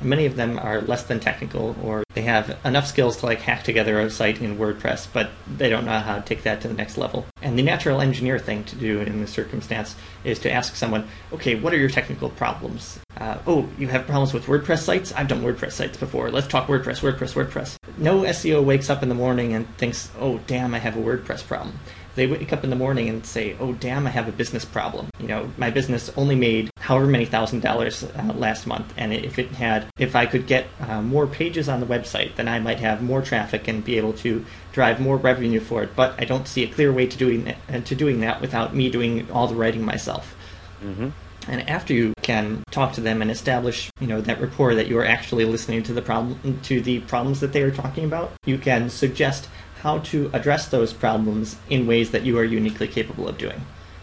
Many 0.00 0.26
of 0.26 0.36
them 0.36 0.58
are 0.58 0.80
less 0.80 1.04
than 1.04 1.20
technical, 1.20 1.76
or 1.82 2.04
they 2.14 2.22
have 2.22 2.58
enough 2.64 2.86
skills 2.86 3.16
to 3.18 3.26
like 3.26 3.40
hack 3.40 3.64
together 3.64 3.98
a 4.00 4.10
site 4.10 4.40
in 4.40 4.58
WordPress, 4.58 5.08
but 5.12 5.30
they 5.46 5.68
don't 5.68 5.84
know 5.84 5.98
how 5.98 6.16
to 6.16 6.22
take 6.22 6.42
that 6.42 6.60
to 6.62 6.68
the 6.68 6.74
next 6.74 6.96
level. 6.96 7.26
And 7.42 7.58
the 7.58 7.62
natural 7.62 8.00
engineer 8.00 8.38
thing 8.38 8.64
to 8.64 8.76
do 8.76 9.00
in 9.00 9.20
this 9.20 9.30
circumstance 9.30 9.96
is 10.24 10.38
to 10.40 10.52
ask 10.52 10.76
someone, 10.76 11.08
okay, 11.32 11.54
what 11.54 11.72
are 11.72 11.78
your 11.78 11.90
technical 11.90 12.30
problems? 12.30 12.98
Uh, 13.16 13.38
oh, 13.46 13.68
you 13.78 13.88
have 13.88 14.06
problems 14.06 14.32
with 14.32 14.46
WordPress 14.46 14.80
sites? 14.80 15.12
I've 15.12 15.28
done 15.28 15.42
WordPress 15.42 15.72
sites 15.72 15.96
before. 15.96 16.30
Let's 16.30 16.48
talk 16.48 16.66
WordPress, 16.66 17.00
WordPress, 17.00 17.34
WordPress. 17.34 17.76
No 17.96 18.22
SEO 18.22 18.64
wakes 18.64 18.90
up 18.90 19.02
in 19.02 19.08
the 19.08 19.14
morning 19.14 19.54
and 19.54 19.68
thinks, 19.76 20.10
oh, 20.18 20.38
damn, 20.46 20.74
I 20.74 20.78
have 20.78 20.96
a 20.96 21.00
WordPress 21.00 21.46
problem 21.46 21.78
they 22.14 22.26
wake 22.26 22.52
up 22.52 22.64
in 22.64 22.70
the 22.70 22.76
morning 22.76 23.08
and 23.08 23.24
say, 23.24 23.56
"Oh, 23.58 23.72
damn, 23.72 24.06
I 24.06 24.10
have 24.10 24.28
a 24.28 24.32
business 24.32 24.64
problem. 24.64 25.08
You 25.18 25.28
know, 25.28 25.50
my 25.56 25.70
business 25.70 26.10
only 26.16 26.34
made 26.34 26.70
however 26.78 27.06
many 27.06 27.24
thousand 27.24 27.60
dollars 27.60 28.04
uh, 28.04 28.32
last 28.34 28.66
month, 28.66 28.92
and 28.96 29.12
if 29.12 29.38
it 29.38 29.52
had, 29.52 29.86
if 29.98 30.14
I 30.14 30.26
could 30.26 30.46
get 30.46 30.66
uh, 30.80 31.02
more 31.02 31.26
pages 31.26 31.68
on 31.68 31.80
the 31.80 31.86
website, 31.86 32.36
then 32.36 32.48
I 32.48 32.58
might 32.60 32.80
have 32.80 33.02
more 33.02 33.22
traffic 33.22 33.68
and 33.68 33.84
be 33.84 33.96
able 33.96 34.12
to 34.14 34.44
drive 34.72 35.00
more 35.00 35.16
revenue 35.16 35.60
for 35.60 35.82
it. 35.82 35.96
But 35.96 36.14
I 36.18 36.24
don't 36.24 36.48
see 36.48 36.62
a 36.62 36.68
clear 36.68 36.92
way 36.92 37.06
to 37.06 37.16
doing 37.16 37.44
that, 37.44 37.56
uh, 37.68 37.80
to 37.80 37.94
doing 37.94 38.20
that 38.20 38.40
without 38.40 38.74
me 38.74 38.90
doing 38.90 39.30
all 39.30 39.46
the 39.46 39.54
writing 39.54 39.84
myself." 39.84 40.34
mm-hmm. 40.82 41.10
And 41.46 41.68
after 41.68 41.92
you 41.92 42.14
can 42.22 42.64
talk 42.70 42.94
to 42.94 43.00
them 43.00 43.20
and 43.20 43.30
establish, 43.30 43.90
you 44.00 44.06
know, 44.06 44.20
that 44.22 44.40
rapport 44.40 44.74
that 44.74 44.88
you 44.88 44.98
are 44.98 45.04
actually 45.04 45.44
listening 45.44 45.82
to 45.84 45.92
the 45.92 46.02
problem 46.02 46.58
to 46.62 46.80
the 46.80 47.00
problems 47.00 47.40
that 47.40 47.52
they 47.52 47.62
are 47.62 47.70
talking 47.70 48.04
about, 48.04 48.32
you 48.46 48.58
can 48.58 48.88
suggest 48.88 49.48
how 49.84 49.98
to 49.98 50.30
address 50.32 50.68
those 50.68 50.94
problems 50.94 51.56
in 51.68 51.86
ways 51.86 52.10
that 52.10 52.24
you 52.24 52.38
are 52.38 52.44
uniquely 52.44 52.88
capable 52.88 53.28
of 53.28 53.36
doing. 53.36 53.60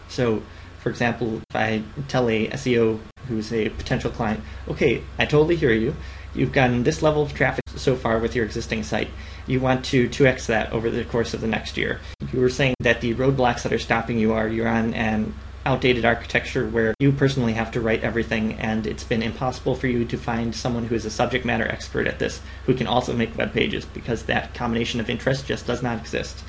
So, 0.10 0.44
for 0.80 0.89
example, 0.91 1.38
if 1.50 1.56
I 1.56 1.82
tell 2.08 2.30
a 2.30 2.48
SEO 2.50 3.00
who's 3.28 3.52
a 3.52 3.70
potential 3.70 4.12
client, 4.12 4.41
okay, 4.67 5.04
I 5.17 5.26
totally 5.26 5.56
hear 5.56 5.72
you. 5.72 5.96
You've 6.36 6.52
gotten 6.52 6.84
this 6.84 7.02
level 7.02 7.24
of 7.24 7.34
traffic 7.34 7.63
so 7.76 7.96
far 7.96 8.20
with 8.20 8.36
your 8.36 8.46
existing 8.46 8.84
site. 8.84 9.10
You 9.48 9.60
want 9.60 9.84
to 9.86 10.08
2x 10.08 10.46
that 10.46 10.72
over 10.72 10.91
the 10.91 11.04
course 11.04 11.34
of 11.34 11.41
the 11.41 11.48
next 11.48 11.78
year. 11.78 12.00
You 12.32 12.41
were 12.41 12.50
saying 12.50 12.76
that 12.82 13.02
the 13.02 13.15
roadblocks 13.15 13.63
that 13.63 13.74
are 13.74 13.80
stopping 13.80 14.20
you 14.20 14.34
are 14.34 14.48
you're 14.48 14.67
on 14.67 14.94
an 14.94 15.34
outdated 15.65 16.04
architecture 16.06 16.67
where 16.67 16.93
you 17.00 17.12
personally 17.12 17.54
have 17.54 17.71
to 17.71 17.80
write 17.82 18.04
everything 18.04 18.54
and 18.54 18.88
it's 18.88 19.04
been 19.04 19.21
impossible 19.21 19.76
for 19.76 19.88
you 19.88 20.04
to 20.06 20.17
find 20.17 20.56
someone 20.56 20.86
who 20.86 20.95
is 20.95 21.06
a 21.06 21.10
subject 21.12 21.45
matter 21.45 21.67
expert 21.67 22.08
at 22.08 22.17
this 22.19 22.41
who 22.65 22.74
can 22.74 22.88
also 22.88 23.13
make 23.15 23.38
web 23.38 23.54
pages 23.54 23.86
because 23.86 24.24
that 24.24 24.54
combination 24.56 25.00
of 25.00 25.10
interest 25.10 25.45
just 25.45 25.67
does 25.67 25.84
not 25.84 26.00
exist. 26.00 26.43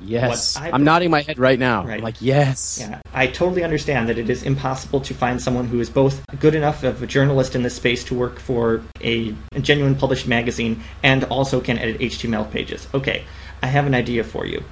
yes 0.00 0.56
i'm 0.56 0.84
nodding 0.84 1.10
my 1.10 1.22
head 1.22 1.38
right 1.38 1.58
now 1.58 1.84
Right. 1.84 1.94
I'm 1.98 2.02
like 2.02 2.16
yes 2.20 2.78
Yeah, 2.80 3.00
I 3.12 3.26
totally 3.26 3.64
understand 3.64 4.08
that 4.08 4.18
it 4.18 4.30
is 4.30 4.42
impossible 4.44 5.00
to 5.02 5.12
find 5.14 5.40
someone 5.42 5.66
who 5.66 5.80
is 5.80 5.90
both 5.90 6.24
good 6.38 6.54
enough 6.54 6.82
of 6.84 7.02
a 7.02 7.06
journalist 7.06 7.54
in 7.56 7.62
this 7.62 7.74
space 7.76 8.02
to 8.04 8.14
work 8.14 8.38
for 8.38 8.82
a 9.00 9.34
genuine 9.60 9.94
published 9.96 10.26
magazine 10.28 10.82
and 11.02 11.24
also 11.24 11.60
can 11.60 11.78
edit 11.78 12.00
HTML 12.00 12.50
pages. 12.50 12.88
Okay, 12.94 13.24
I 13.62 13.66
have 13.66 13.86
an 13.86 13.94
idea 13.94 14.24
for 14.24 14.46
you. 14.46 14.62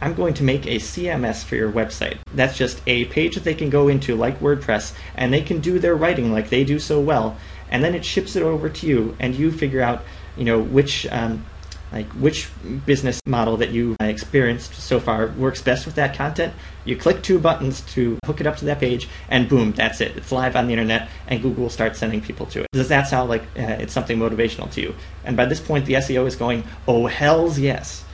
I'm 0.00 0.14
going 0.14 0.34
to 0.34 0.42
make 0.42 0.66
a 0.66 0.76
CMS 0.76 1.44
for 1.44 1.56
your 1.56 1.70
website. 1.70 2.18
That's 2.34 2.56
just 2.56 2.80
a 2.86 3.04
page 3.06 3.34
that 3.34 3.44
they 3.44 3.54
can 3.54 3.70
go 3.70 3.88
into 3.88 4.14
like 4.16 4.40
WordPress 4.40 4.94
and 5.14 5.32
they 5.32 5.42
can 5.42 5.60
do 5.60 5.78
their 5.78 5.94
writing 5.94 6.32
like 6.32 6.48
they 6.50 6.64
do 6.64 6.78
so 6.78 7.00
well, 7.00 7.36
and 7.70 7.84
then 7.84 7.94
it 7.94 8.04
ships 8.04 8.36
it 8.36 8.42
over 8.42 8.68
to 8.68 8.86
you 8.86 9.16
and 9.20 9.34
you 9.34 9.52
figure 9.52 9.82
out, 9.82 10.02
you 10.36 10.44
know, 10.44 10.58
which 10.58 11.06
um, 11.08 11.44
like 11.92 12.06
which 12.12 12.48
business 12.86 13.20
model 13.26 13.56
that 13.56 13.70
you 13.70 13.96
experienced 14.00 14.74
so 14.74 15.00
far 15.00 15.26
works 15.26 15.60
best 15.60 15.86
with 15.86 15.96
that 15.96 16.14
content. 16.16 16.54
You 16.84 16.96
click 16.96 17.20
two 17.22 17.38
buttons 17.38 17.80
to 17.94 18.18
hook 18.24 18.40
it 18.40 18.46
up 18.46 18.56
to 18.58 18.64
that 18.66 18.78
page, 18.78 19.08
and 19.28 19.48
boom, 19.48 19.72
that's 19.72 20.00
it. 20.00 20.16
It's 20.16 20.30
live 20.32 20.56
on 20.56 20.66
the 20.66 20.72
internet, 20.72 21.08
and 21.26 21.42
Google 21.42 21.68
starts 21.68 21.98
sending 21.98 22.20
people 22.20 22.46
to 22.46 22.60
it. 22.62 22.68
Does 22.72 22.88
that 22.88 23.08
sound 23.08 23.28
like 23.28 23.42
uh, 23.58 23.76
it's 23.82 23.92
something 23.92 24.18
motivational 24.18 24.70
to 24.72 24.80
you? 24.80 24.94
And 25.24 25.36
by 25.36 25.44
this 25.46 25.60
point, 25.60 25.84
the 25.86 25.94
SEO 25.94 26.26
is 26.26 26.36
going, 26.36 26.64
oh 26.86 27.06
hell's 27.06 27.58
yes. 27.58 28.04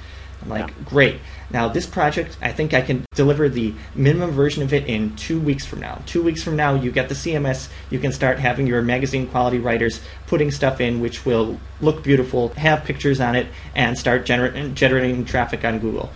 I'm 0.42 0.48
like, 0.48 0.68
Yeah. 0.68 0.74
great. 0.84 1.20
Now, 1.50 1.68
this 1.68 1.86
project, 1.86 2.36
I 2.42 2.52
think 2.52 2.74
I 2.74 2.80
can 2.80 3.04
deliver 3.14 3.48
the 3.48 3.74
minimum 3.94 4.32
version 4.32 4.62
of 4.62 4.72
it 4.72 4.86
in 4.86 5.14
two 5.16 5.38
weeks 5.38 5.64
from 5.64 5.80
now. 5.80 6.02
Two 6.06 6.22
weeks 6.22 6.42
from 6.42 6.56
now, 6.56 6.74
you 6.74 6.90
get 6.90 7.08
the 7.08 7.14
CMS. 7.14 7.68
You 7.88 7.98
can 7.98 8.12
start 8.12 8.38
having 8.38 8.66
your 8.66 8.82
magazine 8.82 9.28
quality 9.28 9.58
writers 9.58 10.00
putting 10.26 10.50
stuff 10.50 10.80
in 10.80 11.00
which 11.00 11.24
will 11.24 11.60
look 11.80 12.02
beautiful, 12.02 12.48
have 12.50 12.84
pictures 12.84 13.20
on 13.20 13.36
it, 13.36 13.46
and 13.74 13.96
start 13.96 14.26
gener- 14.26 14.74
generating 14.74 15.24
traffic 15.24 15.64
on 15.64 15.78
Google. 15.78 16.10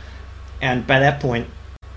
And 0.60 0.86
by 0.86 0.98
that 0.98 1.20
point, 1.20 1.48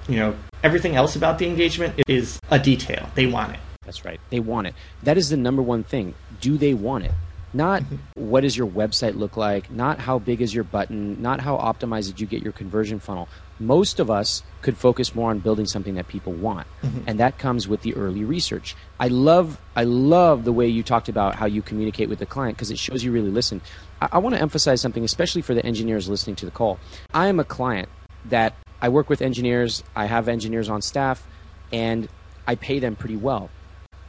you 0.07 0.17
know, 0.17 0.35
everything 0.63 0.95
else 0.95 1.15
about 1.15 1.39
the 1.39 1.47
engagement 1.47 2.01
is 2.07 2.39
a 2.51 2.59
detail. 2.59 3.09
They 3.15 3.25
want 3.25 3.53
it. 3.53 3.59
That's 3.83 4.05
right. 4.05 4.19
They 4.29 4.39
want 4.39 4.67
it. 4.67 4.75
That 5.01 5.17
is 5.17 5.29
the 5.29 5.37
number 5.37 5.61
one 5.61 5.83
thing. 5.83 6.13
Do 6.39 6.57
they 6.57 6.73
want 6.73 7.05
it? 7.05 7.11
Not 7.53 7.83
what 8.15 8.41
does 8.41 8.57
your 8.57 8.67
website 8.67 9.15
look 9.15 9.37
like, 9.37 9.69
not 9.69 9.99
how 9.99 10.19
big 10.19 10.41
is 10.41 10.53
your 10.53 10.63
button, 10.63 11.21
not 11.21 11.41
how 11.41 11.57
optimized 11.57 12.07
did 12.07 12.19
you 12.19 12.27
get 12.27 12.41
your 12.41 12.51
conversion 12.51 12.99
funnel. 12.99 13.29
Most 13.59 13.99
of 13.99 14.09
us 14.09 14.41
could 14.63 14.75
focus 14.75 15.13
more 15.13 15.29
on 15.29 15.39
building 15.39 15.67
something 15.67 15.93
that 15.95 16.07
people 16.07 16.33
want. 16.33 16.67
Mm-hmm. 16.81 17.01
And 17.05 17.19
that 17.19 17.37
comes 17.37 17.67
with 17.67 17.81
the 17.81 17.93
early 17.95 18.23
research. 18.23 18.75
I 18.99 19.07
love 19.07 19.59
I 19.75 19.83
love 19.83 20.43
the 20.43 20.51
way 20.51 20.67
you 20.67 20.81
talked 20.81 21.09
about 21.09 21.35
how 21.35 21.45
you 21.45 21.61
communicate 21.61 22.09
with 22.09 22.19
the 22.19 22.25
client 22.25 22.57
because 22.57 22.71
it 22.71 22.79
shows 22.79 23.03
you 23.03 23.11
really 23.11 23.29
listen. 23.29 23.61
I, 24.01 24.09
I 24.13 24.17
want 24.17 24.35
to 24.35 24.41
emphasize 24.41 24.81
something, 24.81 25.03
especially 25.03 25.43
for 25.43 25.53
the 25.53 25.63
engineers 25.65 26.09
listening 26.09 26.35
to 26.37 26.45
the 26.45 26.51
call. 26.51 26.79
I 27.13 27.27
am 27.27 27.39
a 27.39 27.45
client 27.45 27.89
that 28.25 28.55
I 28.81 28.89
work 28.89 29.09
with 29.09 29.21
engineers, 29.21 29.83
I 29.95 30.05
have 30.05 30.27
engineers 30.27 30.69
on 30.69 30.81
staff, 30.81 31.25
and 31.71 32.09
I 32.47 32.55
pay 32.55 32.79
them 32.79 32.95
pretty 32.95 33.15
well. 33.15 33.49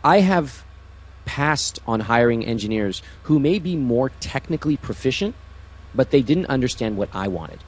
I 0.02 0.20
have 0.20 0.63
passed 1.24 1.80
on 1.86 2.00
hiring 2.00 2.44
engineers 2.44 3.02
who 3.24 3.38
may 3.38 3.58
be 3.58 3.76
more 3.76 4.10
technically 4.20 4.76
proficient, 4.76 5.34
but 5.94 6.10
they 6.10 6.22
didn't 6.22 6.46
understand 6.46 6.96
what 6.96 7.08
I 7.12 7.28
wanted. 7.28 7.60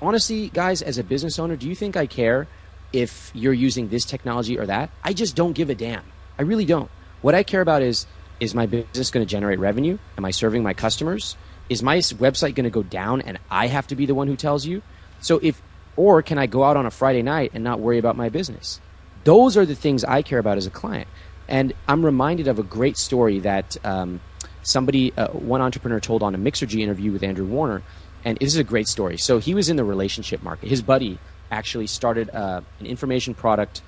Honestly, 0.00 0.48
guys, 0.50 0.82
as 0.82 0.98
a 0.98 1.04
business 1.04 1.38
owner, 1.38 1.56
do 1.56 1.68
you 1.68 1.74
think 1.74 1.96
I 1.96 2.06
care 2.06 2.46
if 2.92 3.30
you're 3.34 3.52
using 3.52 3.88
this 3.88 4.04
technology 4.04 4.58
or 4.58 4.66
that? 4.66 4.90
I 5.02 5.12
just 5.12 5.36
don't 5.36 5.52
give 5.52 5.70
a 5.70 5.74
damn. 5.74 6.04
I 6.38 6.42
really 6.42 6.64
don't. 6.64 6.90
What 7.22 7.34
I 7.34 7.42
care 7.42 7.60
about 7.60 7.82
is 7.82 8.06
is 8.38 8.54
my 8.54 8.66
business 8.66 9.10
going 9.10 9.24
to 9.24 9.30
generate 9.30 9.58
revenue? 9.58 9.96
Am 10.18 10.24
I 10.24 10.30
serving 10.30 10.62
my 10.62 10.74
customers? 10.74 11.36
Is 11.70 11.82
my 11.82 11.98
website 11.98 12.54
going 12.54 12.64
to 12.64 12.70
go 12.70 12.82
down 12.82 13.22
and 13.22 13.38
I 13.50 13.66
have 13.68 13.86
to 13.86 13.96
be 13.96 14.04
the 14.04 14.14
one 14.14 14.28
who 14.28 14.36
tells 14.36 14.66
you? 14.66 14.82
So 15.20 15.40
if 15.42 15.62
or 15.96 16.20
can 16.22 16.36
I 16.36 16.46
go 16.46 16.62
out 16.62 16.76
on 16.76 16.84
a 16.84 16.90
Friday 16.90 17.22
night 17.22 17.52
and 17.54 17.64
not 17.64 17.80
worry 17.80 17.98
about 17.98 18.16
my 18.16 18.28
business? 18.28 18.80
Those 19.24 19.56
are 19.56 19.66
the 19.66 19.74
things 19.74 20.04
I 20.04 20.22
care 20.22 20.38
about 20.38 20.58
as 20.58 20.66
a 20.66 20.70
client. 20.70 21.08
And 21.48 21.72
I'm 21.86 22.04
reminded 22.04 22.48
of 22.48 22.58
a 22.58 22.62
great 22.62 22.96
story 22.96 23.38
that 23.40 23.76
um, 23.84 24.20
somebody, 24.62 25.12
uh, 25.16 25.28
one 25.28 25.60
entrepreneur 25.60 26.00
told 26.00 26.22
on 26.22 26.34
a 26.34 26.38
Mixergy 26.38 26.80
interview 26.80 27.12
with 27.12 27.22
Andrew 27.22 27.46
Warner. 27.46 27.82
And 28.24 28.36
this 28.38 28.48
is 28.48 28.56
a 28.56 28.64
great 28.64 28.88
story. 28.88 29.16
So 29.16 29.38
he 29.38 29.54
was 29.54 29.68
in 29.68 29.76
the 29.76 29.84
relationship 29.84 30.42
market. 30.42 30.68
His 30.68 30.82
buddy 30.82 31.18
actually 31.50 31.86
started 31.86 32.28
uh, 32.30 32.60
an 32.80 32.86
information 32.86 33.34
product 33.34 33.82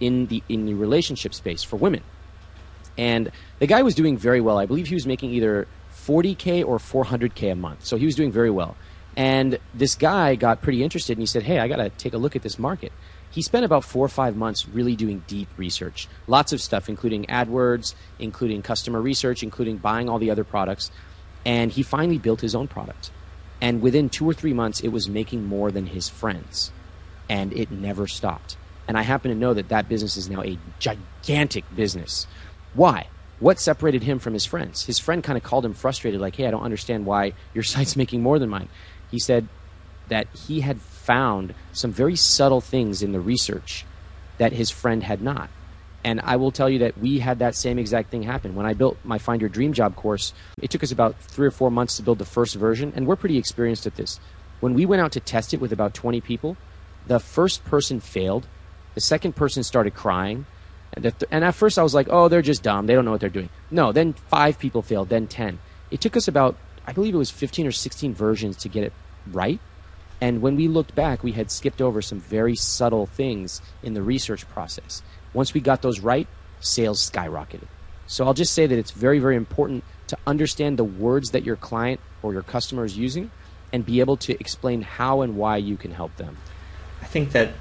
in 0.00 0.26
the 0.26 0.42
in 0.48 0.66
the 0.66 0.74
relationship 0.74 1.34
space 1.34 1.62
for 1.62 1.76
women. 1.76 2.02
And 2.96 3.30
the 3.60 3.66
guy 3.66 3.82
was 3.82 3.94
doing 3.94 4.16
very 4.16 4.40
well. 4.40 4.58
I 4.58 4.66
believe 4.66 4.88
he 4.88 4.94
was 4.94 5.06
making 5.06 5.30
either 5.30 5.68
40k 5.94 6.66
or 6.66 6.78
400k 6.78 7.52
a 7.52 7.54
month. 7.54 7.84
So 7.84 7.96
he 7.96 8.06
was 8.06 8.16
doing 8.16 8.32
very 8.32 8.50
well. 8.50 8.76
And 9.16 9.58
this 9.74 9.94
guy 9.94 10.34
got 10.34 10.62
pretty 10.62 10.82
interested 10.82 11.12
and 11.12 11.22
he 11.22 11.26
said, 11.26 11.44
"Hey, 11.44 11.58
I 11.58 11.68
got 11.68 11.76
to 11.76 11.90
take 11.90 12.14
a 12.14 12.18
look 12.18 12.34
at 12.34 12.42
this 12.42 12.58
market." 12.58 12.92
He 13.30 13.42
spent 13.42 13.64
about 13.64 13.84
4 13.84 14.04
or 14.04 14.08
5 14.08 14.36
months 14.36 14.68
really 14.68 14.96
doing 14.96 15.22
deep 15.26 15.48
research. 15.56 16.08
Lots 16.26 16.52
of 16.52 16.60
stuff 16.60 16.88
including 16.88 17.26
AdWords, 17.26 17.94
including 18.18 18.62
customer 18.62 19.00
research, 19.00 19.42
including 19.42 19.76
buying 19.76 20.08
all 20.08 20.18
the 20.18 20.30
other 20.30 20.44
products, 20.44 20.90
and 21.44 21.70
he 21.70 21.82
finally 21.82 22.18
built 22.18 22.40
his 22.40 22.54
own 22.54 22.68
product. 22.68 23.10
And 23.60 23.82
within 23.82 24.08
2 24.08 24.28
or 24.28 24.34
3 24.34 24.52
months 24.52 24.80
it 24.80 24.88
was 24.88 25.08
making 25.08 25.44
more 25.44 25.70
than 25.70 25.86
his 25.86 26.08
friends. 26.08 26.72
And 27.28 27.52
it 27.52 27.70
never 27.70 28.06
stopped. 28.06 28.56
And 28.86 28.96
I 28.96 29.02
happen 29.02 29.30
to 29.30 29.36
know 29.36 29.52
that 29.52 29.68
that 29.68 29.88
business 29.88 30.16
is 30.16 30.30
now 30.30 30.42
a 30.42 30.58
gigantic 30.78 31.64
business. 31.76 32.26
Why? 32.72 33.08
What 33.38 33.60
separated 33.60 34.02
him 34.02 34.18
from 34.18 34.32
his 34.32 34.46
friends? 34.46 34.86
His 34.86 34.98
friend 34.98 35.22
kind 35.22 35.36
of 35.36 35.44
called 35.44 35.64
him 35.64 35.74
frustrated, 35.74 36.20
like, 36.20 36.36
hey, 36.36 36.46
I 36.46 36.50
don't 36.50 36.62
understand 36.62 37.04
why 37.04 37.34
your 37.54 37.64
site's 37.74 37.96
making 37.96 38.22
more 38.22 38.38
than 38.38 38.48
mine. 38.48 38.68
He 39.10 39.18
said 39.18 39.46
that 40.08 40.26
he 40.34 40.60
had 40.60 40.80
found 41.08 41.54
some 41.72 41.90
very 41.90 42.14
subtle 42.16 42.60
things 42.60 43.02
in 43.02 43.12
the 43.12 43.20
research 43.20 43.86
that 44.36 44.52
his 44.52 44.70
friend 44.70 45.02
had 45.02 45.22
not. 45.22 45.48
And 46.04 46.20
I 46.22 46.36
will 46.36 46.52
tell 46.52 46.68
you 46.68 46.80
that 46.80 46.98
we 46.98 47.18
had 47.18 47.38
that 47.38 47.54
same 47.54 47.78
exact 47.78 48.10
thing 48.10 48.22
happen. 48.22 48.54
When 48.54 48.66
I 48.66 48.74
built 48.74 48.98
my 49.04 49.16
Find 49.16 49.40
Your 49.40 49.48
Dream 49.48 49.72
Job 49.72 49.96
course, 49.96 50.34
it 50.60 50.70
took 50.70 50.82
us 50.82 50.92
about 50.92 51.18
three 51.18 51.46
or 51.46 51.50
four 51.50 51.70
months 51.70 51.96
to 51.96 52.02
build 52.02 52.18
the 52.18 52.24
first 52.26 52.54
version, 52.54 52.92
and 52.94 53.06
we're 53.06 53.16
pretty 53.16 53.38
experienced 53.38 53.86
at 53.86 53.96
this. 53.96 54.20
When 54.60 54.74
we 54.74 54.84
went 54.84 55.00
out 55.00 55.12
to 55.12 55.20
test 55.20 55.54
it 55.54 55.60
with 55.60 55.72
about 55.72 55.94
20 55.94 56.20
people, 56.20 56.58
the 57.06 57.18
first 57.18 57.64
person 57.64 58.00
failed 58.00 58.46
the 58.98 59.02
second 59.02 59.36
person 59.36 59.62
started 59.62 59.94
crying. 59.94 60.44
And, 60.92 61.04
th- 61.04 61.30
and 61.30 61.44
at 61.44 61.54
first 61.54 61.78
I 61.78 61.84
was 61.84 61.94
like, 61.94 62.08
oh, 62.10 62.26
they're 62.26 62.42
just 62.42 62.64
dumb. 62.64 62.86
They 62.86 62.94
don't 62.94 63.04
know 63.04 63.12
what 63.12 63.20
they're 63.20 63.28
doing. 63.28 63.48
No, 63.70 63.92
then 63.92 64.12
five 64.12 64.58
people 64.58 64.82
failed, 64.82 65.08
then 65.08 65.28
10. 65.28 65.60
It 65.92 66.00
took 66.00 66.16
us 66.16 66.26
about, 66.26 66.56
I 66.84 66.92
believe 66.92 67.14
it 67.14 67.18
was 67.18 67.30
15 67.30 67.64
or 67.68 67.70
16 67.70 68.12
versions 68.12 68.56
to 68.56 68.68
get 68.68 68.82
it 68.82 68.92
right. 69.30 69.60
And 70.20 70.42
when 70.42 70.56
we 70.56 70.68
looked 70.68 70.94
back, 70.94 71.22
we 71.22 71.32
had 71.32 71.50
skipped 71.50 71.80
over 71.80 72.02
some 72.02 72.20
very 72.20 72.56
subtle 72.56 73.06
things 73.06 73.62
in 73.82 73.94
the 73.94 74.02
research 74.02 74.48
process. 74.48 75.02
Once 75.32 75.54
we 75.54 75.60
got 75.60 75.82
those 75.82 76.00
right, 76.00 76.26
sales 76.60 77.08
skyrocketed. 77.08 77.68
So 78.06 78.24
I'll 78.24 78.34
just 78.34 78.54
say 78.54 78.66
that 78.66 78.78
it's 78.78 78.90
very, 78.90 79.18
very 79.18 79.36
important 79.36 79.84
to 80.08 80.18
understand 80.26 80.78
the 80.78 80.84
words 80.84 81.30
that 81.30 81.44
your 81.44 81.56
client 81.56 82.00
or 82.22 82.32
your 82.32 82.42
customer 82.42 82.84
is 82.84 82.96
using 82.96 83.30
and 83.72 83.84
be 83.84 84.00
able 84.00 84.16
to 84.16 84.38
explain 84.40 84.82
how 84.82 85.20
and 85.20 85.36
why 85.36 85.58
you 85.58 85.76
can 85.76 85.92
help 85.92 86.16
them. 86.16 86.38
I 87.02 87.04
think 87.04 87.32
that 87.32 87.52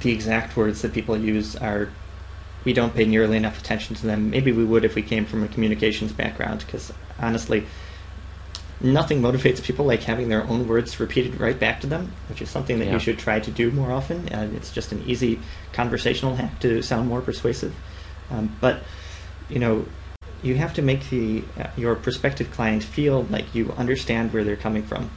the 0.00 0.10
exact 0.10 0.56
words 0.56 0.82
that 0.82 0.92
people 0.92 1.16
use 1.16 1.56
are 1.56 1.90
we 2.64 2.72
don't 2.72 2.94
pay 2.94 3.04
nearly 3.04 3.36
enough 3.36 3.60
attention 3.60 3.94
to 3.96 4.06
them. 4.06 4.30
Maybe 4.30 4.50
we 4.50 4.64
would 4.64 4.84
if 4.84 4.96
we 4.96 5.02
came 5.02 5.24
from 5.24 5.44
a 5.44 5.48
communications 5.48 6.12
background, 6.12 6.64
because 6.66 6.92
honestly, 7.20 7.64
nothing 8.80 9.22
motivates 9.22 9.62
people 9.62 9.86
like 9.86 10.02
having 10.02 10.28
their 10.28 10.44
own 10.44 10.68
words 10.68 10.98
repeated 11.00 11.40
right 11.40 11.58
back 11.58 11.80
to 11.80 11.86
them, 11.86 12.12
which 12.28 12.42
is 12.42 12.50
something 12.50 12.78
that 12.78 12.86
yeah. 12.86 12.92
you 12.94 12.98
should 12.98 13.18
try 13.18 13.40
to 13.40 13.50
do 13.50 13.70
more 13.70 13.90
often. 13.90 14.28
Uh, 14.28 14.50
it's 14.54 14.70
just 14.70 14.92
an 14.92 15.02
easy 15.06 15.40
conversational 15.72 16.36
hack 16.36 16.60
to 16.60 16.82
sound 16.82 17.08
more 17.08 17.20
persuasive. 17.20 17.74
Um, 18.30 18.56
but 18.60 18.82
you 19.48 19.58
know, 19.58 19.86
you 20.42 20.56
have 20.56 20.74
to 20.74 20.82
make 20.82 21.08
the 21.10 21.42
uh, 21.58 21.68
your 21.76 21.94
prospective 21.94 22.50
client 22.50 22.82
feel 22.82 23.22
like 23.24 23.54
you 23.54 23.72
understand 23.72 24.32
where 24.32 24.44
they're 24.44 24.56
coming 24.56 24.82
from 24.82 25.10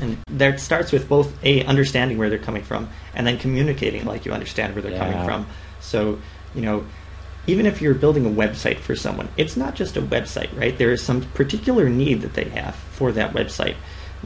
and 0.00 0.18
that 0.28 0.60
starts 0.60 0.92
with 0.92 1.08
both 1.08 1.32
a 1.44 1.64
understanding 1.64 2.18
where 2.18 2.28
they're 2.28 2.38
coming 2.38 2.62
from 2.62 2.88
and 3.14 3.26
then 3.26 3.38
communicating 3.38 4.04
like 4.04 4.24
you 4.24 4.32
understand 4.32 4.74
where 4.74 4.82
they're 4.82 4.92
yeah. 4.92 5.10
coming 5.10 5.24
from 5.24 5.46
so 5.80 6.18
you 6.54 6.62
know 6.62 6.84
even 7.46 7.66
if 7.66 7.80
you're 7.80 7.94
building 7.94 8.26
a 8.26 8.30
website 8.30 8.78
for 8.78 8.94
someone 8.94 9.28
it's 9.36 9.56
not 9.56 9.74
just 9.74 9.96
a 9.96 10.02
website 10.02 10.54
right 10.58 10.78
there 10.78 10.90
is 10.90 11.02
some 11.02 11.22
particular 11.32 11.88
need 11.88 12.20
that 12.20 12.34
they 12.34 12.44
have 12.44 12.74
for 12.74 13.12
that 13.12 13.32
website 13.32 13.76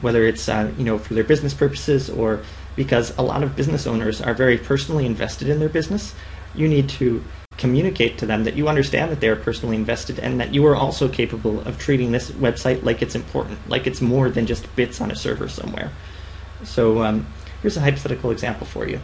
whether 0.01 0.23
it's 0.23 0.47
uh, 0.47 0.71
you 0.77 0.83
know 0.83 0.97
for 0.97 1.13
their 1.13 1.23
business 1.23 1.53
purposes 1.53 2.09
or 2.09 2.41
because 2.75 3.15
a 3.17 3.21
lot 3.21 3.43
of 3.43 3.55
business 3.55 3.85
owners 3.85 4.21
are 4.21 4.33
very 4.33 4.57
personally 4.57 5.05
invested 5.05 5.49
in 5.49 5.59
their 5.59 5.69
business 5.69 6.13
you 6.55 6.67
need 6.67 6.89
to 6.89 7.23
communicate 7.59 8.17
to 8.17 8.25
them 8.25 8.45
that 8.45 8.55
you 8.55 8.69
understand 8.69 9.11
that 9.11 9.19
they 9.19 9.27
are 9.27 9.35
personally 9.35 9.75
invested 9.75 10.17
and 10.17 10.39
that 10.39 10.53
you 10.53 10.65
are 10.65 10.75
also 10.75 11.09
capable 11.09 11.59
of 11.61 11.77
treating 11.77 12.13
this 12.13 12.31
website 12.31 12.81
like 12.83 13.01
it's 13.01 13.15
important, 13.15 13.59
like 13.69 13.85
it's 13.85 13.99
more 13.99 14.29
than 14.29 14.45
just 14.45 14.73
bits 14.77 15.01
on 15.01 15.11
a 15.11 15.15
server 15.15 15.49
somewhere. 15.49 15.91
So 16.63 17.03
um, 17.03 17.27
here's 17.61 17.75
a 17.75 17.81
hypothetical 17.81 18.31
example 18.31 18.65
for 18.65 18.87
you. 18.87 19.01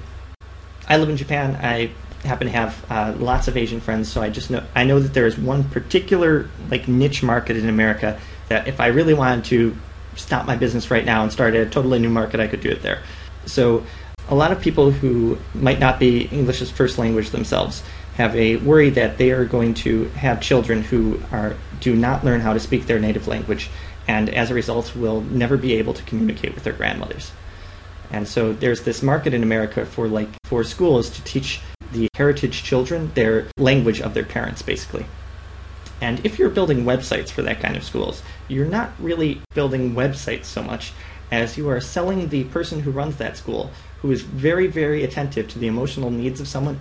I 0.87 0.95
live 0.97 1.09
in 1.09 1.17
Japan. 1.17 1.59
I 1.61 1.91
happen 2.25 2.47
to 2.47 2.53
have 2.53 2.85
uh, 2.89 3.13
lots 3.17 3.47
of 3.47 3.57
Asian 3.57 3.79
friends, 3.79 4.11
so 4.11 4.21
I 4.21 4.29
just 4.29 4.49
know 4.49 4.63
I 4.75 4.83
know 4.83 4.99
that 4.99 5.13
there 5.13 5.27
is 5.27 5.37
one 5.37 5.63
particular 5.65 6.49
like 6.69 6.87
niche 6.87 7.23
market 7.23 7.57
in 7.57 7.69
America 7.69 8.19
that 8.49 8.67
if 8.67 8.79
I 8.79 8.87
really 8.87 9.13
wanted 9.13 9.45
to 9.45 9.75
stop 10.15 10.45
my 10.45 10.55
business 10.55 10.91
right 10.91 11.05
now 11.05 11.23
and 11.23 11.31
start 11.31 11.55
a 11.55 11.65
totally 11.65 11.99
new 11.99 12.09
market, 12.09 12.39
I 12.39 12.47
could 12.47 12.61
do 12.61 12.69
it 12.69 12.81
there. 12.81 13.01
So 13.45 13.85
a 14.29 14.35
lot 14.35 14.51
of 14.51 14.61
people 14.61 14.91
who 14.91 15.37
might 15.53 15.79
not 15.79 15.99
be 15.99 16.23
English 16.31 16.61
as 16.61 16.71
first 16.71 16.97
language 16.97 17.29
themselves 17.29 17.83
have 18.15 18.35
a 18.35 18.55
worry 18.57 18.89
that 18.91 19.17
they 19.17 19.31
are 19.31 19.45
going 19.45 19.73
to 19.73 20.05
have 20.09 20.41
children 20.41 20.83
who 20.83 21.19
are 21.31 21.55
do 21.79 21.95
not 21.95 22.23
learn 22.23 22.41
how 22.41 22.53
to 22.53 22.59
speak 22.59 22.85
their 22.87 22.99
native 22.99 23.27
language 23.27 23.69
and 24.07 24.29
as 24.29 24.49
a 24.49 24.53
result 24.53 24.95
will 24.95 25.21
never 25.21 25.57
be 25.57 25.73
able 25.73 25.93
to 25.93 26.03
communicate 26.03 26.55
with 26.55 26.63
their 26.63 26.73
grandmothers. 26.73 27.31
And 28.11 28.27
so 28.27 28.53
there's 28.53 28.83
this 28.83 29.01
market 29.01 29.33
in 29.33 29.43
America 29.43 29.85
for 29.85 30.07
like 30.07 30.29
for 30.45 30.63
schools 30.63 31.09
to 31.09 31.23
teach 31.23 31.59
the 31.95 32.09
heritage 32.15 32.63
children 32.63 33.11
their 33.15 33.47
language 33.57 34.01
of 34.01 34.13
their 34.13 34.25
parents 34.25 34.61
basically. 34.61 35.05
And 36.01 36.25
if 36.25 36.37
you're 36.37 36.49
building 36.49 36.83
websites 36.83 37.29
for 37.29 37.41
that 37.43 37.61
kind 37.61 37.75
of 37.75 37.83
schools, 37.83 38.21
you're 38.47 38.65
not 38.65 38.91
really 38.99 39.41
building 39.53 39.95
websites 39.95 40.45
so 40.45 40.61
much 40.61 40.93
as 41.31 41.57
you 41.57 41.69
are 41.69 41.79
selling 41.81 42.29
the 42.29 42.43
person 42.45 42.81
who 42.81 42.91
runs 42.91 43.15
that 43.17 43.37
school, 43.37 43.71
who 44.01 44.11
is 44.11 44.21
very, 44.21 44.67
very 44.67 45.03
attentive 45.03 45.47
to 45.49 45.59
the 45.59 45.67
emotional 45.67 46.11
needs 46.11 46.39
of 46.39 46.47
someone 46.47 46.79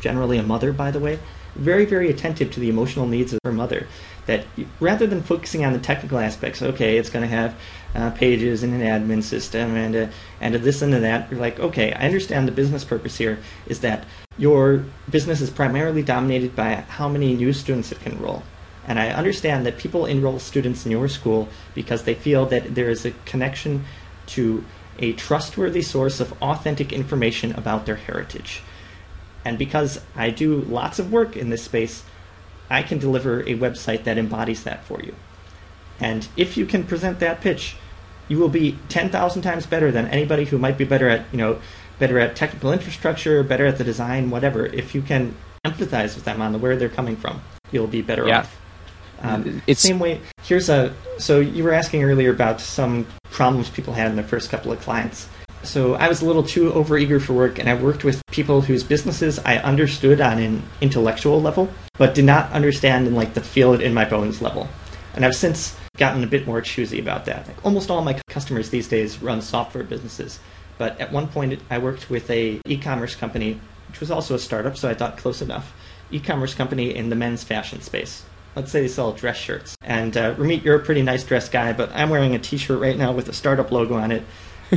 generally 0.00 0.38
a 0.38 0.42
mother, 0.42 0.72
by 0.72 0.90
the 0.90 1.00
way, 1.00 1.18
very, 1.54 1.84
very 1.84 2.10
attentive 2.10 2.50
to 2.52 2.60
the 2.60 2.68
emotional 2.68 3.06
needs 3.06 3.32
of 3.32 3.40
her 3.44 3.52
mother. 3.52 3.86
That 4.26 4.46
rather 4.78 5.06
than 5.06 5.22
focusing 5.22 5.64
on 5.64 5.72
the 5.72 5.80
technical 5.80 6.18
aspects, 6.18 6.62
okay, 6.62 6.96
it's 6.96 7.10
going 7.10 7.28
to 7.28 7.36
have 7.36 7.56
uh, 7.94 8.10
pages 8.10 8.62
and 8.62 8.72
an 8.72 8.80
admin 8.80 9.22
system 9.22 9.74
and 9.76 9.96
a, 9.96 10.10
and 10.40 10.54
a 10.54 10.58
this 10.58 10.80
and 10.80 10.94
a 10.94 11.00
that. 11.00 11.30
You're 11.30 11.40
like, 11.40 11.58
okay, 11.58 11.92
I 11.92 12.06
understand 12.06 12.46
the 12.46 12.52
business 12.52 12.84
purpose 12.84 13.16
here 13.16 13.38
is 13.66 13.80
that 13.80 14.04
your 14.38 14.84
business 15.10 15.40
is 15.40 15.50
primarily 15.50 16.02
dominated 16.02 16.54
by 16.54 16.74
how 16.74 17.08
many 17.08 17.34
new 17.34 17.52
students 17.52 17.90
it 17.90 18.00
can 18.00 18.12
enroll. 18.12 18.44
And 18.86 18.98
I 18.98 19.10
understand 19.10 19.66
that 19.66 19.78
people 19.78 20.06
enroll 20.06 20.38
students 20.38 20.84
in 20.84 20.92
your 20.92 21.08
school 21.08 21.48
because 21.74 22.04
they 22.04 22.14
feel 22.14 22.46
that 22.46 22.74
there 22.74 22.90
is 22.90 23.04
a 23.04 23.12
connection 23.24 23.84
to 24.26 24.64
a 24.98 25.12
trustworthy 25.12 25.82
source 25.82 26.20
of 26.20 26.40
authentic 26.42 26.92
information 26.92 27.52
about 27.52 27.86
their 27.86 27.96
heritage. 27.96 28.62
And 29.44 29.58
because 29.58 30.00
I 30.14 30.30
do 30.30 30.60
lots 30.60 30.98
of 30.98 31.12
work 31.12 31.36
in 31.36 31.50
this 31.50 31.64
space, 31.64 32.04
I 32.70 32.82
can 32.82 32.98
deliver 32.98 33.40
a 33.40 33.56
website 33.56 34.04
that 34.04 34.18
embodies 34.18 34.64
that 34.64 34.84
for 34.84 35.00
you. 35.02 35.14
And 36.00 36.26
if 36.36 36.56
you 36.56 36.66
can 36.66 36.84
present 36.84 37.20
that 37.20 37.40
pitch, 37.40 37.76
you 38.28 38.38
will 38.38 38.48
be 38.48 38.78
10,000 38.88 39.42
times 39.42 39.66
better 39.66 39.90
than 39.90 40.08
anybody 40.08 40.44
who 40.44 40.58
might 40.58 40.78
be 40.78 40.84
better 40.84 41.08
at, 41.08 41.26
you 41.32 41.38
know, 41.38 41.60
better 41.98 42.18
at 42.18 42.34
technical 42.34 42.72
infrastructure, 42.72 43.42
better 43.42 43.66
at 43.66 43.78
the 43.78 43.84
design, 43.84 44.30
whatever. 44.30 44.66
If 44.66 44.94
you 44.94 45.02
can 45.02 45.36
empathize 45.64 46.14
with 46.14 46.24
them 46.24 46.40
on 46.40 46.52
the 46.52 46.58
where 46.58 46.76
they're 46.76 46.88
coming 46.88 47.16
from, 47.16 47.42
you'll 47.70 47.86
be 47.86 48.02
better 48.02 48.26
yeah. 48.26 48.40
off. 48.40 48.58
Um, 49.20 49.62
it's 49.66 49.80
same 49.80 50.00
way. 50.00 50.20
Here's 50.42 50.68
a. 50.68 50.92
So 51.18 51.38
you 51.38 51.62
were 51.62 51.72
asking 51.72 52.02
earlier 52.02 52.30
about 52.30 52.60
some 52.60 53.06
problems 53.30 53.70
people 53.70 53.94
had 53.94 54.08
in 54.08 54.16
their 54.16 54.24
first 54.24 54.50
couple 54.50 54.72
of 54.72 54.80
clients. 54.80 55.28
So 55.64 55.94
I 55.94 56.08
was 56.08 56.22
a 56.22 56.26
little 56.26 56.42
too 56.42 56.70
overeager 56.72 57.22
for 57.22 57.34
work, 57.34 57.58
and 57.58 57.68
I 57.68 57.74
worked 57.74 58.04
with 58.04 58.22
people 58.30 58.62
whose 58.62 58.82
businesses 58.82 59.38
I 59.38 59.58
understood 59.58 60.20
on 60.20 60.38
an 60.38 60.62
intellectual 60.80 61.40
level, 61.40 61.70
but 61.98 62.14
did 62.14 62.24
not 62.24 62.50
understand 62.52 63.06
in 63.06 63.14
like 63.14 63.34
the 63.34 63.40
feel 63.40 63.72
it 63.72 63.80
in 63.80 63.94
my 63.94 64.04
bones 64.04 64.42
level. 64.42 64.68
And 65.14 65.24
I've 65.24 65.36
since 65.36 65.76
gotten 65.96 66.24
a 66.24 66.26
bit 66.26 66.46
more 66.46 66.60
choosy 66.60 66.98
about 66.98 67.26
that. 67.26 67.46
Like 67.46 67.64
almost 67.64 67.90
all 67.90 68.02
my 68.02 68.20
customers 68.28 68.70
these 68.70 68.88
days 68.88 69.22
run 69.22 69.40
software 69.40 69.84
businesses, 69.84 70.40
but 70.78 71.00
at 71.00 71.12
one 71.12 71.28
point 71.28 71.60
I 71.70 71.78
worked 71.78 72.10
with 72.10 72.28
a 72.30 72.60
e-commerce 72.66 73.14
company, 73.14 73.60
which 73.88 74.00
was 74.00 74.10
also 74.10 74.34
a 74.34 74.38
startup, 74.38 74.76
so 74.76 74.88
I 74.88 74.94
thought 74.94 75.16
close 75.16 75.40
enough. 75.42 75.72
E-commerce 76.10 76.54
company 76.54 76.94
in 76.94 77.08
the 77.08 77.16
men's 77.16 77.44
fashion 77.44 77.80
space. 77.82 78.24
Let's 78.56 78.72
say 78.72 78.82
they 78.82 78.88
sell 78.88 79.12
dress 79.12 79.36
shirts. 79.36 79.76
And 79.82 80.16
uh, 80.16 80.34
Ramit, 80.34 80.64
you're 80.64 80.76
a 80.76 80.84
pretty 80.84 81.02
nice 81.02 81.24
dress 81.24 81.48
guy, 81.48 81.72
but 81.72 81.90
I'm 81.94 82.10
wearing 82.10 82.34
a 82.34 82.38
T-shirt 82.38 82.80
right 82.80 82.98
now 82.98 83.12
with 83.12 83.28
a 83.28 83.32
startup 83.32 83.70
logo 83.70 83.94
on 83.94 84.12
it. 84.12 84.24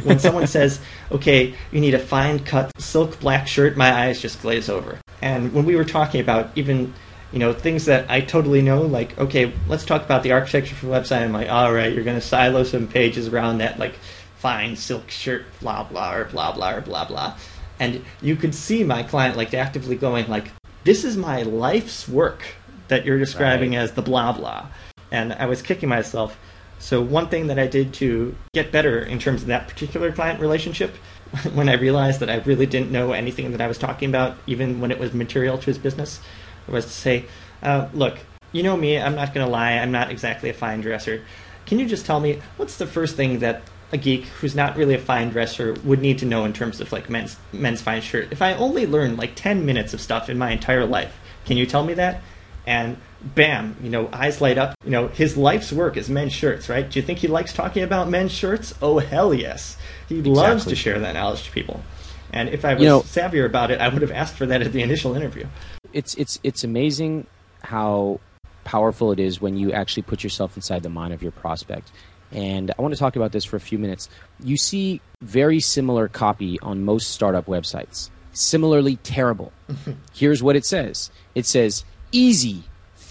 When 0.04 0.20
someone 0.20 0.48
says, 0.48 0.80
"Okay, 1.12 1.54
you 1.72 1.80
need 1.80 1.94
a 1.94 2.00
fine 2.00 2.40
cut 2.40 2.72
silk 2.80 3.20
black 3.20 3.48
shirt," 3.48 3.78
my 3.78 3.92
eyes 3.92 4.22
just 4.22 4.42
glaze 4.42 4.70
over. 4.70 5.00
And 5.22 5.54
when 5.54 5.66
we 5.66 5.76
were 5.76 5.86
talking 5.86 6.22
about 6.22 6.50
even 6.56 6.94
you 7.36 7.40
know, 7.40 7.52
things 7.52 7.84
that 7.86 8.10
I 8.10 8.22
totally 8.22 8.62
know, 8.62 8.84
like, 8.84 9.18
okay, 9.20 9.52
let's 9.68 9.84
talk 9.84 10.06
about 10.06 10.24
the 10.24 10.32
architecture 10.32 10.74
for 10.74 10.86
the 10.86 10.94
website. 10.94 11.22
I'm 11.22 11.34
like, 11.34 11.50
all 11.50 11.74
right, 11.74 11.94
you're 11.94 12.06
going 12.06 12.16
to 12.16 12.26
silo 12.26 12.64
some 12.64 12.88
pages 12.88 13.28
around 13.28 13.58
that, 13.58 13.78
like, 13.78 13.96
fine 14.38 14.78
silk 14.78 15.10
shirt, 15.10 15.46
blah, 15.60 15.84
blah, 15.84 16.14
or 16.14 16.24
blah, 16.24 16.54
blah, 16.54 16.76
or 16.76 16.82
blah, 16.82 17.04
blah. 17.04 17.38
And 17.78 18.06
you 18.22 18.38
could 18.38 18.56
see 18.56 18.86
my 18.86 19.04
client, 19.04 19.36
like, 19.36 19.54
actively 19.54 19.98
going, 19.98 20.30
like, 20.30 20.52
this 20.86 21.04
is 21.04 21.18
my 21.18 21.42
life's 21.42 22.08
work 22.08 22.44
that 22.88 23.06
you're 23.06 23.20
describing 23.20 23.72
right. 23.72 23.80
as 23.80 23.92
the 23.92 24.02
blah, 24.02 24.32
blah. 24.32 24.68
And 25.12 25.34
I 25.34 25.48
was 25.48 25.62
kicking 25.62 25.90
myself. 25.90 26.38
So 26.80 27.02
one 27.02 27.30
thing 27.30 27.48
that 27.48 27.58
I 27.58 27.68
did 27.68 27.94
to 27.96 28.36
get 28.54 28.72
better 28.72 29.00
in 29.00 29.20
terms 29.20 29.42
of 29.42 29.48
that 29.48 29.68
particular 29.68 30.12
client 30.12 30.40
relationship 30.40 30.96
when 31.54 31.70
I 31.70 31.74
realized 31.74 32.20
that 32.20 32.30
I 32.30 32.38
really 32.38 32.66
didn't 32.66 32.92
know 32.92 33.12
anything 33.12 33.52
that 33.52 33.62
I 33.62 33.68
was 33.68 33.78
talking 33.78 34.10
about, 34.10 34.38
even 34.48 34.80
when 34.80 34.92
it 34.92 35.00
was 35.00 35.14
material 35.14 35.58
to 35.58 35.66
his 35.66 35.78
business, 35.78 36.20
was 36.68 36.86
to 36.86 36.92
say, 36.92 37.26
uh, 37.64 37.88
look, 37.94 38.20
you 38.52 38.64
know 38.64 38.78
me, 38.78 38.98
I'm 38.98 39.16
not 39.16 39.34
going 39.34 39.46
to 39.46 39.52
lie, 39.52 39.74
I'm 39.74 39.92
not 39.92 40.12
exactly 40.12 40.50
a 40.50 40.54
fine 40.54 40.82
dresser. 40.82 41.24
Can 41.66 41.80
you 41.80 41.86
just 41.86 42.06
tell 42.06 42.20
me 42.20 42.42
what's 42.58 42.78
the 42.78 42.88
first 42.88 43.16
thing 43.16 43.40
that 43.40 43.64
a 43.92 43.98
geek 43.98 44.26
who's 44.26 44.56
not 44.56 44.78
really 44.78 44.96
a 44.96 45.00
fine 45.00 45.30
dresser 45.30 45.74
would 45.84 46.02
need 46.02 46.20
to 46.20 46.26
know 46.26 46.46
in 46.46 46.54
terms 46.54 46.82
of 46.82 46.92
like 46.92 47.10
men's 47.10 47.38
men's 47.52 47.82
fine 47.82 48.02
shirt? 48.02 48.32
If 48.32 48.42
I 48.42 48.54
only 48.54 48.86
learned 48.86 49.18
like 49.18 49.36
10 49.36 49.66
minutes 49.66 49.94
of 49.94 50.02
stuff 50.02 50.30
in 50.30 50.38
my 50.38 50.52
entire 50.52 50.86
life, 50.86 51.18
can 51.46 51.58
you 51.58 51.66
tell 51.66 51.84
me 51.84 51.96
that? 51.96 52.22
And 52.66 52.98
bam, 53.34 53.76
you 53.82 53.90
know, 53.90 54.10
eyes 54.14 54.42
light 54.42 54.58
up. 54.58 54.76
You 54.84 54.92
know, 54.92 55.08
his 55.08 55.36
life's 55.36 55.72
work 55.72 55.98
is 55.98 56.10
men's 56.10 56.34
shirts, 56.34 56.70
right? 56.70 56.90
Do 56.90 57.00
you 57.00 57.06
think 57.06 57.20
he 57.20 57.28
likes 57.28 57.54
talking 57.54 57.84
about 57.84 58.10
men's 58.10 58.32
shirts? 58.32 58.74
Oh 58.82 59.00
hell 59.00 59.34
yes. 59.34 59.78
He 60.08 60.20
exactly. 60.20 60.34
loves 60.34 60.66
to 60.66 60.76
share 60.76 61.00
that 61.00 61.14
knowledge 61.14 61.46
to 61.46 61.52
people. 61.52 61.82
And 62.32 62.50
if 62.50 62.66
I 62.66 62.74
was 62.74 62.84
you 62.84 62.90
know, 62.90 63.02
savvier 63.02 63.46
about 63.46 63.72
it, 63.72 63.80
I 63.80 63.88
would 63.88 64.02
have 64.02 64.12
asked 64.12 64.36
for 64.36 64.46
that 64.48 64.62
at 64.62 64.74
the 64.74 64.82
initial 64.82 65.16
interview 65.16 65.48
it's 65.96 66.14
it's 66.16 66.38
it's 66.44 66.64
amazing 66.64 67.26
how 67.64 68.20
powerful 68.66 69.12
it 69.12 69.20
is 69.20 69.42
when 69.42 69.58
you 69.58 69.72
actually 69.72 70.04
put 70.04 70.24
yourself 70.24 70.56
inside 70.56 70.84
the 70.84 70.90
mind 70.90 71.14
of 71.14 71.24
your 71.24 71.32
prospect. 71.32 71.92
And 72.32 72.72
I 72.78 72.82
want 72.82 72.94
to 72.94 73.00
talk 73.00 73.16
about 73.16 73.32
this 73.32 73.46
for 73.46 73.56
a 73.56 73.62
few 73.62 73.80
minutes. 73.80 74.10
You 74.44 74.58
see 74.58 75.00
very 75.22 75.60
similar 75.60 76.08
copy 76.08 76.60
on 76.60 76.84
most 76.84 77.12
startup 77.12 77.46
websites. 77.46 78.10
Similarly 78.34 78.98
terrible. 78.98 79.54
Here's 80.14 80.44
what 80.44 80.56
it 80.56 80.66
says. 80.66 81.12
It 81.34 81.46
says 81.46 81.86
easy, 82.12 82.64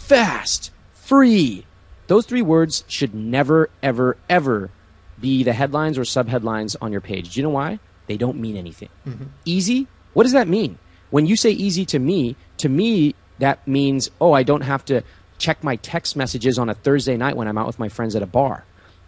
fast, 0.04 0.70
free. 0.92 1.66
Those 2.06 2.26
three 2.26 2.42
words 2.42 2.84
should 2.86 3.14
never 3.14 3.70
ever 3.82 4.16
ever 4.28 4.70
be 5.18 5.42
the 5.42 5.54
headlines 5.54 5.96
or 5.96 6.02
subheadlines 6.02 6.76
on 6.80 6.92
your 6.92 7.00
page. 7.00 7.32
Do 7.32 7.40
you 7.40 7.44
know 7.44 7.50
why? 7.50 7.78
They 8.06 8.16
don't 8.16 8.38
mean 8.38 8.56
anything. 8.56 8.90
Mm-hmm. 9.06 9.24
Easy? 9.44 9.86
What 10.12 10.24
does 10.24 10.32
that 10.32 10.48
mean? 10.48 10.78
When 11.10 11.26
you 11.26 11.36
say 11.36 11.50
easy 11.50 11.86
to 11.86 11.98
me, 11.98 12.36
to 12.58 12.68
me, 12.68 13.14
that 13.38 13.66
means, 13.66 14.10
oh, 14.20 14.32
I 14.32 14.42
don't 14.42 14.62
have 14.62 14.84
to 14.86 15.02
check 15.38 15.64
my 15.64 15.76
text 15.76 16.16
messages 16.16 16.58
on 16.58 16.68
a 16.68 16.74
Thursday 16.74 17.16
night 17.16 17.36
when 17.36 17.48
I'm 17.48 17.58
out 17.58 17.66
with 17.66 17.78
my 17.78 17.88
friends 17.88 18.14
at 18.14 18.22
a 18.22 18.26
bar. 18.26 18.64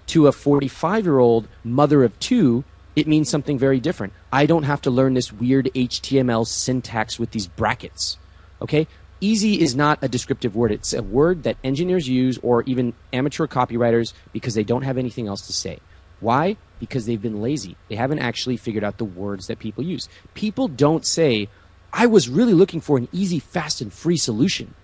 To 0.08 0.26
a 0.26 0.32
45 0.32 1.04
year 1.04 1.18
old 1.18 1.48
mother 1.62 2.04
of 2.04 2.18
two, 2.20 2.64
it 2.94 3.06
means 3.06 3.28
something 3.28 3.58
very 3.58 3.80
different. 3.80 4.14
I 4.32 4.46
don't 4.46 4.62
have 4.62 4.80
to 4.82 4.90
learn 4.90 5.14
this 5.14 5.32
weird 5.32 5.68
HTML 5.74 6.46
syntax 6.46 7.18
with 7.18 7.32
these 7.32 7.46
brackets. 7.46 8.16
Okay? 8.62 8.86
Easy 9.20 9.60
is 9.60 9.74
not 9.74 9.98
a 10.02 10.08
descriptive 10.08 10.54
word. 10.54 10.72
It's 10.72 10.92
a 10.92 11.02
word 11.02 11.44
that 11.44 11.56
engineers 11.64 12.08
use 12.08 12.38
or 12.42 12.62
even 12.64 12.92
amateur 13.12 13.46
copywriters 13.46 14.12
because 14.32 14.54
they 14.54 14.64
don't 14.64 14.82
have 14.82 14.98
anything 14.98 15.26
else 15.26 15.46
to 15.46 15.52
say. 15.52 15.78
Why? 16.20 16.56
Because 16.80 17.06
they've 17.06 17.20
been 17.20 17.40
lazy. 17.40 17.76
They 17.88 17.96
haven't 17.96 18.18
actually 18.18 18.58
figured 18.58 18.84
out 18.84 18.98
the 18.98 19.04
words 19.04 19.46
that 19.46 19.58
people 19.58 19.84
use. 19.84 20.08
People 20.34 20.68
don't 20.68 21.06
say, 21.06 21.48
I 21.92 22.06
was 22.06 22.28
really 22.28 22.52
looking 22.52 22.80
for 22.80 22.98
an 22.98 23.08
easy, 23.10 23.38
fast, 23.38 23.80
and 23.80 23.92
free 23.92 24.18
solution. 24.18 24.74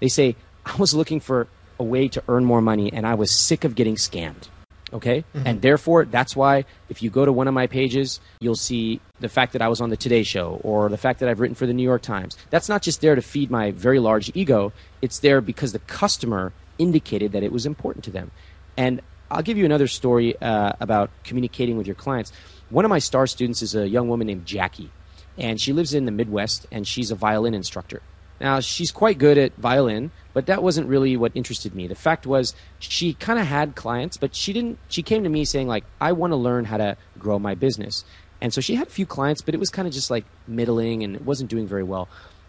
They 0.00 0.08
say, 0.08 0.36
I 0.66 0.76
was 0.76 0.92
looking 0.92 1.20
for 1.20 1.48
a 1.78 1.84
way 1.84 2.08
to 2.08 2.22
earn 2.28 2.44
more 2.44 2.60
money 2.60 2.92
and 2.92 3.06
I 3.06 3.14
was 3.14 3.30
sick 3.30 3.64
of 3.64 3.74
getting 3.74 3.94
scammed. 3.94 4.48
Okay? 4.92 5.24
Mm-hmm. 5.34 5.46
And 5.46 5.62
therefore, 5.62 6.04
that's 6.04 6.34
why 6.34 6.64
if 6.88 7.02
you 7.02 7.10
go 7.10 7.24
to 7.24 7.32
one 7.32 7.48
of 7.48 7.54
my 7.54 7.66
pages, 7.66 8.20
you'll 8.40 8.54
see 8.54 9.00
the 9.20 9.28
fact 9.28 9.52
that 9.52 9.62
I 9.62 9.68
was 9.68 9.80
on 9.80 9.90
the 9.90 9.96
Today 9.96 10.22
Show 10.22 10.60
or 10.62 10.88
the 10.88 10.96
fact 10.96 11.20
that 11.20 11.28
I've 11.28 11.40
written 11.40 11.54
for 11.54 11.66
the 11.66 11.74
New 11.74 11.82
York 11.82 12.02
Times. 12.02 12.36
That's 12.50 12.68
not 12.68 12.82
just 12.82 13.00
there 13.00 13.14
to 13.14 13.22
feed 13.22 13.50
my 13.50 13.70
very 13.70 13.98
large 13.98 14.30
ego, 14.34 14.72
it's 15.02 15.18
there 15.18 15.40
because 15.40 15.72
the 15.72 15.78
customer 15.80 16.52
indicated 16.78 17.32
that 17.32 17.42
it 17.42 17.52
was 17.52 17.66
important 17.66 18.04
to 18.04 18.10
them. 18.10 18.30
And 18.76 19.00
I'll 19.30 19.42
give 19.42 19.58
you 19.58 19.64
another 19.64 19.88
story 19.88 20.40
uh, 20.40 20.72
about 20.80 21.10
communicating 21.24 21.76
with 21.76 21.86
your 21.86 21.96
clients. 21.96 22.32
One 22.70 22.84
of 22.84 22.88
my 22.88 22.98
star 22.98 23.26
students 23.26 23.62
is 23.62 23.74
a 23.74 23.88
young 23.88 24.08
woman 24.08 24.26
named 24.26 24.46
Jackie 24.46 24.90
and 25.38 25.60
she 25.60 25.72
lives 25.72 25.94
in 25.94 26.04
the 26.04 26.10
Midwest, 26.10 26.66
and 26.72 26.86
she's 26.86 27.10
a 27.10 27.14
violin 27.14 27.54
instructor. 27.54 28.02
Now, 28.40 28.60
she's 28.60 28.92
quite 28.92 29.18
good 29.18 29.36
at 29.36 29.56
violin, 29.56 30.12
but 30.32 30.46
that 30.46 30.62
wasn't 30.62 30.88
really 30.88 31.16
what 31.16 31.32
interested 31.34 31.74
me. 31.74 31.88
The 31.88 31.96
fact 31.96 32.26
was, 32.26 32.54
she 32.78 33.14
kind 33.14 33.38
of 33.38 33.46
had 33.46 33.74
clients, 33.74 34.16
but 34.16 34.34
she 34.34 34.52
didn't. 34.52 34.78
She 34.88 35.02
came 35.02 35.24
to 35.24 35.28
me 35.28 35.44
saying, 35.44 35.66
like, 35.66 35.84
I 36.00 36.12
want 36.12 36.32
to 36.32 36.36
learn 36.36 36.64
how 36.64 36.76
to 36.76 36.96
grow 37.18 37.38
my 37.38 37.54
business. 37.54 38.04
And 38.40 38.54
so 38.54 38.60
she 38.60 38.76
had 38.76 38.86
a 38.86 38.90
few 38.90 39.06
clients, 39.06 39.42
but 39.42 39.54
it 39.54 39.58
was 39.58 39.70
kind 39.70 39.88
of 39.88 39.94
just 39.94 40.10
like 40.10 40.24
middling 40.46 41.02
and 41.02 41.16
it 41.16 41.24
wasn't 41.24 41.50
doing 41.50 41.66
very 41.66 41.82
well. 41.82 42.08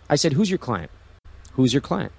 I 0.10 0.16
said, 0.16 0.34
Who's 0.34 0.50
your 0.50 0.60
client? 0.60 0.92
Who's 1.54 1.74
your 1.74 1.82
client? 1.82 2.12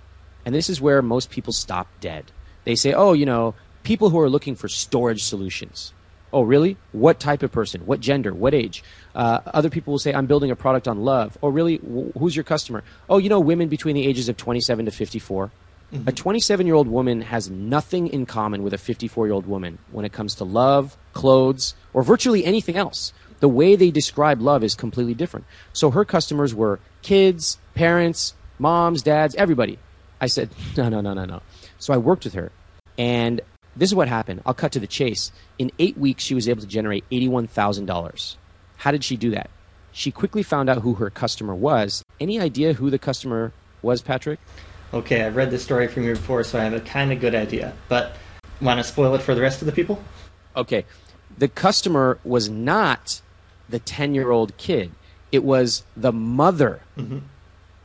And 0.44 0.54
this 0.54 0.68
is 0.68 0.80
where 0.80 1.02
most 1.02 1.30
people 1.30 1.52
stop 1.52 1.86
dead. 2.00 2.32
They 2.64 2.74
say, 2.74 2.92
Oh, 2.92 3.12
you 3.12 3.26
know, 3.26 3.54
people 3.82 4.10
who 4.10 4.18
are 4.20 4.30
looking 4.30 4.56
for 4.56 4.68
storage 4.68 5.22
solutions. 5.22 5.92
Oh, 6.32 6.42
really? 6.42 6.76
What 6.92 7.18
type 7.18 7.42
of 7.42 7.50
person? 7.50 7.86
What 7.86 8.00
gender? 8.00 8.32
What 8.32 8.54
age? 8.54 8.84
Uh, 9.14 9.40
other 9.46 9.70
people 9.70 9.92
will 9.92 9.98
say, 9.98 10.12
I'm 10.14 10.26
building 10.26 10.50
a 10.50 10.56
product 10.56 10.86
on 10.86 11.02
love. 11.02 11.36
Oh, 11.42 11.48
really? 11.48 11.78
W- 11.78 12.12
who's 12.18 12.36
your 12.36 12.44
customer? 12.44 12.84
Oh, 13.08 13.18
you 13.18 13.28
know, 13.28 13.40
women 13.40 13.68
between 13.68 13.94
the 13.96 14.06
ages 14.06 14.28
of 14.28 14.36
27 14.36 14.84
to 14.84 14.90
54. 14.90 15.50
Mm-hmm. 15.92 16.08
A 16.08 16.12
27 16.12 16.66
year 16.66 16.76
old 16.76 16.86
woman 16.86 17.22
has 17.22 17.50
nothing 17.50 18.06
in 18.06 18.26
common 18.26 18.62
with 18.62 18.72
a 18.72 18.78
54 18.78 19.26
year 19.26 19.34
old 19.34 19.46
woman 19.46 19.78
when 19.90 20.04
it 20.04 20.12
comes 20.12 20.36
to 20.36 20.44
love, 20.44 20.96
clothes, 21.14 21.74
or 21.92 22.02
virtually 22.02 22.44
anything 22.44 22.76
else. 22.76 23.12
The 23.40 23.48
way 23.48 23.74
they 23.74 23.90
describe 23.90 24.40
love 24.40 24.62
is 24.62 24.74
completely 24.74 25.14
different. 25.14 25.46
So 25.72 25.90
her 25.90 26.04
customers 26.04 26.54
were 26.54 26.78
kids, 27.02 27.58
parents, 27.74 28.34
moms, 28.58 29.02
dads, 29.02 29.34
everybody. 29.34 29.78
I 30.20 30.26
said, 30.26 30.50
no, 30.76 30.88
no, 30.88 31.00
no, 31.00 31.14
no, 31.14 31.24
no. 31.24 31.42
So 31.78 31.92
I 31.92 31.96
worked 31.96 32.24
with 32.24 32.34
her. 32.34 32.52
And 32.96 33.40
this 33.76 33.90
is 33.90 33.94
what 33.94 34.08
happened. 34.08 34.42
I'll 34.44 34.54
cut 34.54 34.72
to 34.72 34.80
the 34.80 34.86
chase. 34.86 35.32
In 35.58 35.70
eight 35.78 35.96
weeks, 35.96 36.22
she 36.22 36.34
was 36.34 36.48
able 36.48 36.60
to 36.60 36.66
generate 36.66 37.08
$81,000. 37.10 38.36
How 38.78 38.90
did 38.90 39.04
she 39.04 39.16
do 39.16 39.30
that? 39.30 39.50
She 39.92 40.10
quickly 40.10 40.42
found 40.42 40.68
out 40.68 40.78
who 40.78 40.94
her 40.94 41.10
customer 41.10 41.54
was. 41.54 42.04
Any 42.20 42.40
idea 42.40 42.74
who 42.74 42.90
the 42.90 42.98
customer 42.98 43.52
was, 43.82 44.02
Patrick? 44.02 44.38
Okay, 44.92 45.24
I've 45.24 45.36
read 45.36 45.50
this 45.50 45.62
story 45.62 45.86
from 45.88 46.04
you 46.04 46.14
before, 46.14 46.42
so 46.44 46.58
I 46.58 46.64
have 46.64 46.74
a 46.74 46.80
kind 46.80 47.12
of 47.12 47.20
good 47.20 47.34
idea. 47.34 47.74
But 47.88 48.16
want 48.60 48.78
to 48.78 48.84
spoil 48.84 49.14
it 49.14 49.22
for 49.22 49.34
the 49.34 49.40
rest 49.40 49.62
of 49.62 49.66
the 49.66 49.72
people? 49.72 50.02
Okay. 50.56 50.84
The 51.38 51.48
customer 51.48 52.18
was 52.24 52.48
not 52.48 53.22
the 53.68 53.78
10 53.78 54.14
year 54.14 54.30
old 54.30 54.56
kid, 54.56 54.90
it 55.32 55.44
was 55.44 55.84
the 55.96 56.12
mother 56.12 56.82
mm-hmm. 56.98 57.18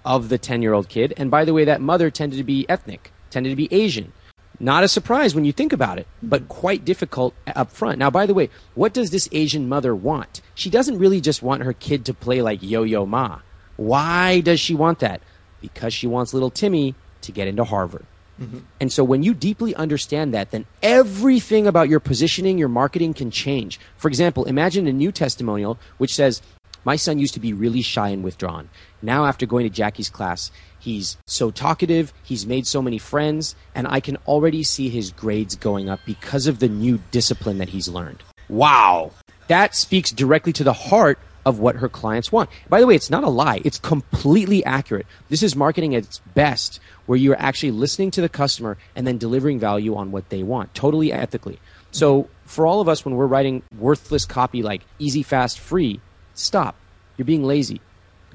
of 0.03 0.29
the 0.29 0.37
10 0.37 0.61
year 0.61 0.73
old 0.73 0.89
kid. 0.89 1.13
And 1.17 1.29
by 1.29 1.45
the 1.45 1.53
way, 1.53 1.65
that 1.65 1.81
mother 1.81 2.09
tended 2.09 2.37
to 2.37 2.43
be 2.43 2.67
ethnic, 2.67 3.11
tended 3.29 3.51
to 3.51 3.55
be 3.55 3.71
Asian. 3.71 4.11
Not 4.59 4.83
a 4.83 4.87
surprise 4.87 5.35
when 5.35 5.45
you 5.45 5.51
think 5.51 5.73
about 5.73 5.99
it, 5.99 6.07
but 6.23 6.47
quite 6.47 6.85
difficult 6.85 7.33
up 7.47 7.71
front. 7.71 7.99
Now, 7.99 8.09
by 8.09 8.25
the 8.25 8.33
way, 8.33 8.49
what 8.73 8.93
does 8.93 9.11
this 9.11 9.27
Asian 9.31 9.67
mother 9.67 9.95
want? 9.95 10.41
She 10.53 10.69
doesn't 10.69 10.97
really 10.97 11.21
just 11.21 11.43
want 11.43 11.63
her 11.63 11.73
kid 11.73 12.05
to 12.05 12.13
play 12.13 12.41
like 12.41 12.63
Yo 12.63 12.83
Yo 12.83 13.05
Ma. 13.05 13.39
Why 13.77 14.39
does 14.39 14.59
she 14.59 14.73
want 14.73 14.99
that? 14.99 15.21
Because 15.61 15.93
she 15.93 16.07
wants 16.07 16.33
little 16.33 16.49
Timmy 16.49 16.95
to 17.21 17.31
get 17.31 17.47
into 17.47 17.63
Harvard. 17.63 18.05
Mm-hmm. 18.39 18.59
And 18.79 18.91
so 18.91 19.03
when 19.03 19.23
you 19.23 19.33
deeply 19.33 19.75
understand 19.75 20.33
that, 20.33 20.51
then 20.51 20.65
everything 20.83 21.67
about 21.67 21.89
your 21.89 21.99
positioning, 21.99 22.57
your 22.57 22.67
marketing 22.67 23.13
can 23.13 23.31
change. 23.31 23.79
For 23.97 24.07
example, 24.07 24.45
imagine 24.45 24.87
a 24.87 24.93
new 24.93 25.11
testimonial 25.11 25.79
which 25.97 26.13
says, 26.13 26.41
My 26.83 26.95
son 26.95 27.17
used 27.17 27.33
to 27.35 27.39
be 27.39 27.53
really 27.53 27.81
shy 27.81 28.09
and 28.09 28.23
withdrawn. 28.23 28.69
Now, 29.01 29.25
after 29.25 29.45
going 29.45 29.63
to 29.63 29.69
Jackie's 29.69 30.09
class, 30.09 30.51
He's 30.85 31.17
so 31.25 31.49
talkative, 31.49 32.13
he's 32.23 32.45
made 32.45 32.67
so 32.67 32.79
many 32.79 32.99
friends, 32.99 33.55
and 33.73 33.87
I 33.87 33.99
can 33.99 34.17
already 34.27 34.61
see 34.61 34.87
his 34.89 35.11
grades 35.11 35.55
going 35.55 35.89
up 35.89 35.99
because 36.05 36.45
of 36.45 36.59
the 36.59 36.69
new 36.69 37.01
discipline 37.09 37.57
that 37.57 37.69
he's 37.69 37.89
learned. 37.89 38.21
Wow! 38.47 39.11
that 39.47 39.75
speaks 39.75 40.11
directly 40.11 40.53
to 40.53 40.63
the 40.63 40.73
heart 40.73 41.19
of 41.45 41.59
what 41.59 41.75
her 41.75 41.89
clients 41.89 42.31
want. 42.31 42.49
By 42.69 42.79
the 42.79 42.87
way, 42.87 42.95
it's 42.95 43.09
not 43.09 43.23
a 43.23 43.29
lie. 43.29 43.61
It's 43.63 43.77
completely 43.77 44.65
accurate. 44.65 45.05
This 45.29 45.43
is 45.43 45.55
marketing 45.55 45.95
at 45.95 46.03
its 46.03 46.19
best, 46.33 46.79
where 47.05 47.17
you're 47.17 47.39
actually 47.39 47.71
listening 47.71 48.09
to 48.11 48.21
the 48.21 48.29
customer 48.29 48.77
and 48.95 49.05
then 49.05 49.19
delivering 49.19 49.59
value 49.59 49.95
on 49.95 50.11
what 50.11 50.29
they 50.29 50.41
want, 50.41 50.73
totally 50.73 51.11
ethically. 51.11 51.59
So 51.91 52.29
for 52.45 52.65
all 52.65 52.81
of 52.81 52.89
us, 52.89 53.05
when 53.05 53.15
we're 53.15 53.27
writing 53.27 53.61
worthless 53.77 54.25
copy 54.25 54.63
like 54.63 54.81
easy, 54.97 55.21
fast, 55.21 55.59
free, 55.59 55.99
stop. 56.33 56.75
You're 57.17 57.25
being 57.25 57.43
lazy. 57.43 57.79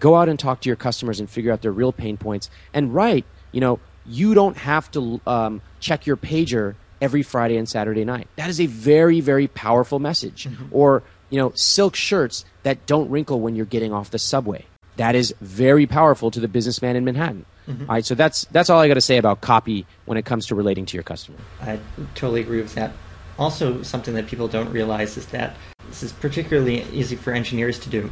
Go 0.00 0.16
out 0.16 0.28
and 0.28 0.38
talk 0.38 0.62
to 0.62 0.68
your 0.68 0.76
customers 0.76 1.20
and 1.20 1.30
figure 1.30 1.52
out 1.52 1.62
their 1.62 1.72
real 1.72 1.92
pain 1.92 2.16
points 2.16 2.50
and 2.74 2.92
write, 2.92 3.24
you 3.52 3.60
know, 3.60 3.78
you 4.06 4.34
don't 4.34 4.56
have 4.56 4.90
to 4.92 5.20
um, 5.26 5.62
check 5.78 6.06
your 6.06 6.16
pager 6.16 6.74
every 7.00 7.22
Friday 7.22 7.56
and 7.56 7.68
Saturday 7.68 8.04
night. 8.04 8.26
That 8.36 8.48
is 8.48 8.60
a 8.60 8.66
very, 8.66 9.20
very 9.20 9.46
powerful 9.46 9.98
message. 9.98 10.44
Mm-hmm. 10.44 10.66
Or, 10.72 11.02
you 11.28 11.38
know, 11.38 11.52
silk 11.54 11.94
shirts 11.94 12.44
that 12.64 12.86
don't 12.86 13.08
wrinkle 13.10 13.40
when 13.40 13.54
you're 13.54 13.66
getting 13.66 13.92
off 13.92 14.10
the 14.10 14.18
subway. 14.18 14.64
That 14.96 15.14
is 15.14 15.34
very 15.40 15.86
powerful 15.86 16.30
to 16.32 16.40
the 16.40 16.48
businessman 16.48 16.96
in 16.96 17.04
Manhattan. 17.04 17.46
Mm-hmm. 17.68 17.82
All 17.82 17.94
right, 17.94 18.04
so 18.04 18.14
that's 18.14 18.46
that's 18.46 18.68
all 18.68 18.80
I 18.80 18.88
got 18.88 18.94
to 18.94 19.00
say 19.00 19.16
about 19.16 19.40
copy 19.40 19.86
when 20.06 20.18
it 20.18 20.24
comes 20.24 20.46
to 20.46 20.54
relating 20.54 20.86
to 20.86 20.96
your 20.96 21.04
customer. 21.04 21.38
I 21.60 21.78
totally 22.14 22.40
agree 22.40 22.60
with 22.60 22.74
that. 22.74 22.92
Also, 23.38 23.82
something 23.82 24.14
that 24.14 24.26
people 24.26 24.48
don't 24.48 24.70
realize 24.70 25.16
is 25.16 25.26
that 25.26 25.56
this 25.88 26.02
is 26.02 26.12
particularly 26.12 26.82
easy 26.92 27.16
for 27.16 27.32
engineers 27.32 27.78
to 27.80 27.88
do. 27.88 28.10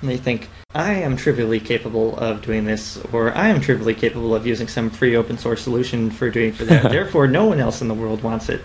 And 0.00 0.10
they 0.10 0.16
think, 0.16 0.48
I 0.74 0.94
am 0.94 1.16
trivially 1.16 1.60
capable 1.60 2.18
of 2.18 2.42
doing 2.42 2.64
this, 2.64 2.98
or 3.12 3.34
I 3.34 3.48
am 3.48 3.60
trivially 3.60 3.94
capable 3.94 4.34
of 4.34 4.46
using 4.46 4.68
some 4.68 4.90
free 4.90 5.16
open 5.16 5.38
source 5.38 5.62
solution 5.62 6.10
for 6.10 6.30
doing 6.30 6.52
for 6.52 6.64
that. 6.64 6.82
Therefore, 6.90 7.26
no 7.26 7.46
one 7.46 7.60
else 7.60 7.80
in 7.80 7.88
the 7.88 7.94
world 7.94 8.22
wants 8.22 8.48
it. 8.48 8.60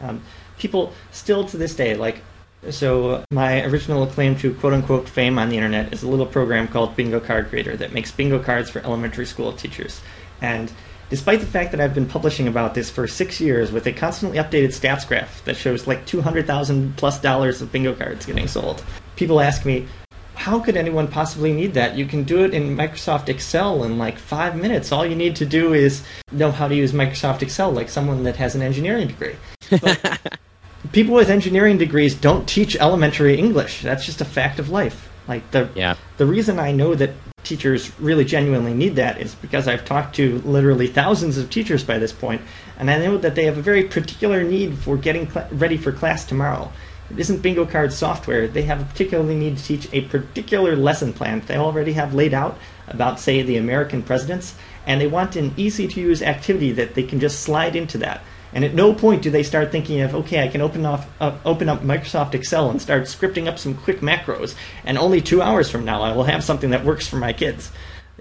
Um, 0.00 0.20
people 0.58 0.92
still 1.12 1.44
to 1.46 1.56
this 1.56 1.74
day, 1.74 1.94
like 1.94 2.22
so 2.70 3.24
my 3.30 3.64
original 3.64 4.06
claim 4.06 4.36
to 4.36 4.54
quote 4.54 4.72
unquote 4.72 5.08
fame 5.08 5.38
on 5.38 5.48
the 5.48 5.56
internet 5.56 5.92
is 5.92 6.02
a 6.02 6.08
little 6.08 6.26
program 6.26 6.68
called 6.68 6.94
Bingo 6.94 7.18
Card 7.18 7.48
Creator 7.48 7.76
that 7.78 7.92
makes 7.92 8.12
bingo 8.12 8.38
cards 8.38 8.70
for 8.70 8.78
elementary 8.80 9.26
school 9.26 9.52
teachers. 9.52 10.00
And 10.40 10.72
despite 11.10 11.40
the 11.40 11.46
fact 11.46 11.72
that 11.72 11.80
I've 11.80 11.94
been 11.94 12.06
publishing 12.06 12.46
about 12.46 12.74
this 12.74 12.88
for 12.88 13.08
six 13.08 13.40
years 13.40 13.72
with 13.72 13.86
a 13.86 13.92
constantly 13.92 14.38
updated 14.38 14.68
stats 14.68 15.06
graph 15.06 15.44
that 15.44 15.56
shows 15.56 15.86
like 15.88 16.06
200,000 16.06 16.96
plus 16.96 17.20
dollars 17.20 17.60
of 17.62 17.72
bingo 17.72 17.94
cards 17.94 18.26
getting 18.26 18.46
sold, 18.46 18.84
people 19.16 19.40
ask 19.40 19.64
me, 19.64 19.88
how 20.34 20.58
could 20.58 20.76
anyone 20.76 21.08
possibly 21.08 21.52
need 21.52 21.74
that? 21.74 21.96
You 21.96 22.06
can 22.06 22.24
do 22.24 22.44
it 22.44 22.54
in 22.54 22.76
Microsoft 22.76 23.28
Excel 23.28 23.84
in 23.84 23.98
like 23.98 24.18
five 24.18 24.56
minutes. 24.56 24.92
All 24.92 25.06
you 25.06 25.14
need 25.14 25.36
to 25.36 25.46
do 25.46 25.74
is 25.74 26.02
know 26.30 26.50
how 26.50 26.68
to 26.68 26.74
use 26.74 26.92
Microsoft 26.92 27.42
Excel 27.42 27.70
like 27.70 27.88
someone 27.88 28.24
that 28.24 28.36
has 28.36 28.54
an 28.54 28.62
engineering 28.62 29.08
degree. 29.08 29.36
People 30.92 31.14
with 31.14 31.30
engineering 31.30 31.78
degrees 31.78 32.14
don't 32.14 32.48
teach 32.48 32.76
elementary 32.76 33.38
English. 33.38 33.82
That's 33.82 34.04
just 34.04 34.20
a 34.20 34.24
fact 34.24 34.58
of 34.58 34.68
life. 34.68 35.08
Like 35.28 35.48
the 35.52 35.68
yeah. 35.74 35.96
the 36.16 36.26
reason 36.26 36.58
I 36.58 36.72
know 36.72 36.94
that 36.96 37.10
teachers 37.44 37.98
really 38.00 38.24
genuinely 38.24 38.74
need 38.74 38.96
that 38.96 39.20
is 39.20 39.34
because 39.36 39.68
I've 39.68 39.84
talked 39.84 40.14
to 40.16 40.40
literally 40.40 40.86
thousands 40.86 41.38
of 41.38 41.50
teachers 41.50 41.84
by 41.84 41.98
this 41.98 42.12
point, 42.12 42.42
and 42.78 42.90
I 42.90 42.98
know 42.98 43.16
that 43.18 43.34
they 43.34 43.44
have 43.44 43.58
a 43.58 43.62
very 43.62 43.84
particular 43.84 44.42
need 44.42 44.78
for 44.78 44.96
getting 44.96 45.30
cl- 45.30 45.48
ready 45.52 45.76
for 45.76 45.92
class 45.92 46.24
tomorrow. 46.24 46.72
It 47.12 47.20
isn't 47.20 47.42
bingo 47.42 47.66
card 47.66 47.92
software. 47.92 48.48
They 48.48 48.62
have 48.62 48.80
a 48.80 48.84
particular 48.84 49.22
need 49.24 49.58
to 49.58 49.64
teach 49.64 49.88
a 49.92 50.00
particular 50.02 50.76
lesson 50.76 51.12
plan 51.12 51.42
they 51.46 51.56
already 51.56 51.92
have 51.92 52.14
laid 52.14 52.32
out 52.32 52.58
about, 52.88 53.20
say, 53.20 53.42
the 53.42 53.58
American 53.58 54.02
presidents, 54.02 54.54
and 54.86 55.00
they 55.00 55.06
want 55.06 55.36
an 55.36 55.52
easy 55.56 55.86
to 55.88 56.00
use 56.00 56.22
activity 56.22 56.72
that 56.72 56.94
they 56.94 57.02
can 57.02 57.20
just 57.20 57.40
slide 57.40 57.76
into 57.76 57.98
that. 57.98 58.22
And 58.54 58.64
at 58.64 58.74
no 58.74 58.94
point 58.94 59.22
do 59.22 59.30
they 59.30 59.42
start 59.42 59.70
thinking 59.70 60.00
of, 60.00 60.14
okay, 60.14 60.42
I 60.42 60.48
can 60.48 60.60
open 60.60 60.84
off, 60.86 61.06
uh, 61.20 61.36
open 61.44 61.68
up 61.68 61.82
Microsoft 61.82 62.34
Excel 62.34 62.70
and 62.70 62.80
start 62.80 63.04
scripting 63.04 63.46
up 63.46 63.58
some 63.58 63.74
quick 63.74 64.00
macros, 64.00 64.54
and 64.84 64.98
only 64.98 65.20
two 65.20 65.42
hours 65.42 65.70
from 65.70 65.84
now 65.84 66.02
I 66.02 66.14
will 66.14 66.24
have 66.24 66.44
something 66.44 66.70
that 66.70 66.84
works 66.84 67.06
for 67.06 67.16
my 67.16 67.32
kids. 67.32 67.72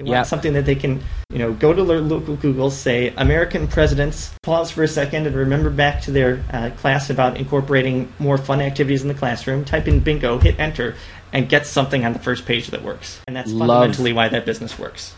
They 0.05 0.11
want 0.11 0.27
something 0.27 0.53
that 0.53 0.65
they 0.65 0.75
can, 0.75 1.01
you 1.29 1.39
know, 1.39 1.53
go 1.53 1.73
to 1.73 1.83
their 1.83 1.99
local 1.99 2.35
Google, 2.35 2.71
say 2.71 3.13
American 3.17 3.67
presidents, 3.67 4.33
pause 4.43 4.71
for 4.71 4.83
a 4.83 4.87
second 4.87 5.27
and 5.27 5.35
remember 5.35 5.69
back 5.69 6.01
to 6.03 6.11
their 6.11 6.43
uh, 6.51 6.71
class 6.77 7.09
about 7.09 7.37
incorporating 7.37 8.11
more 8.19 8.37
fun 8.37 8.61
activities 8.61 9.01
in 9.01 9.07
the 9.07 9.13
classroom, 9.13 9.65
type 9.65 9.87
in 9.87 9.99
bingo, 9.99 10.37
hit 10.37 10.59
enter, 10.59 10.95
and 11.33 11.49
get 11.49 11.65
something 11.65 12.05
on 12.05 12.13
the 12.13 12.19
first 12.19 12.45
page 12.45 12.67
that 12.67 12.83
works. 12.83 13.21
And 13.27 13.35
that's 13.35 13.51
Love. 13.51 13.67
fundamentally 13.67 14.13
why 14.13 14.29
that 14.29 14.45
business 14.45 14.77
works. 14.77 15.15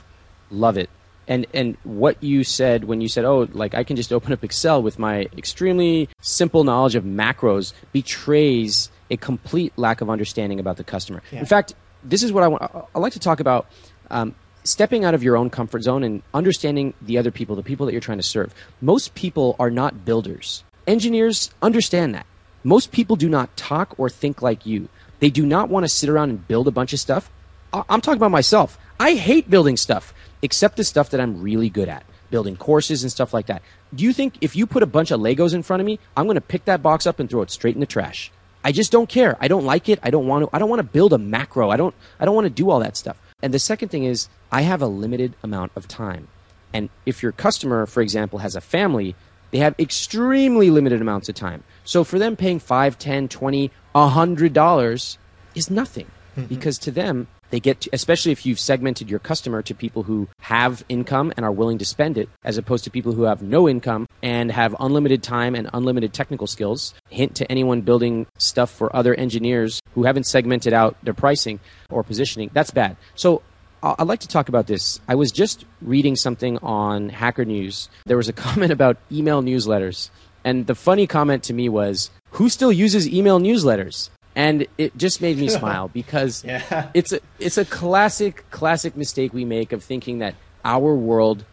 Love 0.49 0.77
it 0.77 0.89
and 1.27 1.45
and 1.53 1.77
what 1.83 2.21
you 2.21 2.43
said 2.43 2.83
when 2.83 3.01
you 3.01 3.07
said 3.07 3.25
oh 3.25 3.47
like 3.53 3.73
i 3.73 3.83
can 3.83 3.95
just 3.95 4.11
open 4.11 4.33
up 4.33 4.43
excel 4.43 4.81
with 4.81 4.99
my 4.99 5.27
extremely 5.37 6.09
simple 6.21 6.63
knowledge 6.63 6.95
of 6.95 7.03
macros 7.03 7.73
betrays 7.91 8.89
a 9.09 9.17
complete 9.17 9.73
lack 9.77 10.01
of 10.01 10.09
understanding 10.09 10.59
about 10.59 10.77
the 10.77 10.83
customer 10.83 11.21
yeah. 11.31 11.39
in 11.39 11.45
fact 11.45 11.73
this 12.03 12.23
is 12.23 12.33
what 12.33 12.43
i 12.43 12.47
want 12.47 12.63
i 12.93 12.99
like 12.99 13.13
to 13.13 13.19
talk 13.19 13.39
about 13.39 13.67
um, 14.09 14.35
stepping 14.63 15.03
out 15.05 15.13
of 15.13 15.23
your 15.23 15.37
own 15.37 15.49
comfort 15.49 15.83
zone 15.83 16.03
and 16.03 16.21
understanding 16.33 16.93
the 17.01 17.17
other 17.17 17.31
people 17.31 17.55
the 17.55 17.63
people 17.63 17.85
that 17.85 17.91
you're 17.91 18.01
trying 18.01 18.17
to 18.17 18.23
serve 18.23 18.53
most 18.81 19.13
people 19.15 19.55
are 19.59 19.71
not 19.71 20.05
builders 20.05 20.63
engineers 20.87 21.51
understand 21.61 22.13
that 22.15 22.25
most 22.63 22.91
people 22.91 23.15
do 23.15 23.29
not 23.29 23.55
talk 23.57 23.93
or 23.97 24.09
think 24.09 24.41
like 24.41 24.65
you 24.65 24.87
they 25.19 25.29
do 25.29 25.45
not 25.45 25.69
want 25.69 25.83
to 25.83 25.89
sit 25.89 26.09
around 26.09 26.29
and 26.29 26.47
build 26.47 26.67
a 26.67 26.71
bunch 26.71 26.93
of 26.93 26.99
stuff 26.99 27.29
i'm 27.73 28.01
talking 28.01 28.17
about 28.17 28.31
myself 28.31 28.77
i 28.99 29.13
hate 29.13 29.49
building 29.49 29.77
stuff 29.77 30.13
except 30.43 30.75
the 30.75 30.83
stuff 30.83 31.09
that 31.09 31.21
I'm 31.21 31.41
really 31.41 31.69
good 31.69 31.89
at, 31.89 32.03
building 32.29 32.55
courses 32.55 33.01
and 33.01 33.11
stuff 33.11 33.33
like 33.33 33.47
that. 33.47 33.63
Do 33.95 34.03
you 34.03 34.13
think 34.13 34.35
if 34.41 34.55
you 34.55 34.67
put 34.67 34.83
a 34.83 34.85
bunch 34.85 35.09
of 35.09 35.19
Legos 35.19 35.55
in 35.55 35.63
front 35.63 35.79
of 35.79 35.87
me, 35.87 35.99
I'm 36.15 36.25
going 36.25 36.35
to 36.35 36.41
pick 36.41 36.65
that 36.65 36.83
box 36.83 37.07
up 37.07 37.19
and 37.19 37.29
throw 37.29 37.41
it 37.41 37.49
straight 37.49 37.73
in 37.73 37.79
the 37.79 37.87
trash? 37.87 38.31
I 38.63 38.71
just 38.71 38.91
don't 38.91 39.09
care. 39.09 39.37
I 39.39 39.47
don't 39.47 39.65
like 39.65 39.89
it. 39.89 39.99
I 40.03 40.09
don't 40.09 40.27
want 40.27 40.45
to 40.45 40.55
I 40.55 40.59
don't 40.59 40.69
want 40.69 40.79
to 40.79 40.83
build 40.83 41.11
a 41.11 41.17
macro. 41.17 41.69
I 41.69 41.75
don't 41.75 41.95
I 42.19 42.25
don't 42.25 42.35
want 42.35 42.45
to 42.45 42.49
do 42.49 42.69
all 42.69 42.79
that 42.79 42.95
stuff. 42.95 43.17
And 43.43 43.53
the 43.53 43.59
second 43.59 43.89
thing 43.89 44.05
is 44.05 44.29
I 44.51 44.61
have 44.61 44.81
a 44.81 44.87
limited 44.87 45.35
amount 45.43 45.73
of 45.75 45.87
time. 45.87 46.29
And 46.71 46.89
if 47.05 47.21
your 47.21 47.33
customer, 47.33 47.85
for 47.85 48.01
example, 48.01 48.39
has 48.39 48.55
a 48.55 48.61
family, 48.61 49.15
they 49.51 49.57
have 49.59 49.75
extremely 49.77 50.71
limited 50.71 51.01
amounts 51.01 51.27
of 51.27 51.35
time. 51.35 51.63
So 51.83 52.05
for 52.05 52.17
them 52.17 52.37
paying 52.37 52.59
5, 52.59 52.97
10, 52.97 53.27
20, 53.27 53.69
100 53.91 54.53
dollars 54.53 55.17
is 55.53 55.69
nothing 55.69 56.07
mm-hmm. 56.35 56.47
because 56.47 56.79
to 56.79 56.91
them 56.91 57.27
they 57.53 57.59
get 57.59 57.81
to, 57.81 57.89
especially 57.93 58.31
if 58.31 58.47
you've 58.47 58.59
segmented 58.59 59.11
your 59.11 59.19
customer 59.19 59.61
to 59.61 59.75
people 59.75 60.01
who 60.01 60.27
have 60.39 60.83
income 60.89 61.31
and 61.37 61.45
are 61.45 61.51
willing 61.51 61.77
to 61.77 61.85
spend 61.85 62.17
it, 62.17 62.27
as 62.43 62.57
opposed 62.57 62.83
to 62.85 62.89
people 62.89 63.11
who 63.11 63.23
have 63.23 63.43
no 63.43 63.69
income 63.69 64.07
and 64.23 64.51
have 64.51 64.75
unlimited 64.79 65.21
time 65.21 65.53
and 65.53 65.69
unlimited 65.71 66.13
technical 66.13 66.47
skills. 66.47 66.95
Hint 67.11 67.35
to 67.35 67.51
anyone 67.51 67.81
building 67.81 68.25
stuff 68.39 68.71
for 68.71 68.93
other 68.95 69.13
engineers 69.13 69.83
who 69.93 70.01
haven't 70.01 70.23
segmented 70.23 70.73
out 70.73 70.97
their 71.03 71.13
pricing 71.13 71.59
or 71.91 72.03
positioning. 72.03 72.49
That's 72.53 72.71
bad. 72.71 72.97
So 73.13 73.43
I'd 73.83 74.07
like 74.07 74.21
to 74.21 74.27
talk 74.27 74.49
about 74.49 74.65
this. 74.65 74.99
I 75.07 75.13
was 75.13 75.31
just 75.31 75.63
reading 75.79 76.15
something 76.15 76.57
on 76.63 77.09
Hacker 77.09 77.45
News. 77.45 77.87
There 78.07 78.17
was 78.17 78.29
a 78.29 78.33
comment 78.45 78.71
about 78.71 78.97
email 79.11 79.43
newsletters. 79.43 80.09
And 80.43 80.65
the 80.65 80.73
funny 80.73 81.05
comment 81.05 81.43
to 81.43 81.53
me 81.53 81.69
was, 81.69 82.09
who 82.31 82.49
still 82.49 82.71
uses 82.71 83.07
email 83.07 83.39
newsletters? 83.39 84.09
And 84.35 84.67
it 84.77 84.95
just 84.97 85.21
made 85.21 85.37
me 85.37 85.47
smile 85.59 85.87
because 85.89 86.43
yeah. 86.43 86.89
it's 86.93 87.11
a 87.11 87.19
it's 87.39 87.57
a 87.57 87.65
classic 87.65 88.49
classic 88.51 88.95
mistake 88.95 89.33
we 89.33 89.45
make 89.45 89.71
of 89.71 89.83
thinking 89.83 90.19
that 90.19 90.35
our 90.65 90.95
world 90.95 91.45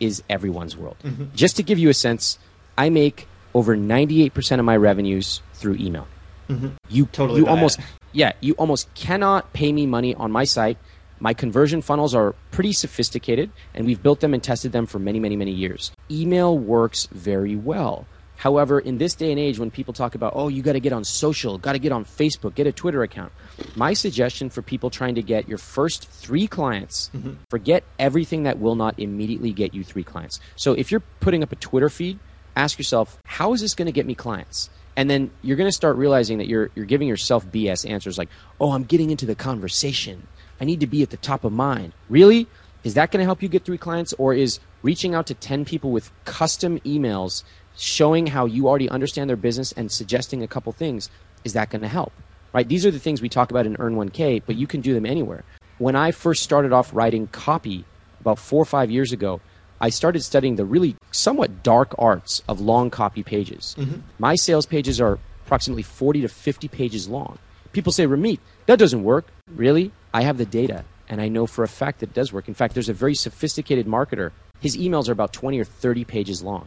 is 0.00 0.22
everyone's 0.28 0.76
world. 0.76 0.96
Mm-hmm. 1.02 1.34
Just 1.34 1.56
to 1.56 1.62
give 1.62 1.78
you 1.78 1.88
a 1.88 1.94
sense, 1.94 2.38
I 2.76 2.90
make 2.90 3.26
over 3.54 3.76
98% 3.76 4.58
of 4.58 4.64
my 4.64 4.76
revenues 4.76 5.42
through 5.54 5.76
email. 5.76 6.06
Mm-hmm. 6.48 6.68
You 6.88 7.06
totally 7.06 7.40
you 7.40 7.46
almost 7.46 7.80
yeah, 8.12 8.32
you 8.40 8.54
almost 8.54 8.92
cannot 8.94 9.52
pay 9.52 9.72
me 9.72 9.86
money 9.86 10.14
on 10.14 10.30
my 10.30 10.44
site. 10.44 10.78
My 11.20 11.34
conversion 11.34 11.82
funnels 11.82 12.14
are 12.14 12.36
pretty 12.52 12.72
sophisticated 12.72 13.50
and 13.74 13.86
we've 13.86 14.02
built 14.02 14.20
them 14.20 14.34
and 14.34 14.42
tested 14.42 14.72
them 14.72 14.86
for 14.86 14.98
many 14.98 15.18
many 15.18 15.36
many 15.36 15.52
years. 15.52 15.90
Email 16.10 16.56
works 16.56 17.06
very 17.10 17.56
well. 17.56 18.06
However, 18.38 18.78
in 18.78 18.98
this 18.98 19.16
day 19.16 19.32
and 19.32 19.38
age, 19.38 19.58
when 19.58 19.70
people 19.70 19.92
talk 19.92 20.14
about, 20.14 20.32
oh, 20.36 20.46
you 20.46 20.62
got 20.62 20.74
to 20.74 20.80
get 20.80 20.92
on 20.92 21.02
social, 21.02 21.58
got 21.58 21.72
to 21.72 21.80
get 21.80 21.90
on 21.90 22.04
Facebook, 22.04 22.54
get 22.54 22.68
a 22.68 22.72
Twitter 22.72 23.02
account, 23.02 23.32
my 23.74 23.92
suggestion 23.92 24.48
for 24.48 24.62
people 24.62 24.90
trying 24.90 25.16
to 25.16 25.22
get 25.22 25.48
your 25.48 25.58
first 25.58 26.08
three 26.08 26.46
clients, 26.46 27.10
mm-hmm. 27.12 27.32
forget 27.50 27.82
everything 27.98 28.44
that 28.44 28.60
will 28.60 28.76
not 28.76 28.96
immediately 28.96 29.52
get 29.52 29.74
you 29.74 29.82
three 29.82 30.04
clients. 30.04 30.38
So 30.54 30.72
if 30.72 30.92
you're 30.92 31.02
putting 31.18 31.42
up 31.42 31.50
a 31.50 31.56
Twitter 31.56 31.88
feed, 31.88 32.20
ask 32.54 32.78
yourself, 32.78 33.18
how 33.24 33.54
is 33.54 33.60
this 33.60 33.74
going 33.74 33.86
to 33.86 33.92
get 33.92 34.06
me 34.06 34.14
clients? 34.14 34.70
And 34.96 35.10
then 35.10 35.32
you're 35.42 35.56
going 35.56 35.68
to 35.68 35.72
start 35.72 35.96
realizing 35.96 36.38
that 36.38 36.46
you're, 36.46 36.70
you're 36.76 36.86
giving 36.86 37.08
yourself 37.08 37.44
BS 37.44 37.90
answers 37.90 38.18
like, 38.18 38.28
oh, 38.60 38.70
I'm 38.70 38.84
getting 38.84 39.10
into 39.10 39.26
the 39.26 39.34
conversation. 39.34 40.28
I 40.60 40.64
need 40.64 40.78
to 40.80 40.86
be 40.86 41.02
at 41.02 41.10
the 41.10 41.16
top 41.16 41.42
of 41.42 41.52
mind. 41.52 41.92
Really? 42.08 42.46
Is 42.84 42.94
that 42.94 43.10
going 43.10 43.20
to 43.20 43.24
help 43.24 43.42
you 43.42 43.48
get 43.48 43.64
three 43.64 43.78
clients? 43.78 44.12
Or 44.16 44.32
is 44.32 44.60
reaching 44.82 45.14
out 45.14 45.26
to 45.26 45.34
10 45.34 45.64
people 45.64 45.90
with 45.90 46.12
custom 46.24 46.78
emails 46.80 47.42
showing 47.78 48.26
how 48.26 48.44
you 48.44 48.68
already 48.68 48.88
understand 48.90 49.30
their 49.30 49.36
business 49.36 49.72
and 49.72 49.90
suggesting 49.90 50.42
a 50.42 50.48
couple 50.48 50.72
things, 50.72 51.10
is 51.44 51.52
that 51.54 51.70
going 51.70 51.82
to 51.82 51.88
help? 51.88 52.12
Right? 52.52 52.68
These 52.68 52.84
are 52.84 52.90
the 52.90 52.98
things 52.98 53.22
we 53.22 53.28
talk 53.28 53.50
about 53.50 53.66
in 53.66 53.76
Earn 53.78 53.94
1K, 53.94 54.42
but 54.46 54.56
you 54.56 54.66
can 54.66 54.80
do 54.80 54.94
them 54.94 55.06
anywhere. 55.06 55.44
When 55.78 55.94
I 55.94 56.10
first 56.10 56.42
started 56.42 56.72
off 56.72 56.92
writing 56.92 57.28
copy 57.28 57.84
about 58.20 58.38
four 58.38 58.60
or 58.60 58.64
five 58.66 58.90
years 58.90 59.12
ago, 59.12 59.40
I 59.80 59.90
started 59.90 60.24
studying 60.24 60.56
the 60.56 60.64
really 60.64 60.96
somewhat 61.12 61.62
dark 61.62 61.94
arts 61.98 62.42
of 62.48 62.60
long 62.60 62.90
copy 62.90 63.22
pages. 63.22 63.76
Mm-hmm. 63.78 64.00
My 64.18 64.34
sales 64.34 64.66
pages 64.66 65.00
are 65.00 65.18
approximately 65.46 65.84
40 65.84 66.22
to 66.22 66.28
50 66.28 66.68
pages 66.68 67.08
long. 67.08 67.38
People 67.72 67.92
say, 67.92 68.06
Ramit, 68.06 68.40
that 68.66 68.78
doesn't 68.78 69.04
work. 69.04 69.28
Really? 69.54 69.92
I 70.12 70.22
have 70.22 70.36
the 70.36 70.46
data, 70.46 70.84
and 71.08 71.20
I 71.20 71.28
know 71.28 71.46
for 71.46 71.62
a 71.62 71.68
fact 71.68 72.00
that 72.00 72.10
it 72.10 72.14
does 72.14 72.32
work. 72.32 72.48
In 72.48 72.54
fact, 72.54 72.74
there's 72.74 72.88
a 72.88 72.94
very 72.94 73.14
sophisticated 73.14 73.86
marketer. 73.86 74.32
His 74.58 74.76
emails 74.76 75.08
are 75.08 75.12
about 75.12 75.32
20 75.32 75.60
or 75.60 75.64
30 75.64 76.04
pages 76.04 76.42
long. 76.42 76.66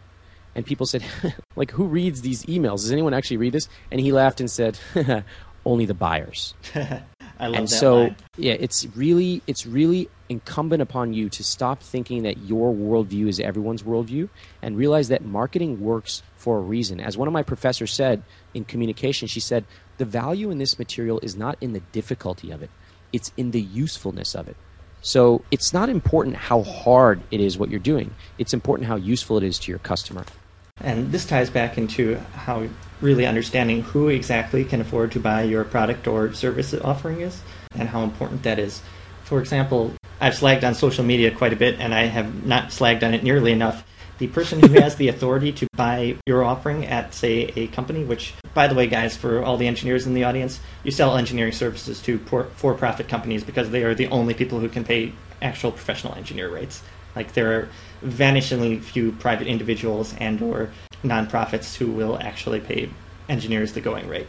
And 0.56 0.66
people 0.66 0.86
said, 0.86 1.04
like, 1.56 1.72
who 1.72 1.86
reads 1.86 2.22
these 2.22 2.44
emails? 2.46 2.82
Does 2.82 2.92
anyone 2.92 3.14
actually 3.14 3.38
read 3.38 3.54
this? 3.54 3.70
And 3.92 4.02
he 4.02 4.12
laughed 4.12 4.40
and 4.40 4.50
said, 4.50 4.78
only 5.66 5.86
the 5.86 5.94
buyers. 5.94 6.54
I 7.42 7.48
love 7.48 7.56
and 7.56 7.68
that 7.68 7.76
so 7.76 7.96
line. 7.96 8.16
yeah 8.38 8.54
it's 8.54 8.86
really 8.96 9.42
it's 9.48 9.66
really 9.66 10.10
incumbent 10.30 10.82
upon 10.82 11.14
you 11.14 11.28
to 11.30 11.44
stop 11.44 11.82
thinking 11.82 12.22
that 12.22 12.38
your 12.38 12.72
worldview 12.72 13.28
is 13.28 13.40
everyone's 13.40 13.82
worldview 13.82 14.30
and 14.62 14.78
realize 14.78 15.08
that 15.08 15.26
marketing 15.26 15.82
works 15.82 16.22
for 16.36 16.60
a 16.60 16.62
reason 16.62 17.00
as 17.00 17.18
one 17.18 17.28
of 17.28 17.34
my 17.34 17.42
professors 17.42 17.92
said 17.92 18.22
in 18.54 18.64
communication 18.64 19.28
she 19.28 19.40
said 19.40 19.66
the 19.98 20.06
value 20.06 20.52
in 20.52 20.60
this 20.60 20.78
material 20.78 21.20
is 21.22 21.36
not 21.36 21.58
in 21.62 21.74
the 21.74 21.80
difficulty 21.92 22.52
of 22.52 22.62
it 22.62 22.70
it's 23.12 23.32
in 23.38 23.50
the 23.50 23.62
usefulness 23.62 24.36
of 24.36 24.48
it 24.48 24.56
so 25.02 25.44
it's 25.50 25.74
not 25.74 25.90
important 25.90 26.36
how 26.36 26.62
hard 26.62 27.20
it 27.32 27.42
is 27.42 27.58
what 27.58 27.72
you're 27.72 27.80
doing 27.80 28.14
it's 28.38 28.54
important 28.54 28.88
how 28.88 28.96
useful 28.96 29.36
it 29.38 29.44
is 29.44 29.58
to 29.58 29.72
your 29.72 29.80
customer 29.80 30.24
And 30.84 31.12
this 31.12 31.26
ties 31.26 31.50
back 31.50 31.78
into 31.78 32.16
how 32.34 32.68
really 33.02 33.26
understanding 33.26 33.82
who 33.82 34.10
exactly 34.10 34.64
can 34.64 34.82
afford 34.82 35.12
to 35.12 35.20
buy 35.20 35.44
your 35.44 35.64
product 35.64 36.08
or 36.08 36.34
service 36.34 36.74
offering 36.74 37.22
is 37.22 37.42
and 37.76 37.90
how 37.90 38.04
important 38.04 38.44
that 38.44 38.60
is. 38.60 38.82
For 39.24 39.40
example, 39.40 39.94
I've 40.20 40.34
slagged 40.34 40.64
on 40.64 40.76
social 40.76 41.04
media 41.04 41.32
quite 41.32 41.54
a 41.54 41.56
bit 41.56 41.80
and 41.80 41.94
I 41.94 42.06
have 42.06 42.46
not 42.46 42.70
slagged 42.70 43.04
on 43.04 43.14
it 43.14 43.24
nearly 43.24 43.52
enough. 43.52 43.84
The 44.20 44.28
person 44.28 44.60
who 44.60 44.80
has 44.80 44.98
the 44.98 45.08
authority 45.08 45.52
to 45.54 45.68
buy 45.76 46.16
your 46.28 46.44
offering 46.44 46.86
at, 46.86 47.14
say, 47.16 47.52
a 47.56 47.68
company, 47.68 48.04
which, 48.04 48.36
by 48.54 48.68
the 48.68 48.76
way, 48.76 48.86
guys, 48.86 49.18
for 49.18 49.44
all 49.44 49.58
the 49.58 49.66
engineers 49.66 50.06
in 50.06 50.14
the 50.14 50.26
audience, 50.26 50.60
you 50.84 50.92
sell 50.92 51.18
engineering 51.18 51.54
services 51.54 52.00
to 52.04 52.20
for 52.56 52.74
profit 52.76 53.08
companies 53.08 53.44
because 53.44 53.72
they 53.72 53.84
are 53.84 53.96
the 53.96 54.08
only 54.10 54.36
people 54.36 54.60
who 54.60 54.70
can 54.70 54.84
pay 54.84 55.14
actual 55.42 55.72
professional 55.72 56.14
engineer 56.14 56.50
rates. 56.50 56.84
Like 57.16 57.34
there 57.34 57.60
are 57.60 57.70
vanishingly 58.04 58.82
few 58.82 59.12
private 59.14 59.48
individuals 59.48 60.16
and 60.20 60.42
or 60.42 60.72
nonprofits 61.04 61.76
who 61.76 61.92
will 61.92 62.18
actually 62.20 62.60
pay 62.60 62.90
engineers 63.30 63.74
the 63.74 63.82
going 63.82 64.08
rate. 64.08 64.28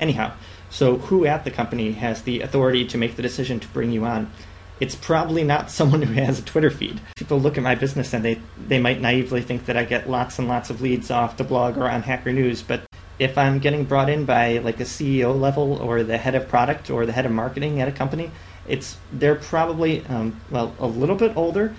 Anyhow, 0.00 0.32
so 0.70 0.96
who 0.96 1.26
at 1.26 1.44
the 1.44 1.50
company 1.50 1.92
has 1.92 2.22
the 2.22 2.40
authority 2.40 2.86
to 2.86 2.98
make 2.98 3.16
the 3.16 3.22
decision 3.22 3.60
to 3.60 3.68
bring 3.68 3.90
you 3.90 4.04
on? 4.04 4.30
It's 4.78 4.94
probably 4.94 5.44
not 5.44 5.70
someone 5.70 6.02
who 6.02 6.14
has 6.14 6.38
a 6.38 6.42
Twitter 6.42 6.70
feed. 6.70 7.00
People 7.16 7.40
look 7.40 7.58
at 7.58 7.64
my 7.64 7.74
business 7.74 8.14
and 8.14 8.24
they, 8.24 8.40
they 8.58 8.78
might 8.78 9.00
naively 9.00 9.42
think 9.42 9.66
that 9.66 9.76
I 9.76 9.84
get 9.84 10.08
lots 10.08 10.38
and 10.38 10.48
lots 10.48 10.70
of 10.70 10.80
leads 10.80 11.10
off 11.10 11.36
the 11.36 11.44
blog 11.44 11.76
or 11.76 11.88
on 11.88 12.02
Hacker 12.02 12.32
News, 12.32 12.62
but 12.62 12.82
if 13.18 13.36
I'm 13.36 13.58
getting 13.58 13.84
brought 13.84 14.08
in 14.08 14.24
by 14.24 14.58
like 14.58 14.80
a 14.80 14.84
CEO 14.84 15.38
level 15.38 15.74
or 15.74 16.02
the 16.02 16.16
head 16.16 16.34
of 16.34 16.48
product 16.48 16.88
or 16.88 17.04
the 17.04 17.12
head 17.12 17.26
of 17.26 17.32
marketing 17.32 17.80
at 17.82 17.88
a 17.88 17.92
company, 17.92 18.30
it's 18.66 18.96
they're 19.12 19.34
probably 19.34 20.04
um, 20.06 20.40
well 20.50 20.74
a 20.78 20.86
little 20.86 21.16
bit 21.16 21.36
older 21.36 21.74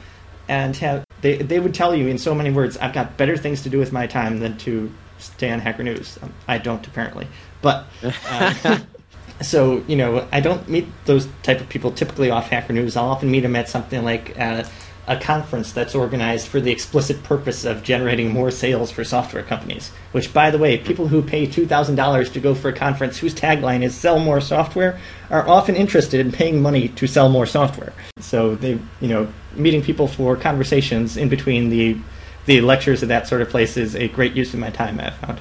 and 0.52 0.76
have 0.76 1.06
they 1.22 1.38
they 1.38 1.60
would 1.62 1.74
tell 1.74 1.96
you 1.96 2.08
in 2.08 2.18
so 2.18 2.36
many 2.36 2.52
words, 2.52 2.76
I've 2.78 2.94
got 2.94 3.16
better 3.16 3.38
things 3.38 3.62
to 3.64 3.70
do 3.70 3.80
with 3.80 3.94
my 3.94 4.06
time 4.06 4.40
than 4.40 4.58
to 4.60 4.92
stay 5.18 5.50
on 5.50 5.60
Hacker 5.60 5.82
News. 5.82 6.20
Um, 6.22 6.34
I 6.46 6.58
don't 6.58 6.86
apparently, 6.86 7.28
but 7.62 7.86
uh, 8.04 8.80
so 9.42 9.82
you 9.88 9.96
know 9.96 10.28
I 10.30 10.42
don't 10.42 10.68
meet 10.68 10.88
those 11.06 11.30
type 11.42 11.62
of 11.62 11.70
people 11.70 11.92
typically 11.94 12.30
off 12.30 12.50
Hacker 12.50 12.74
News. 12.74 12.98
I'll 12.98 13.06
often 13.06 13.32
meet 13.32 13.40
them 13.40 13.56
at 13.56 13.70
something 13.70 14.04
like 14.04 14.38
uh, 14.38 14.66
a 15.12 15.20
conference 15.20 15.74
that's 15.74 15.94
organized 15.94 16.48
for 16.48 16.62
the 16.62 16.72
explicit 16.72 17.22
purpose 17.24 17.66
of 17.66 17.84
generating 17.84 18.32
more 18.32 18.50
sales 18.50 18.90
for 18.92 19.04
software 19.04 19.44
companies. 19.44 19.92
Which, 20.14 20.34
by 20.34 20.52
the 20.52 20.58
way, 20.58 20.78
people 20.78 21.08
who 21.08 21.22
pay 21.22 21.46
two 21.46 21.68
thousand 21.68 21.96
dollars 21.96 22.30
to 22.32 22.40
go 22.40 22.56
for 22.56 22.70
a 22.70 22.74
conference 22.74 23.18
whose 23.18 23.36
tagline 23.36 23.84
is 23.84 23.94
"Sell 23.94 24.20
more 24.20 24.40
software" 24.40 25.00
are 25.30 25.48
often 25.48 25.76
interested 25.76 26.20
in 26.20 26.32
paying 26.32 26.62
money 26.62 26.88
to 26.90 27.08
sell 27.08 27.30
more 27.30 27.46
software. 27.46 27.94
So 28.20 28.56
they, 28.56 28.80
you 29.02 29.08
know, 29.08 29.28
meeting 29.56 29.82
people 29.84 30.08
for 30.08 30.38
conversations 30.38 31.18
in 31.18 31.28
between 31.28 31.70
the 31.70 31.98
the 32.46 32.62
lectures 32.62 33.04
at 33.04 33.10
that 33.10 33.28
sort 33.28 33.42
of 33.42 33.50
place 33.50 33.76
is 33.76 33.96
a 33.96 34.08
great 34.08 34.34
use 34.34 34.54
of 34.54 34.60
my 34.60 34.70
time. 34.70 35.00
I've 35.00 35.16
found. 35.18 35.40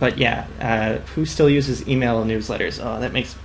But 0.00 0.18
yeah, 0.18 0.46
uh, 0.60 0.98
who 1.14 1.24
still 1.24 1.48
uses 1.48 1.86
email 1.86 2.24
newsletters? 2.24 2.84
Oh, 2.84 3.00
that 3.00 3.12
makes 3.12 3.36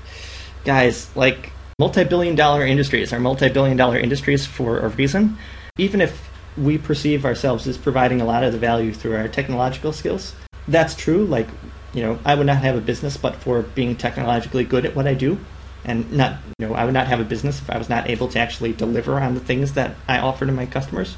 guys 0.65 1.15
like 1.15 1.51
multi-billion 1.79 2.35
dollar 2.35 2.65
industries 2.65 3.13
are 3.13 3.19
multi-billion 3.19 3.77
dollar 3.77 3.99
industries 3.99 4.47
for 4.47 4.79
a 4.79 4.89
reason. 4.89 5.37
Even 5.77 6.01
if 6.01 6.29
we 6.57 6.77
perceive 6.77 7.25
ourselves 7.25 7.67
as 7.67 7.77
providing 7.77 8.19
a 8.19 8.25
lot 8.25 8.43
of 8.43 8.51
the 8.51 8.57
value 8.57 8.93
through 8.93 9.15
our 9.15 9.27
technological 9.27 9.93
skills, 9.93 10.33
that's 10.67 10.95
true. 10.95 11.25
Like, 11.25 11.47
you 11.93 12.01
know, 12.01 12.19
I 12.25 12.35
would 12.35 12.47
not 12.47 12.57
have 12.57 12.75
a 12.75 12.81
business 12.81 13.17
but 13.17 13.35
for 13.35 13.61
being 13.61 13.95
technologically 13.95 14.63
good 14.63 14.85
at 14.85 14.95
what 14.95 15.07
I 15.07 15.13
do. 15.13 15.39
And 15.85 16.11
not, 16.11 16.39
you 16.57 16.67
know, 16.67 16.73
I 16.73 16.83
would 16.83 16.93
not 16.93 17.07
have 17.07 17.19
a 17.19 17.23
business 17.23 17.59
if 17.59 17.69
I 17.69 17.77
was 17.77 17.87
not 17.87 18.09
able 18.09 18.27
to 18.29 18.39
actually 18.39 18.73
deliver 18.73 19.19
on 19.19 19.35
the 19.35 19.39
things 19.39 19.73
that 19.73 19.95
I 20.07 20.19
offer 20.19 20.45
to 20.45 20.51
my 20.51 20.65
customers. 20.65 21.15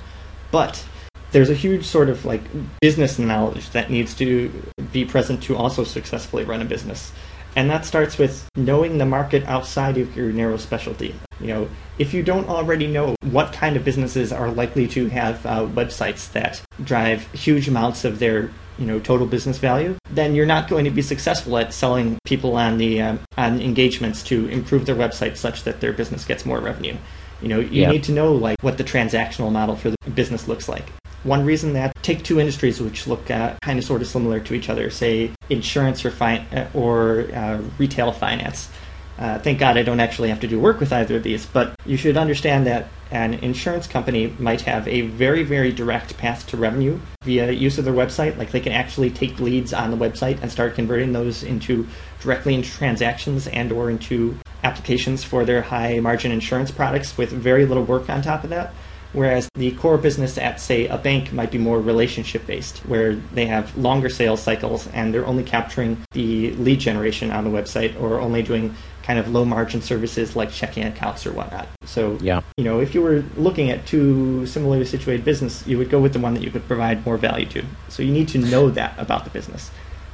But 0.51 0.85
there's 1.31 1.49
a 1.49 1.55
huge 1.55 1.85
sort 1.85 2.09
of 2.09 2.25
like 2.25 2.41
business 2.81 3.17
knowledge 3.17 3.69
that 3.71 3.89
needs 3.89 4.13
to 4.15 4.51
be 4.91 5.05
present 5.05 5.43
to 5.43 5.55
also 5.55 5.83
successfully 5.83 6.43
run 6.43 6.61
a 6.61 6.65
business. 6.65 7.11
And 7.55 7.69
that 7.69 7.85
starts 7.85 8.17
with 8.17 8.47
knowing 8.55 8.97
the 8.99 9.05
market 9.05 9.43
outside 9.47 9.97
of 9.97 10.15
your 10.15 10.31
narrow 10.31 10.57
specialty. 10.57 11.15
You 11.41 11.47
know, 11.47 11.69
if 11.97 12.13
you 12.13 12.21
don't 12.23 12.47
already 12.47 12.87
know 12.87 13.15
what 13.31 13.53
kind 13.53 13.75
of 13.75 13.83
businesses 13.83 14.31
are 14.31 14.49
likely 14.51 14.87
to 14.89 15.09
have 15.09 15.45
uh, 15.45 15.65
websites 15.65 16.31
that 16.33 16.61
drive 16.83 17.29
huge 17.33 17.67
amounts 17.67 18.05
of 18.05 18.19
their 18.19 18.51
you 18.77 18.85
know 18.85 18.99
total 18.99 19.27
business 19.27 19.57
value, 19.57 19.95
then 20.11 20.35
you're 20.35 20.45
not 20.45 20.69
going 20.69 20.85
to 20.85 20.91
be 20.91 21.01
successful 21.01 21.57
at 21.57 21.73
selling 21.73 22.17
people 22.23 22.55
on 22.55 22.77
the 22.77 23.01
um, 23.01 23.19
on 23.37 23.61
engagements 23.61 24.23
to 24.23 24.47
improve 24.47 24.85
their 24.85 24.95
website 24.95 25.35
such 25.35 25.63
that 25.63 25.81
their 25.81 25.91
business 25.91 26.23
gets 26.25 26.45
more 26.45 26.59
revenue. 26.59 26.95
You 27.41 27.47
know, 27.49 27.59
you 27.59 27.81
Yeah. 27.83 27.91
need 27.91 28.03
to 28.03 28.11
know 28.11 28.31
like 28.33 28.57
what 28.61 28.77
the 28.77 28.83
transactional 28.83 29.51
model 29.51 29.75
for 29.75 29.89
the 29.89 29.97
business 30.11 30.47
looks 30.47 30.69
like. 30.69 30.85
One 31.23 31.45
reason 31.45 31.73
that 31.73 31.93
take 32.01 32.23
two 32.23 32.39
industries 32.39 32.81
which 32.81 33.05
look 33.05 33.29
uh, 33.29 33.55
kind 33.61 33.77
of 33.77 33.85
sort 33.85 34.01
of 34.01 34.07
similar 34.07 34.39
to 34.39 34.53
each 34.53 34.69
other, 34.69 34.89
say 34.89 35.31
insurance 35.49 36.05
or 36.05 36.11
fin- 36.11 36.45
uh, 36.53 36.69
or 36.73 37.29
uh, 37.33 37.61
retail 37.77 38.11
finance. 38.11 38.69
Uh, 39.17 39.37
thank 39.37 39.59
God 39.59 39.77
I 39.77 39.83
don't 39.83 39.99
actually 39.99 40.29
have 40.29 40.39
to 40.39 40.47
do 40.47 40.57
work 40.57 40.79
with 40.79 40.93
either 40.93 41.17
of 41.17 41.23
these, 41.23 41.45
but 41.45 41.75
you 41.85 41.97
should 41.97 42.15
understand 42.15 42.65
that 42.67 42.87
an 43.11 43.33
insurance 43.33 43.85
company 43.85 44.33
might 44.39 44.61
have 44.61 44.87
a 44.87 45.01
very, 45.01 45.43
very 45.43 45.73
direct 45.73 46.17
path 46.17 46.47
to 46.47 46.57
revenue 46.57 46.99
via 47.23 47.51
use 47.51 47.77
of 47.77 47.83
their 47.83 47.93
website. 47.93 48.37
Like 48.37 48.51
they 48.51 48.61
can 48.61 48.71
actually 48.71 49.09
take 49.09 49.39
leads 49.41 49.73
on 49.73 49.91
the 49.91 49.97
website 49.97 50.41
and 50.41 50.49
start 50.49 50.75
converting 50.75 51.11
those 51.11 51.43
into 51.43 51.85
directly 52.21 52.55
into 52.55 52.69
transactions 52.69 53.47
and 53.47 53.73
or 53.73 53.89
into 53.89 54.37
applications 54.63 55.25
for 55.25 55.43
their 55.43 55.63
high 55.63 55.99
margin 55.99 56.31
insurance 56.31 56.71
products 56.71 57.17
with 57.17 57.29
very 57.29 57.65
little 57.65 57.83
work 57.83 58.09
on 58.09 58.21
top 58.21 58.45
of 58.45 58.49
that. 58.51 58.73
Whereas 59.11 59.49
the 59.55 59.71
core 59.71 59.97
business 59.97 60.37
at, 60.37 60.61
say, 60.61 60.87
a 60.87 60.97
bank 60.97 61.33
might 61.33 61.51
be 61.51 61.57
more 61.57 61.81
relationship 61.81 62.45
based, 62.45 62.77
where 62.79 63.15
they 63.15 63.47
have 63.47 63.75
longer 63.75 64.09
sales 64.09 64.41
cycles 64.41 64.87
and 64.93 65.13
they're 65.13 65.25
only 65.25 65.43
capturing 65.43 65.97
the 66.11 66.51
lead 66.51 66.79
generation 66.79 67.31
on 67.31 67.43
the 67.43 67.49
website 67.49 67.99
or 67.99 68.19
only 68.21 68.43
doing 68.43 68.75
kind 69.01 69.17
of 69.17 69.27
low 69.27 69.43
margin 69.43 69.81
services 69.81 70.35
like 70.35 70.51
checking 70.51 70.83
accounts 70.83 71.25
or 71.25 71.31
whatnot. 71.31 71.67
So, 71.85 72.19
Yeah. 72.21 72.41
you 72.57 72.63
know, 72.63 72.79
if 72.79 72.93
you 72.93 73.01
were 73.01 73.23
looking 73.35 73.71
at 73.71 73.87
two 73.87 74.45
similarly 74.45 74.85
situated 74.85 75.25
business, 75.25 75.63
you 75.65 75.79
would 75.79 75.89
go 75.89 75.99
with 75.99 76.13
the 76.13 76.19
one 76.19 76.35
that 76.35 76.43
you 76.43 76.51
could 76.51 76.67
provide 76.67 77.03
more 77.03 77.17
value 77.17 77.47
to. 77.47 77.63
So 77.87 78.03
you 78.03 78.11
need 78.11 78.27
to 78.29 78.37
know 78.37 78.69
that 78.69 78.93
about 78.99 79.23
the 79.23 79.31
business. 79.31 79.71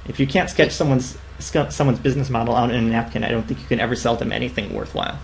If 0.07 0.19
you 0.19 0.27
can't 0.27 0.49
sketch 0.49 0.71
someone's 0.71 1.17
someone's 1.39 1.99
business 1.99 2.29
model 2.29 2.55
out 2.55 2.69
in 2.69 2.77
a 2.77 2.81
napkin, 2.81 3.25
I 3.25 3.31
don't 3.31 3.45
think 3.45 3.59
you 3.59 3.67
can 3.67 3.81
ever 3.81 3.95
sell 3.95 4.15
them 4.15 4.31
anything 4.31 4.73
worthwhile. 4.73 5.19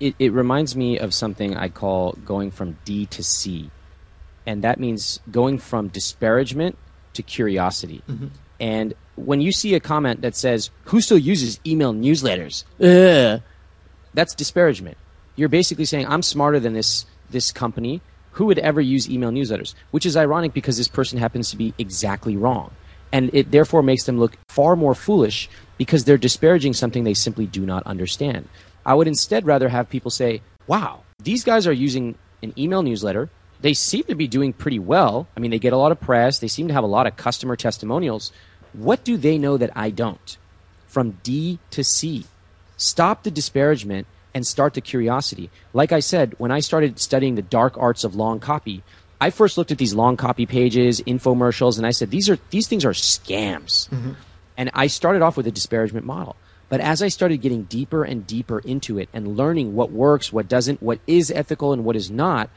It, 0.00 0.14
it 0.18 0.32
reminds 0.32 0.74
me 0.74 0.98
of 0.98 1.14
something 1.14 1.56
I 1.56 1.68
call 1.68 2.12
going 2.24 2.50
from 2.50 2.78
D 2.84 3.06
to 3.06 3.22
C. 3.22 3.70
And 4.46 4.64
that 4.64 4.80
means 4.80 5.20
going 5.30 5.58
from 5.58 5.88
disparagement 5.88 6.76
to 7.12 7.22
curiosity. 7.22 8.02
Mm-hmm. 8.08 8.28
And 8.58 8.94
when 9.16 9.40
you 9.40 9.52
see 9.52 9.74
a 9.74 9.80
comment 9.80 10.22
that 10.22 10.34
says, 10.34 10.70
Who 10.84 11.00
still 11.00 11.18
uses 11.18 11.60
email 11.66 11.92
newsletters? 11.92 12.64
Ugh, 12.80 13.42
that's 14.14 14.34
disparagement. 14.34 14.96
You're 15.36 15.48
basically 15.48 15.84
saying, 15.84 16.06
I'm 16.06 16.22
smarter 16.22 16.58
than 16.58 16.72
this, 16.72 17.06
this 17.30 17.52
company. 17.52 18.00
Who 18.32 18.46
would 18.46 18.58
ever 18.58 18.80
use 18.80 19.08
email 19.10 19.30
newsletters? 19.30 19.74
Which 19.90 20.06
is 20.06 20.16
ironic 20.16 20.52
because 20.52 20.76
this 20.76 20.88
person 20.88 21.18
happens 21.18 21.50
to 21.50 21.56
be 21.56 21.74
exactly 21.78 22.36
wrong. 22.36 22.72
And 23.12 23.30
it 23.32 23.50
therefore 23.50 23.82
makes 23.82 24.04
them 24.04 24.18
look 24.18 24.36
far 24.48 24.76
more 24.76 24.94
foolish 24.94 25.48
because 25.78 26.04
they're 26.04 26.18
disparaging 26.18 26.74
something 26.74 27.04
they 27.04 27.14
simply 27.14 27.46
do 27.46 27.66
not 27.66 27.84
understand. 27.86 28.48
I 28.84 28.94
would 28.94 29.08
instead 29.08 29.46
rather 29.46 29.68
have 29.68 29.88
people 29.88 30.10
say, 30.10 30.42
wow, 30.66 31.02
these 31.22 31.44
guys 31.44 31.66
are 31.66 31.72
using 31.72 32.16
an 32.42 32.54
email 32.58 32.82
newsletter. 32.82 33.28
They 33.60 33.74
seem 33.74 34.04
to 34.04 34.14
be 34.14 34.26
doing 34.26 34.52
pretty 34.52 34.78
well. 34.78 35.28
I 35.36 35.40
mean, 35.40 35.50
they 35.50 35.58
get 35.58 35.72
a 35.72 35.76
lot 35.76 35.92
of 35.92 36.00
press, 36.00 36.38
they 36.38 36.48
seem 36.48 36.68
to 36.68 36.74
have 36.74 36.84
a 36.84 36.88
lot 36.88 37.06
of 37.06 37.16
customer 37.16 37.56
testimonials. 37.56 38.32
What 38.72 39.04
do 39.04 39.16
they 39.16 39.36
know 39.36 39.56
that 39.56 39.70
I 39.74 39.90
don't? 39.90 40.36
From 40.86 41.18
D 41.22 41.58
to 41.70 41.84
C. 41.84 42.24
Stop 42.76 43.22
the 43.22 43.30
disparagement 43.30 44.06
and 44.34 44.46
start 44.46 44.74
the 44.74 44.80
curiosity. 44.80 45.50
Like 45.72 45.92
I 45.92 46.00
said, 46.00 46.34
when 46.38 46.50
I 46.50 46.60
started 46.60 46.98
studying 46.98 47.34
the 47.34 47.42
dark 47.42 47.76
arts 47.76 48.04
of 48.04 48.14
long 48.14 48.40
copy, 48.40 48.82
I 49.20 49.30
first 49.30 49.58
looked 49.58 49.70
at 49.70 49.78
these 49.78 49.92
long 49.92 50.16
copy 50.16 50.46
pages, 50.46 51.00
infomercials, 51.02 51.76
and 51.76 51.86
I 51.86 51.90
said, 51.90 52.10
these 52.10 52.30
are 52.30 52.38
these 52.50 52.68
things 52.68 52.84
are 52.84 52.92
scams. 52.92 53.88
Mm-hmm. 53.90 54.12
And 54.56 54.70
I 54.72 54.86
started 54.86 55.22
off 55.22 55.36
with 55.36 55.46
a 55.46 55.50
disparagement 55.50 56.06
model. 56.06 56.36
But 56.70 56.80
as 56.80 57.02
I 57.02 57.08
started 57.08 57.42
getting 57.42 57.64
deeper 57.64 58.04
and 58.04 58.26
deeper 58.26 58.60
into 58.60 58.96
it 58.96 59.10
and 59.12 59.36
learning 59.36 59.74
what 59.74 59.90
works, 59.92 60.32
what 60.32 60.48
doesn't, 60.48 60.80
what 60.80 61.00
is 61.06 61.30
ethical 61.30 61.74
and 61.74 61.84
what 61.84 61.96
is 61.96 62.10
not, 62.10 62.48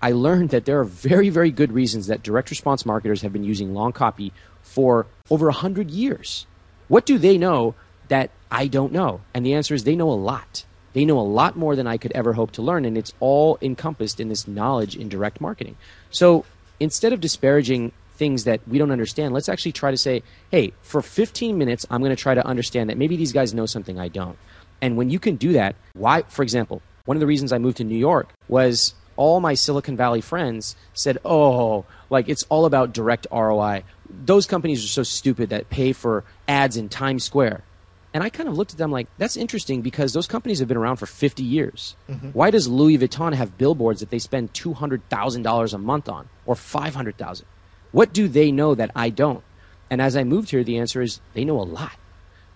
I 0.00 0.12
learned 0.12 0.50
that 0.50 0.66
there 0.66 0.78
are 0.78 0.84
very, 0.84 1.30
very 1.30 1.50
good 1.50 1.72
reasons 1.72 2.06
that 2.06 2.22
direct 2.22 2.50
response 2.50 2.84
marketers 2.84 3.22
have 3.22 3.32
been 3.32 3.44
using 3.44 3.72
long 3.72 3.92
copy 3.92 4.32
for 4.60 5.06
over 5.30 5.46
100 5.46 5.90
years. 5.90 6.46
What 6.88 7.06
do 7.06 7.18
they 7.18 7.38
know 7.38 7.74
that 8.08 8.30
I 8.50 8.66
don't 8.66 8.92
know? 8.92 9.22
And 9.32 9.46
the 9.46 9.54
answer 9.54 9.74
is 9.74 9.84
they 9.84 9.96
know 9.96 10.10
a 10.10 10.12
lot. 10.12 10.64
They 10.92 11.06
know 11.06 11.18
a 11.18 11.22
lot 11.22 11.56
more 11.56 11.74
than 11.74 11.86
I 11.86 11.96
could 11.96 12.12
ever 12.12 12.34
hope 12.34 12.50
to 12.52 12.62
learn, 12.62 12.84
and 12.84 12.98
it's 12.98 13.14
all 13.18 13.56
encompassed 13.62 14.20
in 14.20 14.28
this 14.28 14.46
knowledge 14.46 14.94
in 14.94 15.08
direct 15.08 15.40
marketing. 15.40 15.76
So 16.10 16.44
instead 16.78 17.14
of 17.14 17.20
disparaging 17.20 17.92
things 18.22 18.44
that 18.44 18.60
we 18.68 18.78
don't 18.78 18.92
understand, 18.92 19.34
let's 19.34 19.48
actually 19.48 19.72
try 19.72 19.90
to 19.90 19.96
say, 19.96 20.22
hey, 20.52 20.72
for 20.80 21.02
15 21.02 21.58
minutes, 21.58 21.84
I'm 21.90 22.00
going 22.02 22.14
to 22.14 22.22
try 22.22 22.34
to 22.36 22.46
understand 22.46 22.88
that 22.88 22.96
maybe 22.96 23.16
these 23.16 23.32
guys 23.32 23.52
know 23.52 23.66
something 23.66 23.98
I 23.98 24.06
don't. 24.06 24.38
And 24.80 24.96
when 24.96 25.10
you 25.10 25.18
can 25.18 25.34
do 25.34 25.54
that, 25.54 25.74
why, 25.94 26.22
for 26.28 26.44
example, 26.44 26.82
one 27.04 27.16
of 27.16 27.20
the 27.20 27.26
reasons 27.26 27.52
I 27.52 27.58
moved 27.58 27.78
to 27.78 27.84
New 27.84 27.98
York 27.98 28.28
was 28.46 28.94
all 29.16 29.40
my 29.40 29.54
Silicon 29.54 29.96
Valley 29.96 30.20
friends 30.20 30.76
said, 30.94 31.18
oh, 31.24 31.84
like 32.10 32.28
it's 32.28 32.44
all 32.48 32.64
about 32.64 32.94
direct 32.94 33.26
ROI. 33.32 33.82
Those 34.08 34.46
companies 34.46 34.84
are 34.84 34.94
so 35.00 35.02
stupid 35.02 35.50
that 35.50 35.68
pay 35.68 35.92
for 35.92 36.22
ads 36.46 36.76
in 36.76 36.88
Times 36.88 37.24
Square. 37.24 37.64
And 38.14 38.22
I 38.22 38.30
kind 38.30 38.48
of 38.48 38.56
looked 38.56 38.70
at 38.70 38.78
them 38.78 38.92
like, 38.92 39.08
that's 39.18 39.36
interesting 39.36 39.82
because 39.82 40.12
those 40.12 40.28
companies 40.28 40.60
have 40.60 40.68
been 40.68 40.76
around 40.76 40.98
for 40.98 41.06
50 41.06 41.42
years. 41.42 41.96
Mm-hmm. 42.08 42.28
Why 42.28 42.52
does 42.52 42.68
Louis 42.68 42.98
Vuitton 42.98 43.34
have 43.34 43.58
billboards 43.58 43.98
that 43.98 44.10
they 44.10 44.20
spend 44.20 44.52
$200,000 44.52 45.74
a 45.74 45.78
month 45.78 46.08
on 46.08 46.28
or 46.46 46.54
500,000? 46.54 47.46
What 47.92 48.12
do 48.12 48.26
they 48.28 48.50
know 48.50 48.74
that 48.74 48.90
I 48.96 49.10
don't? 49.10 49.44
And 49.90 50.00
as 50.00 50.16
I 50.16 50.24
moved 50.24 50.50
here, 50.50 50.64
the 50.64 50.78
answer 50.78 51.02
is 51.02 51.20
they 51.34 51.44
know 51.44 51.60
a 51.60 51.62
lot. 51.62 51.96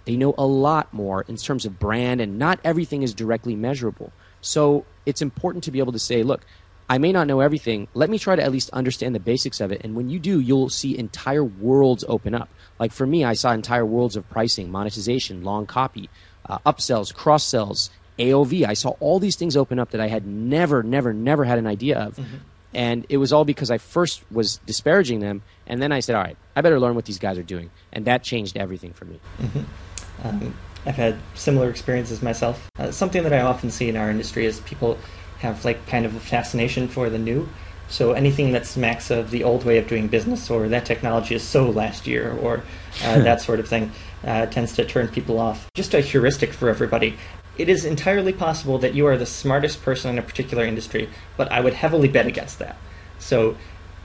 They 0.06 0.16
know 0.16 0.34
a 0.38 0.46
lot 0.46 0.92
more 0.94 1.22
in 1.28 1.36
terms 1.36 1.66
of 1.66 1.78
brand, 1.78 2.20
and 2.20 2.38
not 2.38 2.60
everything 2.64 3.02
is 3.02 3.12
directly 3.12 3.54
measurable. 3.54 4.12
So 4.40 4.84
it's 5.04 5.20
important 5.20 5.64
to 5.64 5.70
be 5.70 5.80
able 5.80 5.92
to 5.92 5.98
say, 5.98 6.22
look, 6.22 6.46
I 6.88 6.98
may 6.98 7.10
not 7.10 7.26
know 7.26 7.40
everything. 7.40 7.88
Let 7.94 8.10
me 8.10 8.18
try 8.18 8.36
to 8.36 8.42
at 8.42 8.52
least 8.52 8.70
understand 8.70 9.14
the 9.14 9.20
basics 9.20 9.60
of 9.60 9.72
it. 9.72 9.82
And 9.82 9.96
when 9.96 10.08
you 10.08 10.18
do, 10.20 10.40
you'll 10.40 10.70
see 10.70 10.96
entire 10.96 11.42
worlds 11.42 12.04
open 12.08 12.34
up. 12.34 12.48
Like 12.78 12.92
for 12.92 13.06
me, 13.06 13.24
I 13.24 13.34
saw 13.34 13.52
entire 13.52 13.84
worlds 13.84 14.16
of 14.16 14.28
pricing, 14.30 14.70
monetization, 14.70 15.42
long 15.42 15.66
copy, 15.66 16.08
uh, 16.48 16.58
upsells, 16.58 17.12
cross 17.12 17.42
sells, 17.42 17.90
AOV. 18.18 18.64
I 18.64 18.74
saw 18.74 18.90
all 19.00 19.18
these 19.18 19.36
things 19.36 19.56
open 19.56 19.80
up 19.80 19.90
that 19.90 20.00
I 20.00 20.06
had 20.06 20.26
never, 20.26 20.82
never, 20.82 21.12
never 21.12 21.44
had 21.44 21.58
an 21.58 21.66
idea 21.66 21.98
of. 21.98 22.16
Mm-hmm. 22.16 22.36
And 22.74 23.06
it 23.08 23.16
was 23.16 23.32
all 23.32 23.44
because 23.44 23.70
I 23.70 23.78
first 23.78 24.22
was 24.30 24.58
disparaging 24.66 25.20
them. 25.20 25.42
And 25.66 25.80
then 25.80 25.92
I 25.92 26.00
said, 26.00 26.14
all 26.14 26.22
right, 26.22 26.36
I 26.54 26.60
better 26.60 26.78
learn 26.78 26.94
what 26.94 27.04
these 27.04 27.18
guys 27.18 27.38
are 27.38 27.42
doing. 27.42 27.70
And 27.92 28.04
that 28.04 28.22
changed 28.22 28.56
everything 28.56 28.92
for 28.92 29.04
me. 29.04 29.20
Mm-hmm. 29.40 30.26
Um, 30.26 30.54
I've 30.84 30.96
had 30.96 31.16
similar 31.34 31.68
experiences 31.68 32.22
myself. 32.22 32.70
Uh, 32.78 32.90
something 32.90 33.22
that 33.24 33.32
I 33.32 33.40
often 33.40 33.70
see 33.70 33.88
in 33.88 33.96
our 33.96 34.10
industry 34.10 34.46
is 34.46 34.60
people 34.60 34.98
have 35.38 35.64
like 35.64 35.86
kind 35.86 36.06
of 36.06 36.14
a 36.14 36.20
fascination 36.20 36.88
for 36.88 37.10
the 37.10 37.18
new. 37.18 37.48
So 37.88 38.12
anything 38.12 38.52
that 38.52 38.66
smacks 38.66 39.10
of 39.10 39.30
the 39.30 39.44
old 39.44 39.64
way 39.64 39.78
of 39.78 39.86
doing 39.86 40.08
business, 40.08 40.50
or 40.50 40.68
that 40.68 40.84
technology 40.84 41.34
is 41.34 41.42
so 41.42 41.70
last 41.70 42.06
year, 42.06 42.32
or 42.32 42.62
uh, 43.04 43.18
that 43.22 43.40
sort 43.40 43.60
of 43.60 43.68
thing, 43.68 43.92
uh, 44.24 44.46
tends 44.46 44.74
to 44.76 44.84
turn 44.84 45.08
people 45.08 45.38
off. 45.38 45.68
Just 45.74 45.94
a 45.94 46.00
heuristic 46.00 46.52
for 46.52 46.68
everybody. 46.68 47.16
It 47.58 47.68
is 47.68 47.84
entirely 47.84 48.32
possible 48.32 48.78
that 48.78 48.94
you 48.94 49.06
are 49.06 49.16
the 49.16 49.26
smartest 49.26 49.82
person 49.82 50.10
in 50.10 50.18
a 50.18 50.22
particular 50.22 50.64
industry, 50.64 51.08
but 51.36 51.50
I 51.50 51.60
would 51.60 51.74
heavily 51.74 52.08
bet 52.08 52.26
against 52.26 52.58
that. 52.58 52.76
So 53.18 53.56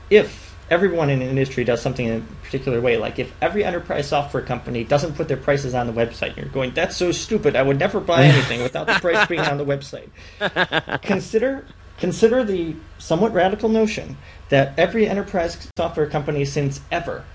if 0.10 0.52
everyone 0.72 1.10
in 1.10 1.22
an 1.22 1.28
industry 1.28 1.66
does 1.66 1.82
something 1.82 2.08
in 2.08 2.18
a 2.18 2.46
particular 2.46 2.80
way. 2.80 2.98
Like 2.98 3.20
if 3.20 3.32
every 3.42 3.64
enterprise 3.64 4.08
software 4.08 4.42
company 4.42 4.86
doesn't 4.86 5.16
put 5.16 5.28
their 5.28 5.38
prices 5.38 5.76
on 5.76 5.86
the 5.86 5.94
website, 5.94 6.36
you're 6.38 6.46
going, 6.46 6.72
"That's 6.74 6.96
so 6.96 7.12
stupid! 7.12 7.56
I 7.56 7.62
would 7.62 7.78
never 7.78 8.00
buy 8.00 8.24
anything 8.24 8.64
without 8.64 8.88
the 8.88 8.94
price 8.94 9.28
being 9.28 9.42
on 9.42 9.58
the 9.58 9.66
website." 9.66 10.10
consider 11.04 11.66
consider 12.00 12.44
the 12.44 12.76
somewhat 12.98 13.34
radical 13.34 13.70
notion 13.70 14.18
that 14.50 14.74
every 14.78 15.08
enterprise 15.08 15.70
software 15.78 16.08
company 16.08 16.46
since 16.46 16.82
ever 16.92 17.26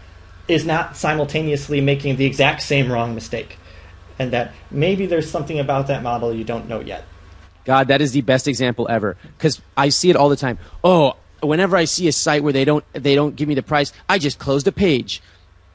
is 0.49 0.65
not 0.65 0.97
simultaneously 0.97 1.81
making 1.81 2.17
the 2.17 2.25
exact 2.25 2.63
same 2.63 2.91
wrong 2.91 3.15
mistake, 3.15 3.59
and 4.19 4.33
that 4.33 4.53
maybe 4.71 5.07
there's 5.07 5.31
something 5.31 5.59
about 5.59 5.89
that 5.89 6.03
model 6.03 6.33
you 6.33 6.45
don't 6.45 6.69
know 6.69 6.81
yet. 6.81 7.05
God, 7.65 7.89
that 7.89 8.01
is 8.01 8.13
the 8.13 8.21
best 8.21 8.47
example 8.47 8.87
ever 8.89 9.17
because 9.37 9.61
I 9.77 9.89
see 9.89 10.09
it 10.09 10.17
all 10.17 10.29
the 10.29 10.37
time. 10.37 10.59
Oh, 10.85 11.17
whenever 11.43 11.77
I 11.77 11.85
see 11.85 12.09
a 12.09 12.13
site 12.13 12.43
where 12.43 12.53
they 12.53 12.65
don't 12.65 12.85
they 12.93 13.15
don't 13.15 13.37
give 13.37 13.49
me 13.49 13.55
the 13.55 13.63
price, 13.63 13.93
I 14.09 14.19
just 14.19 14.39
close 14.39 14.65
the 14.65 14.73
page. 14.73 15.23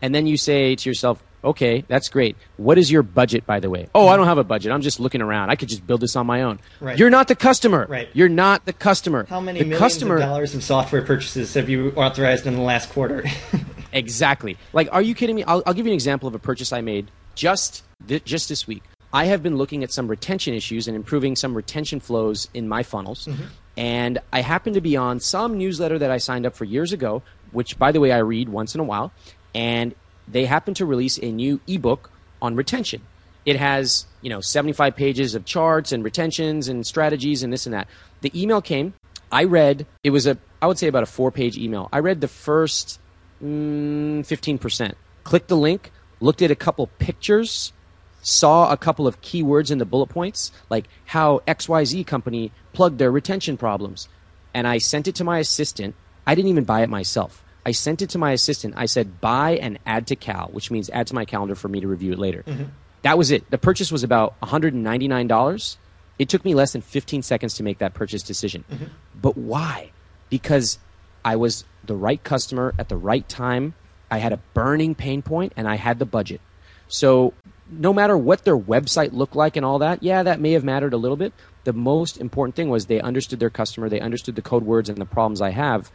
And 0.02 0.16
then 0.16 0.26
you 0.26 0.38
say 0.38 0.76
to 0.76 0.90
yourself, 0.90 1.22
okay, 1.44 1.84
that's 1.88 2.10
great. 2.10 2.36
What 2.58 2.78
is 2.78 2.92
your 2.92 3.04
budget, 3.04 3.46
by 3.46 3.60
the 3.60 3.70
way? 3.70 3.88
Oh, 3.94 4.08
I 4.08 4.18
don't 4.18 4.26
have 4.26 4.38
a 4.38 4.44
budget. 4.44 4.72
I'm 4.72 4.82
just 4.82 5.00
looking 5.00 5.22
around. 5.22 5.50
I 5.50 5.56
could 5.56 5.70
just 5.70 5.86
build 5.86 6.02
this 6.02 6.16
on 6.16 6.26
my 6.26 6.42
own. 6.42 6.60
Right. 6.80 6.98
You're 6.98 7.10
not 7.10 7.28
the 7.28 7.36
customer. 7.36 7.86
Right. 7.88 8.10
You're 8.14 8.30
not 8.30 8.66
the 8.66 8.74
customer. 8.74 9.26
How 9.26 9.40
many 9.40 9.60
the 9.60 9.66
millions 9.66 9.80
customer... 9.80 10.16
of 10.16 10.22
dollars 10.22 10.56
of 10.56 10.64
software 10.64 11.02
purchases 11.02 11.54
have 11.54 11.70
you 11.70 11.92
authorized 11.92 12.48
in 12.48 12.56
the 12.56 12.62
last 12.62 12.90
quarter? 12.90 13.24
exactly. 13.94 14.58
Like, 14.74 14.90
are 14.92 15.02
you 15.02 15.14
kidding 15.14 15.36
me? 15.36 15.44
I'll, 15.44 15.62
I'll, 15.66 15.74
give 15.74 15.86
you 15.86 15.92
an 15.92 15.96
example 15.96 16.28
of 16.28 16.36
a 16.36 16.40
purchase 16.40 16.74
I 16.74 16.82
made 16.82 17.12
just 17.36 17.84
th- 18.08 18.24
just 18.24 18.50
this 18.50 18.68
week. 18.68 18.84
I 19.14 19.26
have 19.26 19.44
been 19.44 19.58
looking 19.58 19.84
at 19.84 19.92
some 19.92 20.08
retention 20.08 20.54
issues 20.54 20.88
and 20.88 20.96
improving 20.96 21.36
some 21.36 21.54
retention 21.54 22.00
flows 22.00 22.48
in 22.54 22.68
my 22.68 22.84
funnels. 22.84 23.26
Mm-hmm. 23.26 23.44
And 23.78 24.20
I 24.32 24.42
happen 24.42 24.74
to 24.74 24.82
be 24.82 24.96
on 24.96 25.20
some 25.20 25.58
newsletter 25.58 26.00
that 26.00 26.12
I 26.12 26.18
signed 26.18 26.46
up 26.46 26.56
for 26.56 26.66
years 26.66 26.94
ago, 26.94 27.24
which, 27.52 27.78
by 27.78 27.92
the 27.92 28.00
way, 28.00 28.12
I 28.12 28.20
read 28.20 28.50
once 28.50 28.76
in 28.76 28.82
a 28.82 28.84
while. 28.84 29.12
And 29.54 29.96
they 30.28 30.46
happen 30.46 30.74
to 30.76 30.86
release 30.86 31.18
a 31.18 31.32
new 31.32 31.60
ebook 31.68 32.10
on 32.42 32.56
retention. 32.56 33.02
It 33.46 33.56
has, 33.56 34.06
you 34.22 34.30
know, 34.30 34.40
75 34.40 34.96
pages 34.96 35.36
of 35.36 35.46
charts 35.46 35.92
and 35.92 36.04
retentions 36.04 36.68
and 36.68 36.86
strategies 36.86 37.44
and 37.44 37.52
this 37.52 37.66
and 37.66 37.74
that. 37.74 37.88
The 38.22 38.32
email 38.40 38.62
came. 38.62 38.94
I 39.32 39.46
read, 39.46 39.88
it 40.04 40.12
was 40.12 40.28
a, 40.28 40.38
I 40.62 40.68
would 40.68 40.78
say 40.78 40.88
about 40.88 41.04
a 41.04 41.08
four 41.08 41.32
page 41.32 41.58
email. 41.58 41.90
I 41.92 42.00
read 42.00 42.22
the 42.22 42.28
first 42.28 43.00
mm, 43.44 44.20
15%. 44.20 44.94
Clicked 45.24 45.48
the 45.48 45.58
link, 45.58 45.92
looked 46.22 46.42
at 46.42 46.52
a 46.52 46.56
couple 46.56 46.88
pictures 47.00 47.74
saw 48.22 48.72
a 48.72 48.78
couple 48.78 49.08
of 49.08 49.22
keywords 49.22 49.72
in 49.72 49.78
the 49.78 49.86
bullet 49.86 50.08
points, 50.08 50.52
like 50.70 50.88
how 51.06 51.40
XYZ 51.48 52.06
company 52.06 52.52
plugged 52.74 53.00
their 53.00 53.12
retention 53.12 53.58
problems. 53.58 54.08
And 54.54 54.68
I 54.68 54.78
sent 54.78 55.08
it 55.08 55.16
to 55.16 55.24
my 55.24 55.40
assistant. 55.40 55.96
I 56.28 56.36
didn't 56.36 56.50
even 56.50 56.64
buy 56.64 56.82
it 56.82 56.90
myself. 56.90 57.44
I 57.66 57.72
sent 57.72 58.02
it 58.02 58.10
to 58.12 58.18
my 58.18 58.32
assistant. 58.32 58.74
I 58.78 58.86
said, 58.86 59.22
buy 59.22 59.52
and 59.62 59.80
add 59.86 60.08
to 60.08 60.16
Cal, 60.16 60.50
which 60.52 60.72
means 60.72 60.90
add 60.90 61.08
to 61.08 61.16
my 61.16 61.26
calendar 61.26 61.56
for 61.56 61.68
me 61.68 61.80
to 61.80 61.88
review 61.88 62.14
it 62.14 62.20
later. 62.20 62.44
Mm-hmm. 62.46 62.66
That 63.04 63.18
was 63.18 63.32
it. 63.32 63.50
The 63.50 63.58
purchase 63.58 63.92
was 63.92 64.04
about 64.04 64.40
$199. 64.42 65.78
It 66.20 66.30
took 66.30 66.46
me 66.46 66.54
less 66.54 66.74
than 66.74 66.82
15 66.82 67.22
seconds 67.24 67.56
to 67.56 67.64
make 67.64 67.80
that 67.80 67.94
purchase 67.94 68.24
decision. 68.24 68.64
Mm-hmm. 68.72 68.86
But 69.20 69.38
why? 69.38 69.92
Because 70.30 70.80
I 71.24 71.36
was 71.36 71.66
the 71.84 71.96
right 71.96 72.24
customer 72.24 72.74
at 72.78 72.90
the 72.90 72.98
right 72.98 73.28
time. 73.28 73.74
I 74.12 74.18
had 74.18 74.34
a 74.34 74.38
burning 74.54 74.94
pain 74.94 75.22
point 75.22 75.54
and 75.56 75.68
I 75.68 75.76
had 75.76 75.98
the 75.98 76.06
budget. 76.06 76.42
So 76.90 77.34
no 77.72 77.94
matter 77.94 78.18
what 78.18 78.44
their 78.44 78.58
website 78.58 79.14
looked 79.14 79.36
like 79.36 79.56
and 79.56 79.66
all 79.66 79.80
that, 79.80 80.04
yeah, 80.04 80.24
that 80.24 80.42
may 80.42 80.52
have 80.52 80.64
mattered 80.64 80.94
a 80.94 80.98
little 80.98 81.16
bit. 81.16 81.34
The 81.64 81.74
most 81.74 82.18
important 82.18 82.56
thing 82.56 82.70
was 82.70 82.88
they 82.88 83.00
understood 83.00 83.40
their 83.40 83.50
customer, 83.50 83.88
they 83.88 84.02
understood 84.02 84.36
the 84.36 84.42
code 84.42 84.64
words 84.64 84.90
and 84.90 84.98
the 84.98 85.06
problems 85.06 85.42
I 85.42 85.52
have, 85.52 85.90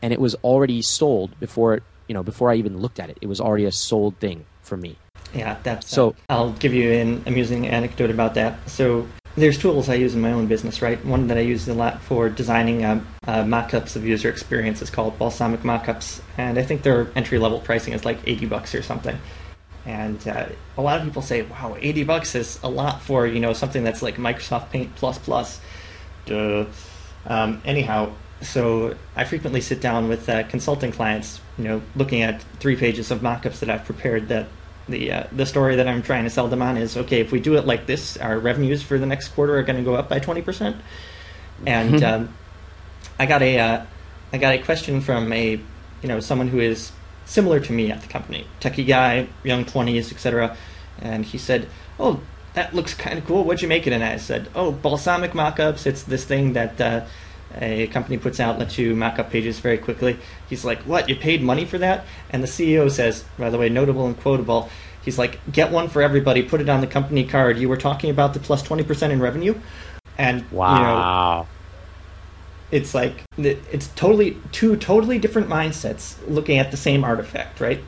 and 0.00 0.12
it 0.12 0.20
was 0.20 0.36
already 0.36 0.80
sold 0.82 1.38
before 1.40 1.74
it, 1.74 1.82
you 2.06 2.14
know, 2.14 2.22
before 2.22 2.50
I 2.50 2.54
even 2.54 2.78
looked 2.78 3.00
at 3.00 3.10
it. 3.10 3.18
It 3.20 3.26
was 3.26 3.40
already 3.40 3.64
a 3.64 3.72
sold 3.72 4.18
thing 4.18 4.44
for 4.62 4.76
me. 4.76 4.96
Yeah, 5.34 5.56
that's 5.64 5.90
so. 5.90 6.10
Uh, 6.10 6.12
I'll 6.30 6.52
give 6.52 6.72
you 6.72 6.92
an 6.92 7.24
amusing 7.26 7.66
anecdote 7.66 8.10
about 8.10 8.34
that. 8.34 8.70
So 8.70 9.08
there's 9.36 9.58
tools 9.58 9.88
I 9.88 9.94
use 9.94 10.14
in 10.14 10.20
my 10.20 10.32
own 10.32 10.46
business, 10.46 10.80
right? 10.80 11.02
One 11.04 11.26
that 11.28 11.36
I 11.36 11.42
use 11.42 11.68
a 11.68 11.74
lot 11.74 12.00
for 12.02 12.28
designing 12.28 12.84
uh, 12.84 13.04
uh, 13.26 13.44
mock-ups 13.44 13.94
of 13.94 14.04
user 14.04 14.30
experience 14.30 14.80
is 14.82 14.90
called 14.90 15.18
Balsamiq 15.18 15.58
Mockups, 15.58 16.20
and 16.38 16.58
I 16.58 16.62
think 16.62 16.82
their 16.82 17.10
entry 17.14 17.38
level 17.38 17.60
pricing 17.60 17.92
is 17.92 18.04
like 18.04 18.18
80 18.26 18.46
bucks 18.46 18.74
or 18.74 18.82
something. 18.82 19.18
And 19.86 20.26
uh, 20.26 20.46
a 20.76 20.82
lot 20.82 20.98
of 20.98 21.04
people 21.04 21.22
say, 21.22 21.42
"Wow, 21.42 21.76
eighty 21.80 22.02
bucks 22.02 22.34
is 22.34 22.58
a 22.64 22.68
lot 22.68 23.02
for 23.02 23.24
you 23.24 23.38
know 23.38 23.52
something 23.52 23.84
that's 23.84 24.02
like 24.02 24.16
Microsoft 24.16 24.70
Paint 24.70 24.94
plus 24.96 25.16
plus." 25.16 25.60
Duh. 26.26 26.66
Um, 27.24 27.62
anyhow, 27.64 28.12
so 28.40 28.96
I 29.14 29.24
frequently 29.24 29.60
sit 29.60 29.80
down 29.80 30.08
with 30.08 30.28
uh, 30.28 30.42
consulting 30.44 30.90
clients, 30.90 31.40
you 31.56 31.64
know, 31.64 31.82
looking 31.94 32.22
at 32.22 32.42
three 32.58 32.74
pages 32.74 33.12
of 33.12 33.20
mockups 33.20 33.60
that 33.60 33.70
I've 33.70 33.84
prepared. 33.84 34.26
That 34.28 34.48
the 34.88 35.12
uh, 35.12 35.24
the 35.32 35.46
story 35.46 35.76
that 35.76 35.88
I'm 35.88 36.02
trying 36.02 36.24
to 36.24 36.30
sell 36.30 36.48
them 36.48 36.62
on 36.62 36.76
is 36.76 36.96
okay. 36.96 37.20
If 37.20 37.32
we 37.32 37.40
do 37.40 37.56
it 37.56 37.66
like 37.66 37.86
this, 37.86 38.16
our 38.16 38.38
revenues 38.38 38.82
for 38.82 38.98
the 38.98 39.06
next 39.06 39.28
quarter 39.28 39.56
are 39.58 39.62
going 39.62 39.78
to 39.78 39.84
go 39.84 39.94
up 39.94 40.08
by 40.08 40.18
twenty 40.18 40.42
percent. 40.42 40.76
And 41.66 42.02
um, 42.02 42.34
I 43.18 43.26
got 43.26 43.42
a 43.42 43.58
uh, 43.58 43.86
I 44.32 44.38
got 44.38 44.54
a 44.54 44.58
question 44.58 45.00
from 45.00 45.32
a 45.32 45.52
you 46.02 46.08
know 46.08 46.20
someone 46.20 46.48
who 46.48 46.60
is 46.60 46.92
similar 47.24 47.58
to 47.60 47.72
me 47.72 47.90
at 47.90 48.02
the 48.02 48.08
company, 48.08 48.46
techie 48.60 48.86
guy, 48.86 49.28
young 49.42 49.64
20s, 49.64 50.12
etc. 50.12 50.56
And 51.00 51.24
he 51.24 51.38
said, 51.38 51.68
"Oh, 51.98 52.20
that 52.54 52.74
looks 52.74 52.94
kind 52.94 53.18
of 53.18 53.26
cool. 53.26 53.44
What'd 53.44 53.62
you 53.62 53.68
make 53.68 53.86
it 53.86 53.92
in?" 53.92 54.02
I 54.02 54.16
said, 54.16 54.48
"Oh, 54.54 54.72
balsamiq 54.72 55.30
mockups. 55.30 55.86
It's 55.86 56.02
this 56.02 56.24
thing 56.24 56.52
that 56.52 56.80
uh, 56.80 57.04
a 57.54 57.86
company 57.88 58.18
puts 58.18 58.40
out, 58.40 58.58
lets 58.58 58.78
you 58.78 58.94
mock 58.94 59.18
up 59.18 59.30
pages 59.30 59.58
very 59.60 59.78
quickly." 59.78 60.18
He's 60.48 60.64
like, 60.64 60.80
"What? 60.80 61.08
You 61.08 61.16
paid 61.16 61.42
money 61.42 61.64
for 61.64 61.78
that?" 61.78 62.04
And 62.30 62.42
the 62.42 62.48
CEO 62.48 62.90
says, 62.90 63.24
by 63.38 63.50
the 63.50 63.58
way, 63.58 63.68
notable 63.68 64.06
and 64.06 64.18
quotable. 64.18 64.68
He's 65.06 65.18
like, 65.18 65.38
get 65.52 65.70
one 65.70 65.88
for 65.88 66.02
everybody, 66.02 66.42
put 66.42 66.60
it 66.60 66.68
on 66.68 66.80
the 66.80 66.86
company 66.88 67.24
card. 67.24 67.58
You 67.58 67.68
were 67.68 67.76
talking 67.76 68.10
about 68.10 68.34
the 68.34 68.40
plus 68.40 68.60
20% 68.64 69.10
in 69.10 69.20
revenue. 69.20 69.54
And, 70.18 70.50
wow. 70.50 70.74
you 70.74 70.82
know, 70.82 71.46
it's 72.72 72.92
like, 72.92 73.22
it's 73.38 73.86
totally, 73.94 74.36
two 74.50 74.76
totally 74.76 75.20
different 75.20 75.48
mindsets 75.48 76.16
looking 76.26 76.58
at 76.58 76.72
the 76.72 76.76
same 76.76 77.04
artifact, 77.04 77.60
right? 77.60 77.84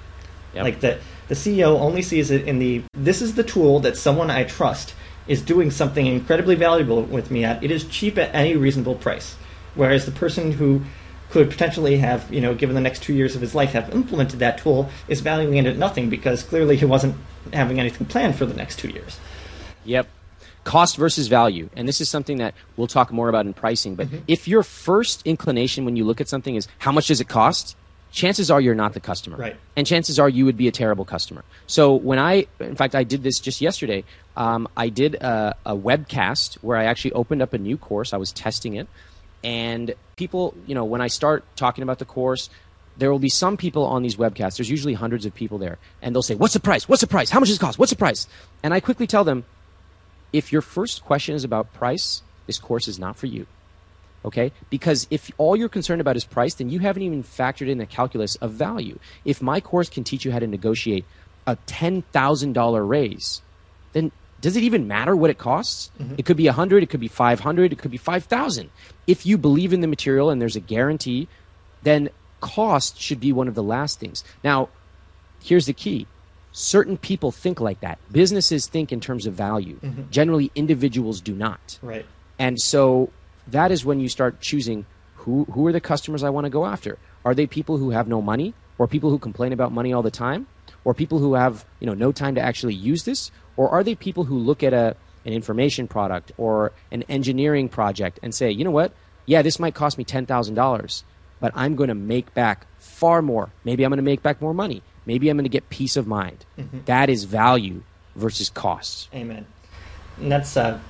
Yep. 0.55 0.63
Like 0.63 0.79
the, 0.79 1.01
the 1.27 1.35
CEO 1.35 1.81
only 1.81 2.03
sees 2.03 2.31
it 2.31 2.47
in 2.47 2.61
the, 2.61 2.85
this 2.93 3.21
is 3.21 3.35
the 3.35 3.43
tool 3.43 3.81
that 3.81 3.97
someone 3.97 4.31
I 4.31 4.45
trust 4.45 4.95
is 5.27 5.43
doing 5.43 5.73
something 5.73 6.07
incredibly 6.07 6.55
valuable 6.55 7.03
with 7.03 7.33
me 7.33 7.45
at. 7.45 7.65
It 7.65 7.73
is 7.73 7.83
cheap 7.83 8.17
at 8.17 8.33
any 8.33 8.55
reasonable 8.57 8.95
price. 8.95 9.35
Whereas 9.79 10.07
the 10.07 10.11
person 10.11 10.51
who 10.51 10.83
could 11.31 11.51
potentially 11.51 11.99
have, 11.99 12.33
you 12.33 12.41
know, 12.41 12.53
given 12.53 12.75
the 12.75 12.81
next 12.81 13.03
two 13.03 13.15
years 13.15 13.37
of 13.37 13.41
his 13.41 13.55
life, 13.55 13.71
have 13.73 13.95
implemented 13.95 14.41
that 14.41 14.59
tool 14.59 14.91
is 15.07 15.21
valuing 15.21 15.57
it 15.57 15.67
at 15.67 15.77
nothing 15.77 16.11
because 16.11 16.43
clearly 16.43 16.77
he 16.77 16.85
wasn't 16.85 17.15
having 17.53 17.79
anything 17.79 18.05
planned 18.07 18.35
for 18.35 18.45
the 18.45 18.55
next 18.55 18.81
two 18.81 18.89
years. 18.89 19.21
Yep. 19.85 20.09
Cost 20.65 20.97
versus 20.97 21.29
value. 21.29 21.71
And 21.77 21.87
this 21.87 22.01
is 22.01 22.09
something 22.09 22.39
that 22.39 22.55
we'll 22.77 22.89
talk 22.89 23.13
more 23.13 23.29
about 23.29 23.47
in 23.47 23.55
pricing. 23.55 23.95
But 23.95 24.09
mm-hmm. 24.09 24.25
if 24.27 24.49
your 24.49 24.65
first 24.65 25.23
inclination 25.25 25.85
when 25.85 25.95
you 25.95 26.05
look 26.05 26.21
at 26.21 26.29
something 26.29 26.57
is 26.57 26.67
how 26.79 26.91
much 26.91 27.07
does 27.07 27.21
it 27.21 27.29
cost? 27.29 27.77
Chances 28.11 28.51
are 28.51 28.61
you're 28.61 28.75
not 28.75 28.95
the 28.95 29.01
customer. 29.01 29.37
Right. 29.37 29.57
And 29.77 29.87
chances 29.87 30.19
are 30.19 30.29
you 30.29 30.45
would 30.45 30.57
be 30.57 30.67
a 30.67 30.73
terrible 30.73 31.05
customer. 31.05 31.45
So 31.69 31.95
when 31.95 32.19
I, 32.19 32.47
in 32.59 32.75
fact, 32.75 32.97
I 32.97 33.05
did 33.05 33.23
this 33.23 33.39
just 33.39 33.61
yesterday. 33.61 34.03
Um, 34.37 34.67
I 34.77 34.89
did 34.89 35.15
a, 35.17 35.55
a 35.65 35.77
webcast 35.77 36.55
where 36.57 36.77
I 36.77 36.85
actually 36.85 37.13
opened 37.13 37.43
up 37.43 37.53
a 37.53 37.59
new 37.59 37.77
course. 37.77 38.13
I 38.13 38.17
was 38.17 38.33
testing 38.33 38.75
it. 38.77 38.89
And 39.45 39.95
people, 40.17 40.55
you 40.67 40.75
know, 40.75 40.85
when 40.85 41.01
I 41.01 41.07
start 41.07 41.45
talking 41.57 41.83
about 41.83 41.99
the 41.99 42.05
course, 42.05 42.51
there 42.97 43.11
will 43.13 43.21
be 43.21 43.29
some 43.29 43.57
people 43.57 43.85
on 43.85 44.03
these 44.03 44.17
webcasts. 44.17 44.57
There's 44.57 44.71
usually 44.71 44.95
hundreds 44.95 45.25
of 45.25 45.35
people 45.35 45.59
there, 45.59 45.79
and 46.03 46.15
they'll 46.15 46.23
say, 46.23 46.35
"What's 46.35 46.55
the 46.55 46.61
price? 46.61 46.89
What's 46.89 47.01
the 47.01 47.07
price? 47.07 47.31
How 47.31 47.39
much 47.39 47.49
does 47.49 47.57
it 47.57 47.61
cost? 47.61 47.79
What's 47.79 47.91
the 47.91 47.97
price?" 47.97 48.27
And 48.63 48.75
I 48.75 48.81
quickly 48.81 49.07
tell 49.07 49.23
them, 49.23 49.45
if 50.33 50.53
your 50.53 50.63
first 50.63 51.05
question 51.05 51.35
is 51.35 51.45
about 51.45 51.73
price, 51.73 52.23
this 52.47 52.59
course 52.59 52.89
is 52.89 52.99
not 52.99 53.17
for 53.17 53.27
you. 53.27 53.47
Okay? 54.25 54.53
Because 54.69 55.07
if 55.11 55.31
all 55.39 55.57
you're 55.57 55.69
concerned 55.69 56.01
about 56.01 56.17
is 56.17 56.25
price, 56.25 56.55
then 56.55 56.71
you 56.71 56.81
haven't 56.81 57.03
even 57.03 57.23
factored 57.23 57.69
in 57.69 57.79
the 57.79 57.87
calculus 57.87 58.35
of 58.37 58.53
value. 58.53 58.99
If 59.25 59.41
my 59.41 59.61
course 59.61 59.89
can 59.89 60.03
teach 60.03 60.25
you 60.25 60.33
how 60.33 60.41
to 60.41 60.47
negotiate 60.47 61.05
a 61.47 61.57
$10,000 61.67 62.89
raise, 62.89 63.41
then 63.93 64.11
does 64.41 64.57
it 64.57 64.63
even 64.63 64.87
matter 64.87 65.17
what 65.17 65.31
it 65.31 65.39
costs? 65.39 65.91
Mm-hmm. 66.01 66.15
It 66.19 66.27
could 66.27 66.37
be 66.37 66.47
100, 66.47 66.83
it 66.83 66.91
could 66.91 67.01
be 67.01 67.09
500, 67.09 67.73
it 67.73 67.79
could 67.79 67.91
be 67.91 67.97
5,000. 67.97 68.71
If 69.07 69.27
you 69.27 69.39
believe 69.39 69.73
in 69.73 69.81
the 69.81 69.87
material 69.87 70.31
and 70.31 70.41
there's 70.41 70.57
a 70.57 70.61
guarantee, 70.61 71.29
then 71.83 72.11
cost 72.41 73.01
should 73.01 73.21
be 73.21 73.33
one 73.33 73.49
of 73.49 73.55
the 73.55 73.63
last 73.63 73.99
things. 73.99 74.25
Now, 74.45 74.69
here's 75.43 75.67
the 75.67 75.73
key. 75.73 76.07
Certain 76.53 76.97
people 76.97 77.31
think 77.31 77.61
like 77.61 77.81
that. 77.81 77.99
Businesses 78.11 78.67
think 78.67 78.93
in 78.93 79.01
terms 79.01 79.27
of 79.27 79.35
value. 79.35 79.79
Mm-hmm. 79.81 80.11
Generally, 80.11 80.51
individuals 80.55 81.21
do 81.21 81.35
not. 81.35 81.79
Right. 81.83 82.07
And 82.39 82.61
so 82.61 83.11
that 83.49 83.71
is 83.73 83.85
when 83.85 84.01
you 84.01 84.09
start 84.09 84.41
choosing 84.41 84.87
who, 85.17 85.45
who 85.53 85.67
are 85.67 85.73
the 85.73 85.81
customers 85.81 86.23
I 86.23 86.31
want 86.31 86.45
to 86.45 86.51
go 86.51 86.65
after. 86.65 86.99
Are 87.25 87.35
they 87.35 87.47
people 87.47 87.77
who 87.77 87.91
have 87.91 88.09
no 88.09 88.23
money 88.23 88.55
or 88.79 88.87
people 88.87 89.11
who 89.11 89.19
complain 89.19 89.53
about 89.53 89.73
money 89.73 89.93
all 89.93 90.03
the 90.03 90.11
time? 90.11 90.47
or 90.85 90.95
people 90.95 91.19
who 91.19 91.35
have 91.35 91.65
you 91.81 91.87
know 91.87 91.95
no 91.95 92.13
time 92.13 92.35
to 92.35 92.41
actually 92.41 92.75
use 92.75 93.05
this 93.05 93.31
or 93.59 93.69
are 93.69 93.85
they 93.85 93.95
people 93.95 94.25
who 94.25 94.39
look 94.39 94.63
at 94.63 94.73
a 94.73 94.97
an 95.27 95.35
information 95.35 95.87
product 95.87 96.33
or 96.39 96.73
an 96.91 97.03
engineering 97.11 97.69
project 97.69 98.19
and 98.23 98.35
say 98.35 98.51
you 98.51 98.65
know 98.65 98.71
what 98.71 98.93
yeah 99.27 99.43
this 99.43 99.59
might 99.59 99.75
cost 99.75 99.99
me 99.99 100.05
$10,000 100.05 101.03
but 101.41 101.53
I'm 101.55 101.77
going 101.77 101.89
to 101.89 101.95
make 101.95 102.33
back 102.33 102.67
far 102.79 103.21
more 103.21 103.51
maybe 103.65 103.85
I'm 103.85 103.91
going 103.91 103.99
to 103.99 104.03
make 104.03 104.23
back 104.23 104.41
more 104.41 104.55
money 104.55 104.83
maybe 105.05 105.29
I'm 105.29 105.37
going 105.37 105.45
to 105.45 105.51
get 105.51 105.69
peace 105.69 105.99
of 105.99 106.07
mind 106.07 106.47
mm-hmm. 106.59 106.79
that 106.87 107.11
is 107.11 107.25
value 107.25 107.83
versus 108.17 108.49
cost 108.49 109.11
amen 109.13 109.45
and 110.19 110.33
that's 110.33 110.57
uh, 110.57 110.81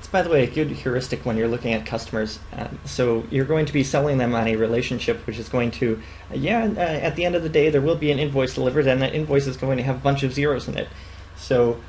it's, 0.00 0.08
by 0.08 0.22
the 0.22 0.30
way, 0.30 0.44
a 0.44 0.46
good 0.46 0.70
heuristic 0.70 1.26
when 1.26 1.36
you're 1.36 1.46
looking 1.46 1.74
at 1.74 1.84
customers. 1.84 2.38
Um, 2.54 2.78
so 2.86 3.22
you're 3.30 3.44
going 3.44 3.66
to 3.66 3.72
be 3.74 3.84
selling 3.84 4.16
them 4.16 4.34
on 4.34 4.48
a 4.48 4.56
relationship, 4.56 5.26
which 5.26 5.38
is 5.38 5.50
going 5.50 5.72
to, 5.72 6.00
uh, 6.30 6.36
yeah, 6.36 6.64
uh, 6.74 6.80
at 6.80 7.16
the 7.16 7.26
end 7.26 7.34
of 7.34 7.42
the 7.42 7.50
day, 7.50 7.68
there 7.68 7.82
will 7.82 7.96
be 7.96 8.10
an 8.10 8.18
invoice 8.18 8.54
delivered, 8.54 8.86
and 8.86 9.02
that 9.02 9.14
invoice 9.14 9.46
is 9.46 9.58
going 9.58 9.76
to 9.76 9.82
have 9.82 9.96
a 9.96 9.98
bunch 9.98 10.22
of 10.22 10.32
zeros 10.32 10.68
in 10.68 10.78
it. 10.78 10.88
So 11.36 11.82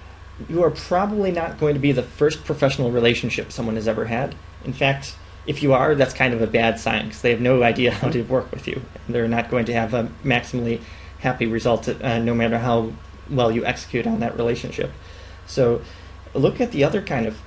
you 0.50 0.64
are 0.64 0.72
probably 0.72 1.32
not 1.32 1.60
going 1.60 1.74
to 1.74 1.80
be 1.80 1.92
the 1.92 2.04
first 2.04 2.44
professional 2.44 2.92
relationship 2.92 3.52
someone 3.52 3.76
has 3.76 3.88
ever 3.88 4.06
had. 4.06 4.36
In 4.66 4.74
fact, 4.74 5.16
if 5.48 5.64
you 5.64 5.74
are, 5.74 5.96
that's 5.96 6.14
kind 6.14 6.34
of 6.34 6.42
a 6.42 6.48
bad 6.48 6.80
sign 6.80 7.06
because 7.06 7.22
they 7.22 7.32
have 7.32 7.42
no 7.42 7.64
idea 7.64 7.92
how 7.92 8.10
to 8.10 8.22
work 8.24 8.52
with 8.52 8.68
you. 8.68 8.82
They're 9.10 9.28
not 9.28 9.50
going 9.50 9.66
to 9.66 9.74
have 9.74 9.94
a 9.94 10.10
maximally 10.24 10.82
happy 11.20 11.46
result 11.46 11.88
uh, 11.88 12.20
no 12.20 12.34
matter 12.34 12.58
how 12.58 12.92
well 13.30 13.52
you 13.52 13.66
execute 13.66 14.08
on 14.08 14.20
that 14.20 14.36
relationship. 14.38 14.92
So 15.48 15.82
look 16.34 16.62
at 16.62 16.72
the 16.72 16.84
other 16.84 17.02
kind 17.02 17.26
of 17.26 17.40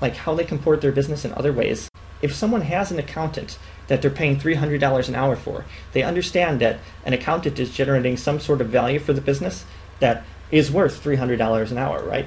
like 0.00 0.16
how 0.16 0.34
they 0.34 0.44
comport 0.44 0.80
their 0.80 0.92
business 0.92 1.24
in 1.24 1.32
other 1.34 1.52
ways. 1.52 1.88
If 2.20 2.34
someone 2.34 2.62
has 2.62 2.90
an 2.90 2.98
accountant 2.98 3.58
that 3.88 4.02
they're 4.02 4.10
paying 4.10 4.38
$300 4.38 5.08
an 5.08 5.14
hour 5.14 5.36
for, 5.36 5.64
they 5.92 6.02
understand 6.02 6.60
that 6.60 6.78
an 7.04 7.12
accountant 7.12 7.58
is 7.58 7.70
generating 7.70 8.16
some 8.16 8.40
sort 8.40 8.60
of 8.60 8.68
value 8.68 8.98
for 8.98 9.12
the 9.12 9.20
business 9.20 9.64
that 10.00 10.24
is 10.52 10.70
worth 10.70 11.02
$300 11.02 11.70
an 11.72 11.78
hour, 11.78 12.04
right? 12.04 12.26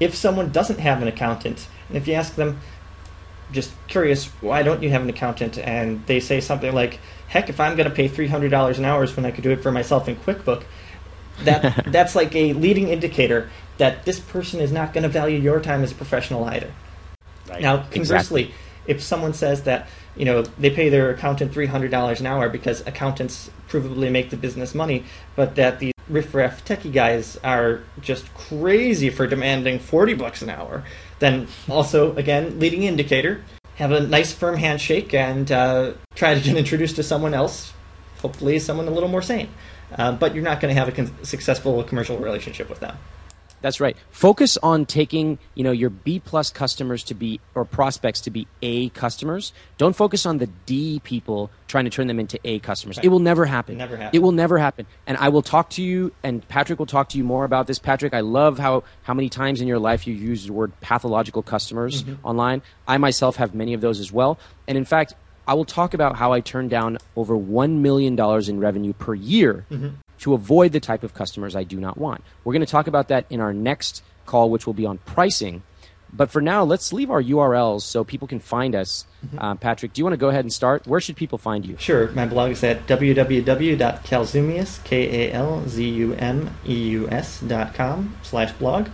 If 0.00 0.14
someone 0.14 0.50
doesn't 0.50 0.80
have 0.80 1.00
an 1.00 1.08
accountant, 1.08 1.68
and 1.88 1.96
if 1.96 2.06
you 2.06 2.14
ask 2.14 2.34
them, 2.34 2.60
just 3.52 3.72
curious, 3.86 4.26
why 4.40 4.62
don't 4.62 4.82
you 4.82 4.90
have 4.90 5.02
an 5.02 5.08
accountant? 5.08 5.58
And 5.58 6.04
they 6.06 6.20
say 6.20 6.40
something 6.40 6.74
like, 6.74 6.98
heck, 7.28 7.48
if 7.48 7.60
I'm 7.60 7.76
going 7.76 7.88
to 7.88 7.94
pay 7.94 8.08
$300 8.08 8.78
an 8.78 8.84
hour 8.84 9.06
when 9.06 9.24
I 9.24 9.30
could 9.30 9.44
do 9.44 9.50
it 9.50 9.62
for 9.62 9.70
myself 9.70 10.08
in 10.08 10.16
QuickBook, 10.16 10.64
that 11.44 11.84
that's 11.92 12.14
like 12.14 12.34
a 12.34 12.52
leading 12.52 12.88
indicator 12.88 13.50
that 13.78 14.04
this 14.04 14.18
person 14.18 14.60
is 14.60 14.72
not 14.72 14.92
going 14.92 15.02
to 15.02 15.08
value 15.08 15.38
your 15.38 15.60
time 15.60 15.82
as 15.82 15.92
a 15.92 15.94
professional 15.94 16.44
either. 16.44 16.72
Right. 17.48 17.62
Now, 17.62 17.84
conversely, 17.84 18.42
exactly. 18.42 18.54
if 18.86 19.02
someone 19.02 19.34
says 19.34 19.62
that 19.64 19.88
you 20.16 20.24
know 20.24 20.42
they 20.42 20.70
pay 20.70 20.88
their 20.88 21.10
accountant 21.10 21.52
three 21.52 21.66
hundred 21.66 21.90
dollars 21.90 22.20
an 22.20 22.26
hour 22.26 22.48
because 22.48 22.86
accountants 22.86 23.50
provably 23.68 24.10
make 24.10 24.30
the 24.30 24.36
business 24.36 24.74
money, 24.74 25.04
but 25.36 25.56
that 25.56 25.78
the 25.78 25.91
riffraff 26.12 26.64
techie 26.64 26.92
guys 26.92 27.36
are 27.42 27.82
just 28.00 28.32
crazy 28.34 29.10
for 29.10 29.26
demanding 29.26 29.78
forty 29.78 30.14
bucks 30.14 30.42
an 30.42 30.50
hour, 30.50 30.84
then 31.18 31.48
also 31.68 32.14
again 32.16 32.58
leading 32.58 32.82
indicator. 32.82 33.42
Have 33.76 33.90
a 33.90 34.00
nice 34.00 34.32
firm 34.32 34.56
handshake 34.56 35.14
and 35.14 35.50
uh, 35.50 35.92
try 36.14 36.34
to 36.34 36.40
get 36.40 36.56
introduced 36.56 36.96
to 36.96 37.02
someone 37.02 37.34
else. 37.34 37.72
Hopefully, 38.20 38.58
someone 38.58 38.86
a 38.86 38.90
little 38.90 39.08
more 39.08 39.22
sane. 39.22 39.48
Uh, 39.96 40.12
but 40.12 40.34
you're 40.34 40.44
not 40.44 40.60
going 40.60 40.74
to 40.74 40.78
have 40.78 40.88
a 40.88 40.92
con- 40.92 41.24
successful 41.24 41.82
commercial 41.84 42.18
relationship 42.18 42.68
with 42.68 42.80
them. 42.80 42.96
That's 43.62 43.80
right. 43.80 43.96
Focus 44.10 44.58
on 44.58 44.84
taking, 44.84 45.38
you 45.54 45.64
know, 45.64 45.70
your 45.70 45.90
B 45.90 46.20
plus 46.20 46.50
customers 46.50 47.02
to 47.04 47.14
be 47.14 47.40
or 47.54 47.64
prospects 47.64 48.20
to 48.22 48.30
be 48.30 48.46
A 48.60 48.90
customers. 48.90 49.52
Don't 49.78 49.96
focus 49.96 50.26
on 50.26 50.38
the 50.38 50.48
D 50.66 51.00
people 51.04 51.50
trying 51.68 51.84
to 51.84 51.90
turn 51.90 52.08
them 52.08 52.20
into 52.20 52.38
A 52.44 52.58
customers. 52.58 52.98
Right. 52.98 53.06
It 53.06 53.08
will 53.08 53.20
never 53.20 53.46
happen. 53.46 53.78
Never 53.78 53.96
happen. 53.96 54.16
It 54.16 54.22
will 54.22 54.32
never 54.32 54.58
happen. 54.58 54.86
And 55.06 55.16
I 55.16 55.28
will 55.30 55.42
talk 55.42 55.70
to 55.70 55.82
you 55.82 56.12
and 56.22 56.46
Patrick 56.48 56.78
will 56.78 56.86
talk 56.86 57.08
to 57.10 57.18
you 57.18 57.24
more 57.24 57.44
about 57.44 57.66
this. 57.66 57.78
Patrick, 57.78 58.12
I 58.12 58.20
love 58.20 58.58
how 58.58 58.84
how 59.04 59.14
many 59.14 59.28
times 59.28 59.60
in 59.60 59.68
your 59.68 59.78
life 59.78 60.06
you 60.06 60.14
use 60.14 60.46
the 60.46 60.52
word 60.52 60.78
pathological 60.80 61.42
customers 61.42 62.02
mm-hmm. 62.02 62.26
online. 62.26 62.62
I 62.86 62.98
myself 62.98 63.36
have 63.36 63.54
many 63.54 63.72
of 63.74 63.80
those 63.80 64.00
as 64.00 64.12
well. 64.12 64.38
And 64.66 64.76
in 64.76 64.84
fact, 64.84 65.14
I 65.46 65.54
will 65.54 65.64
talk 65.64 65.94
about 65.94 66.16
how 66.16 66.32
I 66.32 66.40
turned 66.40 66.70
down 66.70 66.98
over 67.16 67.36
$1 67.36 67.78
million 67.78 68.18
in 68.48 68.60
revenue 68.60 68.92
per 68.92 69.14
year 69.14 69.66
mm-hmm 69.70 69.88
to 70.22 70.34
avoid 70.34 70.72
the 70.72 70.80
type 70.80 71.02
of 71.02 71.14
customers 71.14 71.54
I 71.54 71.64
do 71.64 71.78
not 71.78 71.98
want. 71.98 72.22
We're 72.44 72.52
going 72.52 72.64
to 72.64 72.70
talk 72.70 72.86
about 72.86 73.08
that 73.08 73.26
in 73.28 73.40
our 73.40 73.52
next 73.52 74.02
call, 74.24 74.50
which 74.50 74.66
will 74.66 74.74
be 74.74 74.86
on 74.86 74.98
pricing. 74.98 75.62
But 76.12 76.30
for 76.30 76.42
now, 76.42 76.62
let's 76.62 76.92
leave 76.92 77.10
our 77.10 77.22
URLs 77.22 77.82
so 77.82 78.04
people 78.04 78.28
can 78.28 78.38
find 78.38 78.74
us. 78.74 79.06
Mm-hmm. 79.24 79.38
Uh, 79.38 79.54
Patrick, 79.54 79.94
do 79.94 80.00
you 80.00 80.04
want 80.04 80.12
to 80.12 80.18
go 80.18 80.28
ahead 80.28 80.44
and 80.44 80.52
start? 80.52 80.86
Where 80.86 81.00
should 81.00 81.16
people 81.16 81.38
find 81.38 81.64
you? 81.64 81.76
Sure. 81.78 82.10
My 82.12 82.26
blog 82.26 82.50
is 82.50 82.62
at 82.62 82.86
www.kalzumeus, 82.86 84.84
K-A-L-Z-U-M-E-U-S 84.84 85.40
dot 87.40 87.74
com 87.74 88.14
slash 88.22 88.52
blog. 88.52 88.88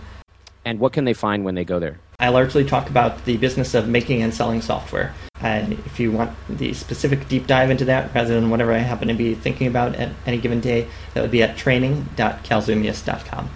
And 0.63 0.79
what 0.79 0.93
can 0.93 1.03
they 1.05 1.13
find 1.13 1.43
when 1.43 1.55
they 1.55 1.65
go 1.65 1.79
there? 1.79 1.99
I 2.19 2.29
largely 2.29 2.65
talk 2.65 2.89
about 2.89 3.23
the 3.23 3.37
business 3.37 3.73
of 3.73 3.87
making 3.87 4.21
and 4.21 4.33
selling 4.33 4.61
software. 4.61 5.13
And 5.41 5.73
if 5.73 6.01
you 6.01 6.11
want 6.11 6.35
the 6.49 6.73
specific 6.73 7.29
deep 7.29 7.47
dive 7.47 7.69
into 7.69 7.85
that, 7.85 8.13
rather 8.13 8.35
than 8.35 8.49
whatever 8.49 8.73
I 8.73 8.79
happen 8.79 9.07
to 9.07 9.13
be 9.13 9.35
thinking 9.35 9.67
about 9.67 9.95
at 9.95 10.09
any 10.25 10.37
given 10.37 10.59
day, 10.59 10.87
that 11.13 11.21
would 11.21 11.31
be 11.31 11.41
at 11.41 11.55
training.kalzumeus.com. 11.55 13.49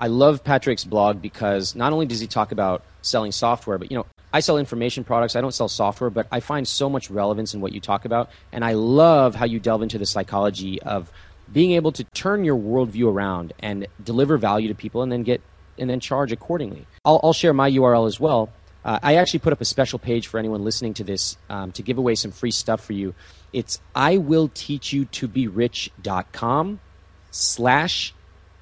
I 0.00 0.06
love 0.06 0.44
Patrick's 0.44 0.84
blog 0.84 1.20
because 1.20 1.74
not 1.74 1.92
only 1.92 2.06
does 2.06 2.20
he 2.20 2.28
talk 2.28 2.52
about 2.52 2.84
selling 3.02 3.32
software, 3.32 3.78
but 3.78 3.90
you 3.90 3.96
know, 3.96 4.06
I 4.32 4.40
sell 4.40 4.58
information 4.58 5.02
products. 5.02 5.34
I 5.34 5.40
don't 5.40 5.52
sell 5.52 5.68
software, 5.68 6.10
but 6.10 6.28
I 6.30 6.38
find 6.40 6.66
so 6.66 6.88
much 6.88 7.10
relevance 7.10 7.52
in 7.52 7.60
what 7.60 7.72
you 7.72 7.80
talk 7.80 8.04
about. 8.04 8.30
And 8.52 8.64
I 8.64 8.74
love 8.74 9.34
how 9.34 9.44
you 9.44 9.58
delve 9.58 9.82
into 9.82 9.98
the 9.98 10.06
psychology 10.06 10.80
of 10.82 11.10
being 11.52 11.72
able 11.72 11.92
to 11.92 12.04
turn 12.04 12.44
your 12.44 12.56
worldview 12.56 13.12
around 13.12 13.52
and 13.58 13.88
deliver 14.02 14.38
value 14.38 14.68
to 14.68 14.74
people 14.74 15.02
and 15.02 15.10
then 15.10 15.22
get 15.22 15.42
and 15.78 15.88
then 15.88 16.00
charge 16.00 16.32
accordingly. 16.32 16.86
I'll, 17.04 17.20
I'll 17.22 17.32
share 17.32 17.52
my 17.52 17.70
URL 17.70 18.06
as 18.06 18.18
well. 18.20 18.50
Uh, 18.84 18.98
I 19.02 19.14
actually 19.16 19.40
put 19.40 19.52
up 19.52 19.60
a 19.60 19.64
special 19.64 19.98
page 19.98 20.26
for 20.26 20.38
anyone 20.38 20.64
listening 20.64 20.94
to 20.94 21.04
this 21.04 21.36
um, 21.48 21.72
to 21.72 21.82
give 21.82 21.98
away 21.98 22.14
some 22.14 22.32
free 22.32 22.50
stuff 22.50 22.84
for 22.84 22.92
you. 22.94 23.14
It's 23.52 23.80
I 23.94 24.18
will 24.18 24.48
teach 24.48 24.92
you 24.92 25.04
to 25.06 25.28
be 25.28 25.46
rich.com 25.46 26.80
slash 27.30 28.14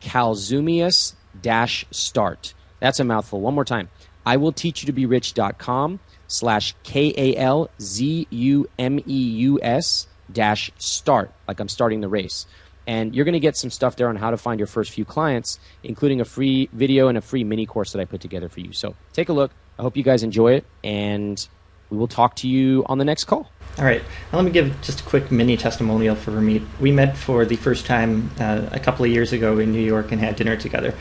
Kalzumeus 0.03 1.15
dash 1.41 1.87
start. 1.91 2.55
That's 2.81 3.01
a 3.01 3.05
mouthful. 3.05 3.41
One 3.41 3.55
more 3.55 3.65
time. 3.65 3.89
I 4.27 4.37
will 4.37 4.53
teach 4.53 4.83
you 4.83 4.87
to 4.87 4.93
be 4.93 5.07
rich.com 5.07 6.01
slash 6.27 6.75
K 6.83 7.15
A 7.17 7.37
L 7.37 7.71
Z 7.81 8.27
U 8.31 8.69
M 8.79 8.99
E 9.01 9.23
U 9.23 9.59
S 9.63 10.07
dash 10.31 10.71
start, 10.79 11.33
like 11.49 11.61
I'm 11.61 11.69
starting 11.69 12.01
the 12.01 12.09
race. 12.09 12.47
And 12.91 13.15
you're 13.15 13.25
going 13.25 13.35
to 13.35 13.41
get 13.41 13.57
some 13.57 13.71
stuff 13.71 13.95
there 13.95 14.09
on 14.09 14.17
how 14.17 14.33
to 14.33 14.37
find 14.37 14.59
your 14.59 14.67
first 14.67 14.91
few 14.91 15.05
clients, 15.05 15.61
including 15.85 16.21
a 16.21 16.25
free 16.25 16.69
video 16.73 17.07
and 17.07 17.17
a 17.17 17.21
free 17.21 17.45
mini 17.45 17.65
course 17.65 17.93
that 17.93 18.01
I 18.01 18.05
put 18.05 18.21
together 18.21 18.49
for 18.49 18.59
you. 18.59 18.73
So 18.73 18.97
take 19.13 19.29
a 19.29 19.33
look. 19.33 19.53
I 19.79 19.83
hope 19.83 19.97
you 19.97 20.03
guys 20.03 20.25
enjoy 20.25 20.55
it, 20.55 20.65
and 20.83 21.47
we 21.89 21.97
will 21.97 22.09
talk 22.09 22.35
to 22.37 22.49
you 22.49 22.85
on 22.87 22.99
the 22.99 23.05
next 23.05 23.25
call. 23.27 23.49
All 23.79 23.85
right. 23.85 24.03
Now 24.33 24.39
let 24.39 24.45
me 24.45 24.51
give 24.51 24.75
just 24.83 25.03
a 25.03 25.05
quick 25.05 25.31
mini 25.31 25.57
testimonial 25.57 26.17
for 26.17 26.33
Ramit. 26.33 26.67
We 26.81 26.91
met 26.91 27.17
for 27.17 27.45
the 27.45 27.55
first 27.55 27.87
time 27.87 28.29
uh, 28.41 28.67
a 28.73 28.81
couple 28.81 29.05
of 29.05 29.13
years 29.13 29.33
ago 29.33 29.61
in 29.61 29.71
New 29.71 29.87
York 29.87 30.11
and 30.11 30.21
had 30.21 30.35
dinner 30.35 30.57
together. 30.57 30.93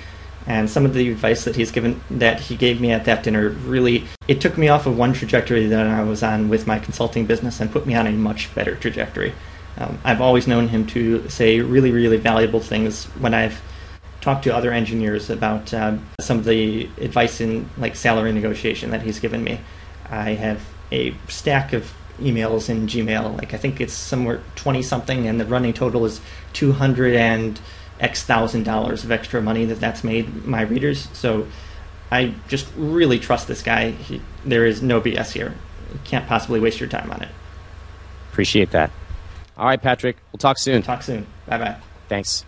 And 0.45 0.69
some 0.69 0.85
of 0.85 0.93
the 0.93 1.09
advice 1.09 1.43
that 1.45 1.55
he's 1.55 1.71
given, 1.71 2.01
that 2.11 2.39
he 2.39 2.55
gave 2.55 2.79
me 2.79 2.91
at 2.91 3.05
that 3.05 3.23
dinner, 3.23 3.49
really 3.49 4.05
it 4.27 4.41
took 4.41 4.59
me 4.59 4.67
off 4.67 4.85
of 4.85 4.95
one 4.95 5.13
trajectory 5.13 5.65
that 5.65 5.87
I 5.87 6.03
was 6.03 6.21
on 6.21 6.49
with 6.49 6.67
my 6.67 6.77
consulting 6.77 7.25
business 7.25 7.59
and 7.59 7.71
put 7.71 7.87
me 7.87 7.95
on 7.95 8.05
a 8.05 8.11
much 8.11 8.53
better 8.53 8.75
trajectory. 8.75 9.33
Um, 9.79 9.97
I've 10.03 10.21
always 10.21 10.47
known 10.47 10.67
him 10.67 10.85
to 10.87 11.27
say 11.29 11.61
really, 11.61 11.91
really 11.91 12.17
valuable 12.17 12.59
things 12.59 13.05
when 13.05 13.33
I've 13.33 13.61
talked 14.21 14.43
to 14.43 14.53
other 14.53 14.71
engineers 14.71 15.29
about 15.29 15.73
uh, 15.73 15.97
some 16.19 16.37
of 16.39 16.45
the 16.45 16.89
advice 16.97 17.39
in 17.39 17.69
like 17.77 17.95
salary 17.95 18.33
negotiation 18.33 18.91
that 18.91 19.01
he's 19.01 19.19
given 19.19 19.43
me. 19.43 19.59
I 20.09 20.31
have 20.31 20.61
a 20.91 21.15
stack 21.29 21.71
of 21.71 21.93
emails 22.19 22.69
in 22.69 22.87
Gmail. 22.87 23.37
Like 23.37 23.53
I 23.53 23.57
think 23.57 23.79
it's 23.79 23.93
somewhere 23.93 24.41
twenty 24.55 24.81
something, 24.81 25.27
and 25.27 25.39
the 25.39 25.45
running 25.45 25.73
total 25.73 26.05
is 26.05 26.19
two 26.51 26.73
hundred 26.73 27.15
and 27.15 27.59
X 27.99 28.23
thousand 28.23 28.63
dollars 28.63 29.03
of 29.05 29.11
extra 29.11 29.41
money 29.41 29.65
that 29.65 29.79
that's 29.79 30.03
made 30.03 30.45
my 30.45 30.61
readers. 30.61 31.07
So 31.13 31.47
I 32.11 32.33
just 32.47 32.67
really 32.75 33.19
trust 33.19 33.47
this 33.47 33.61
guy. 33.61 33.91
He, 33.91 34.21
there 34.43 34.65
is 34.65 34.81
no 34.81 34.99
BS 34.99 35.31
here. 35.31 35.53
You 35.93 35.99
can't 36.03 36.27
possibly 36.27 36.59
waste 36.59 36.79
your 36.79 36.89
time 36.89 37.11
on 37.11 37.21
it. 37.21 37.29
Appreciate 38.31 38.71
that. 38.71 38.91
All 39.59 39.65
right, 39.65 39.81
Patrick. 39.81 40.15
We'll 40.31 40.37
talk 40.37 40.57
soon. 40.57 40.81
Talk 40.81 41.03
soon. 41.03 41.27
Bye 41.45 41.57
bye. 41.57 41.75
Thanks. 42.07 42.45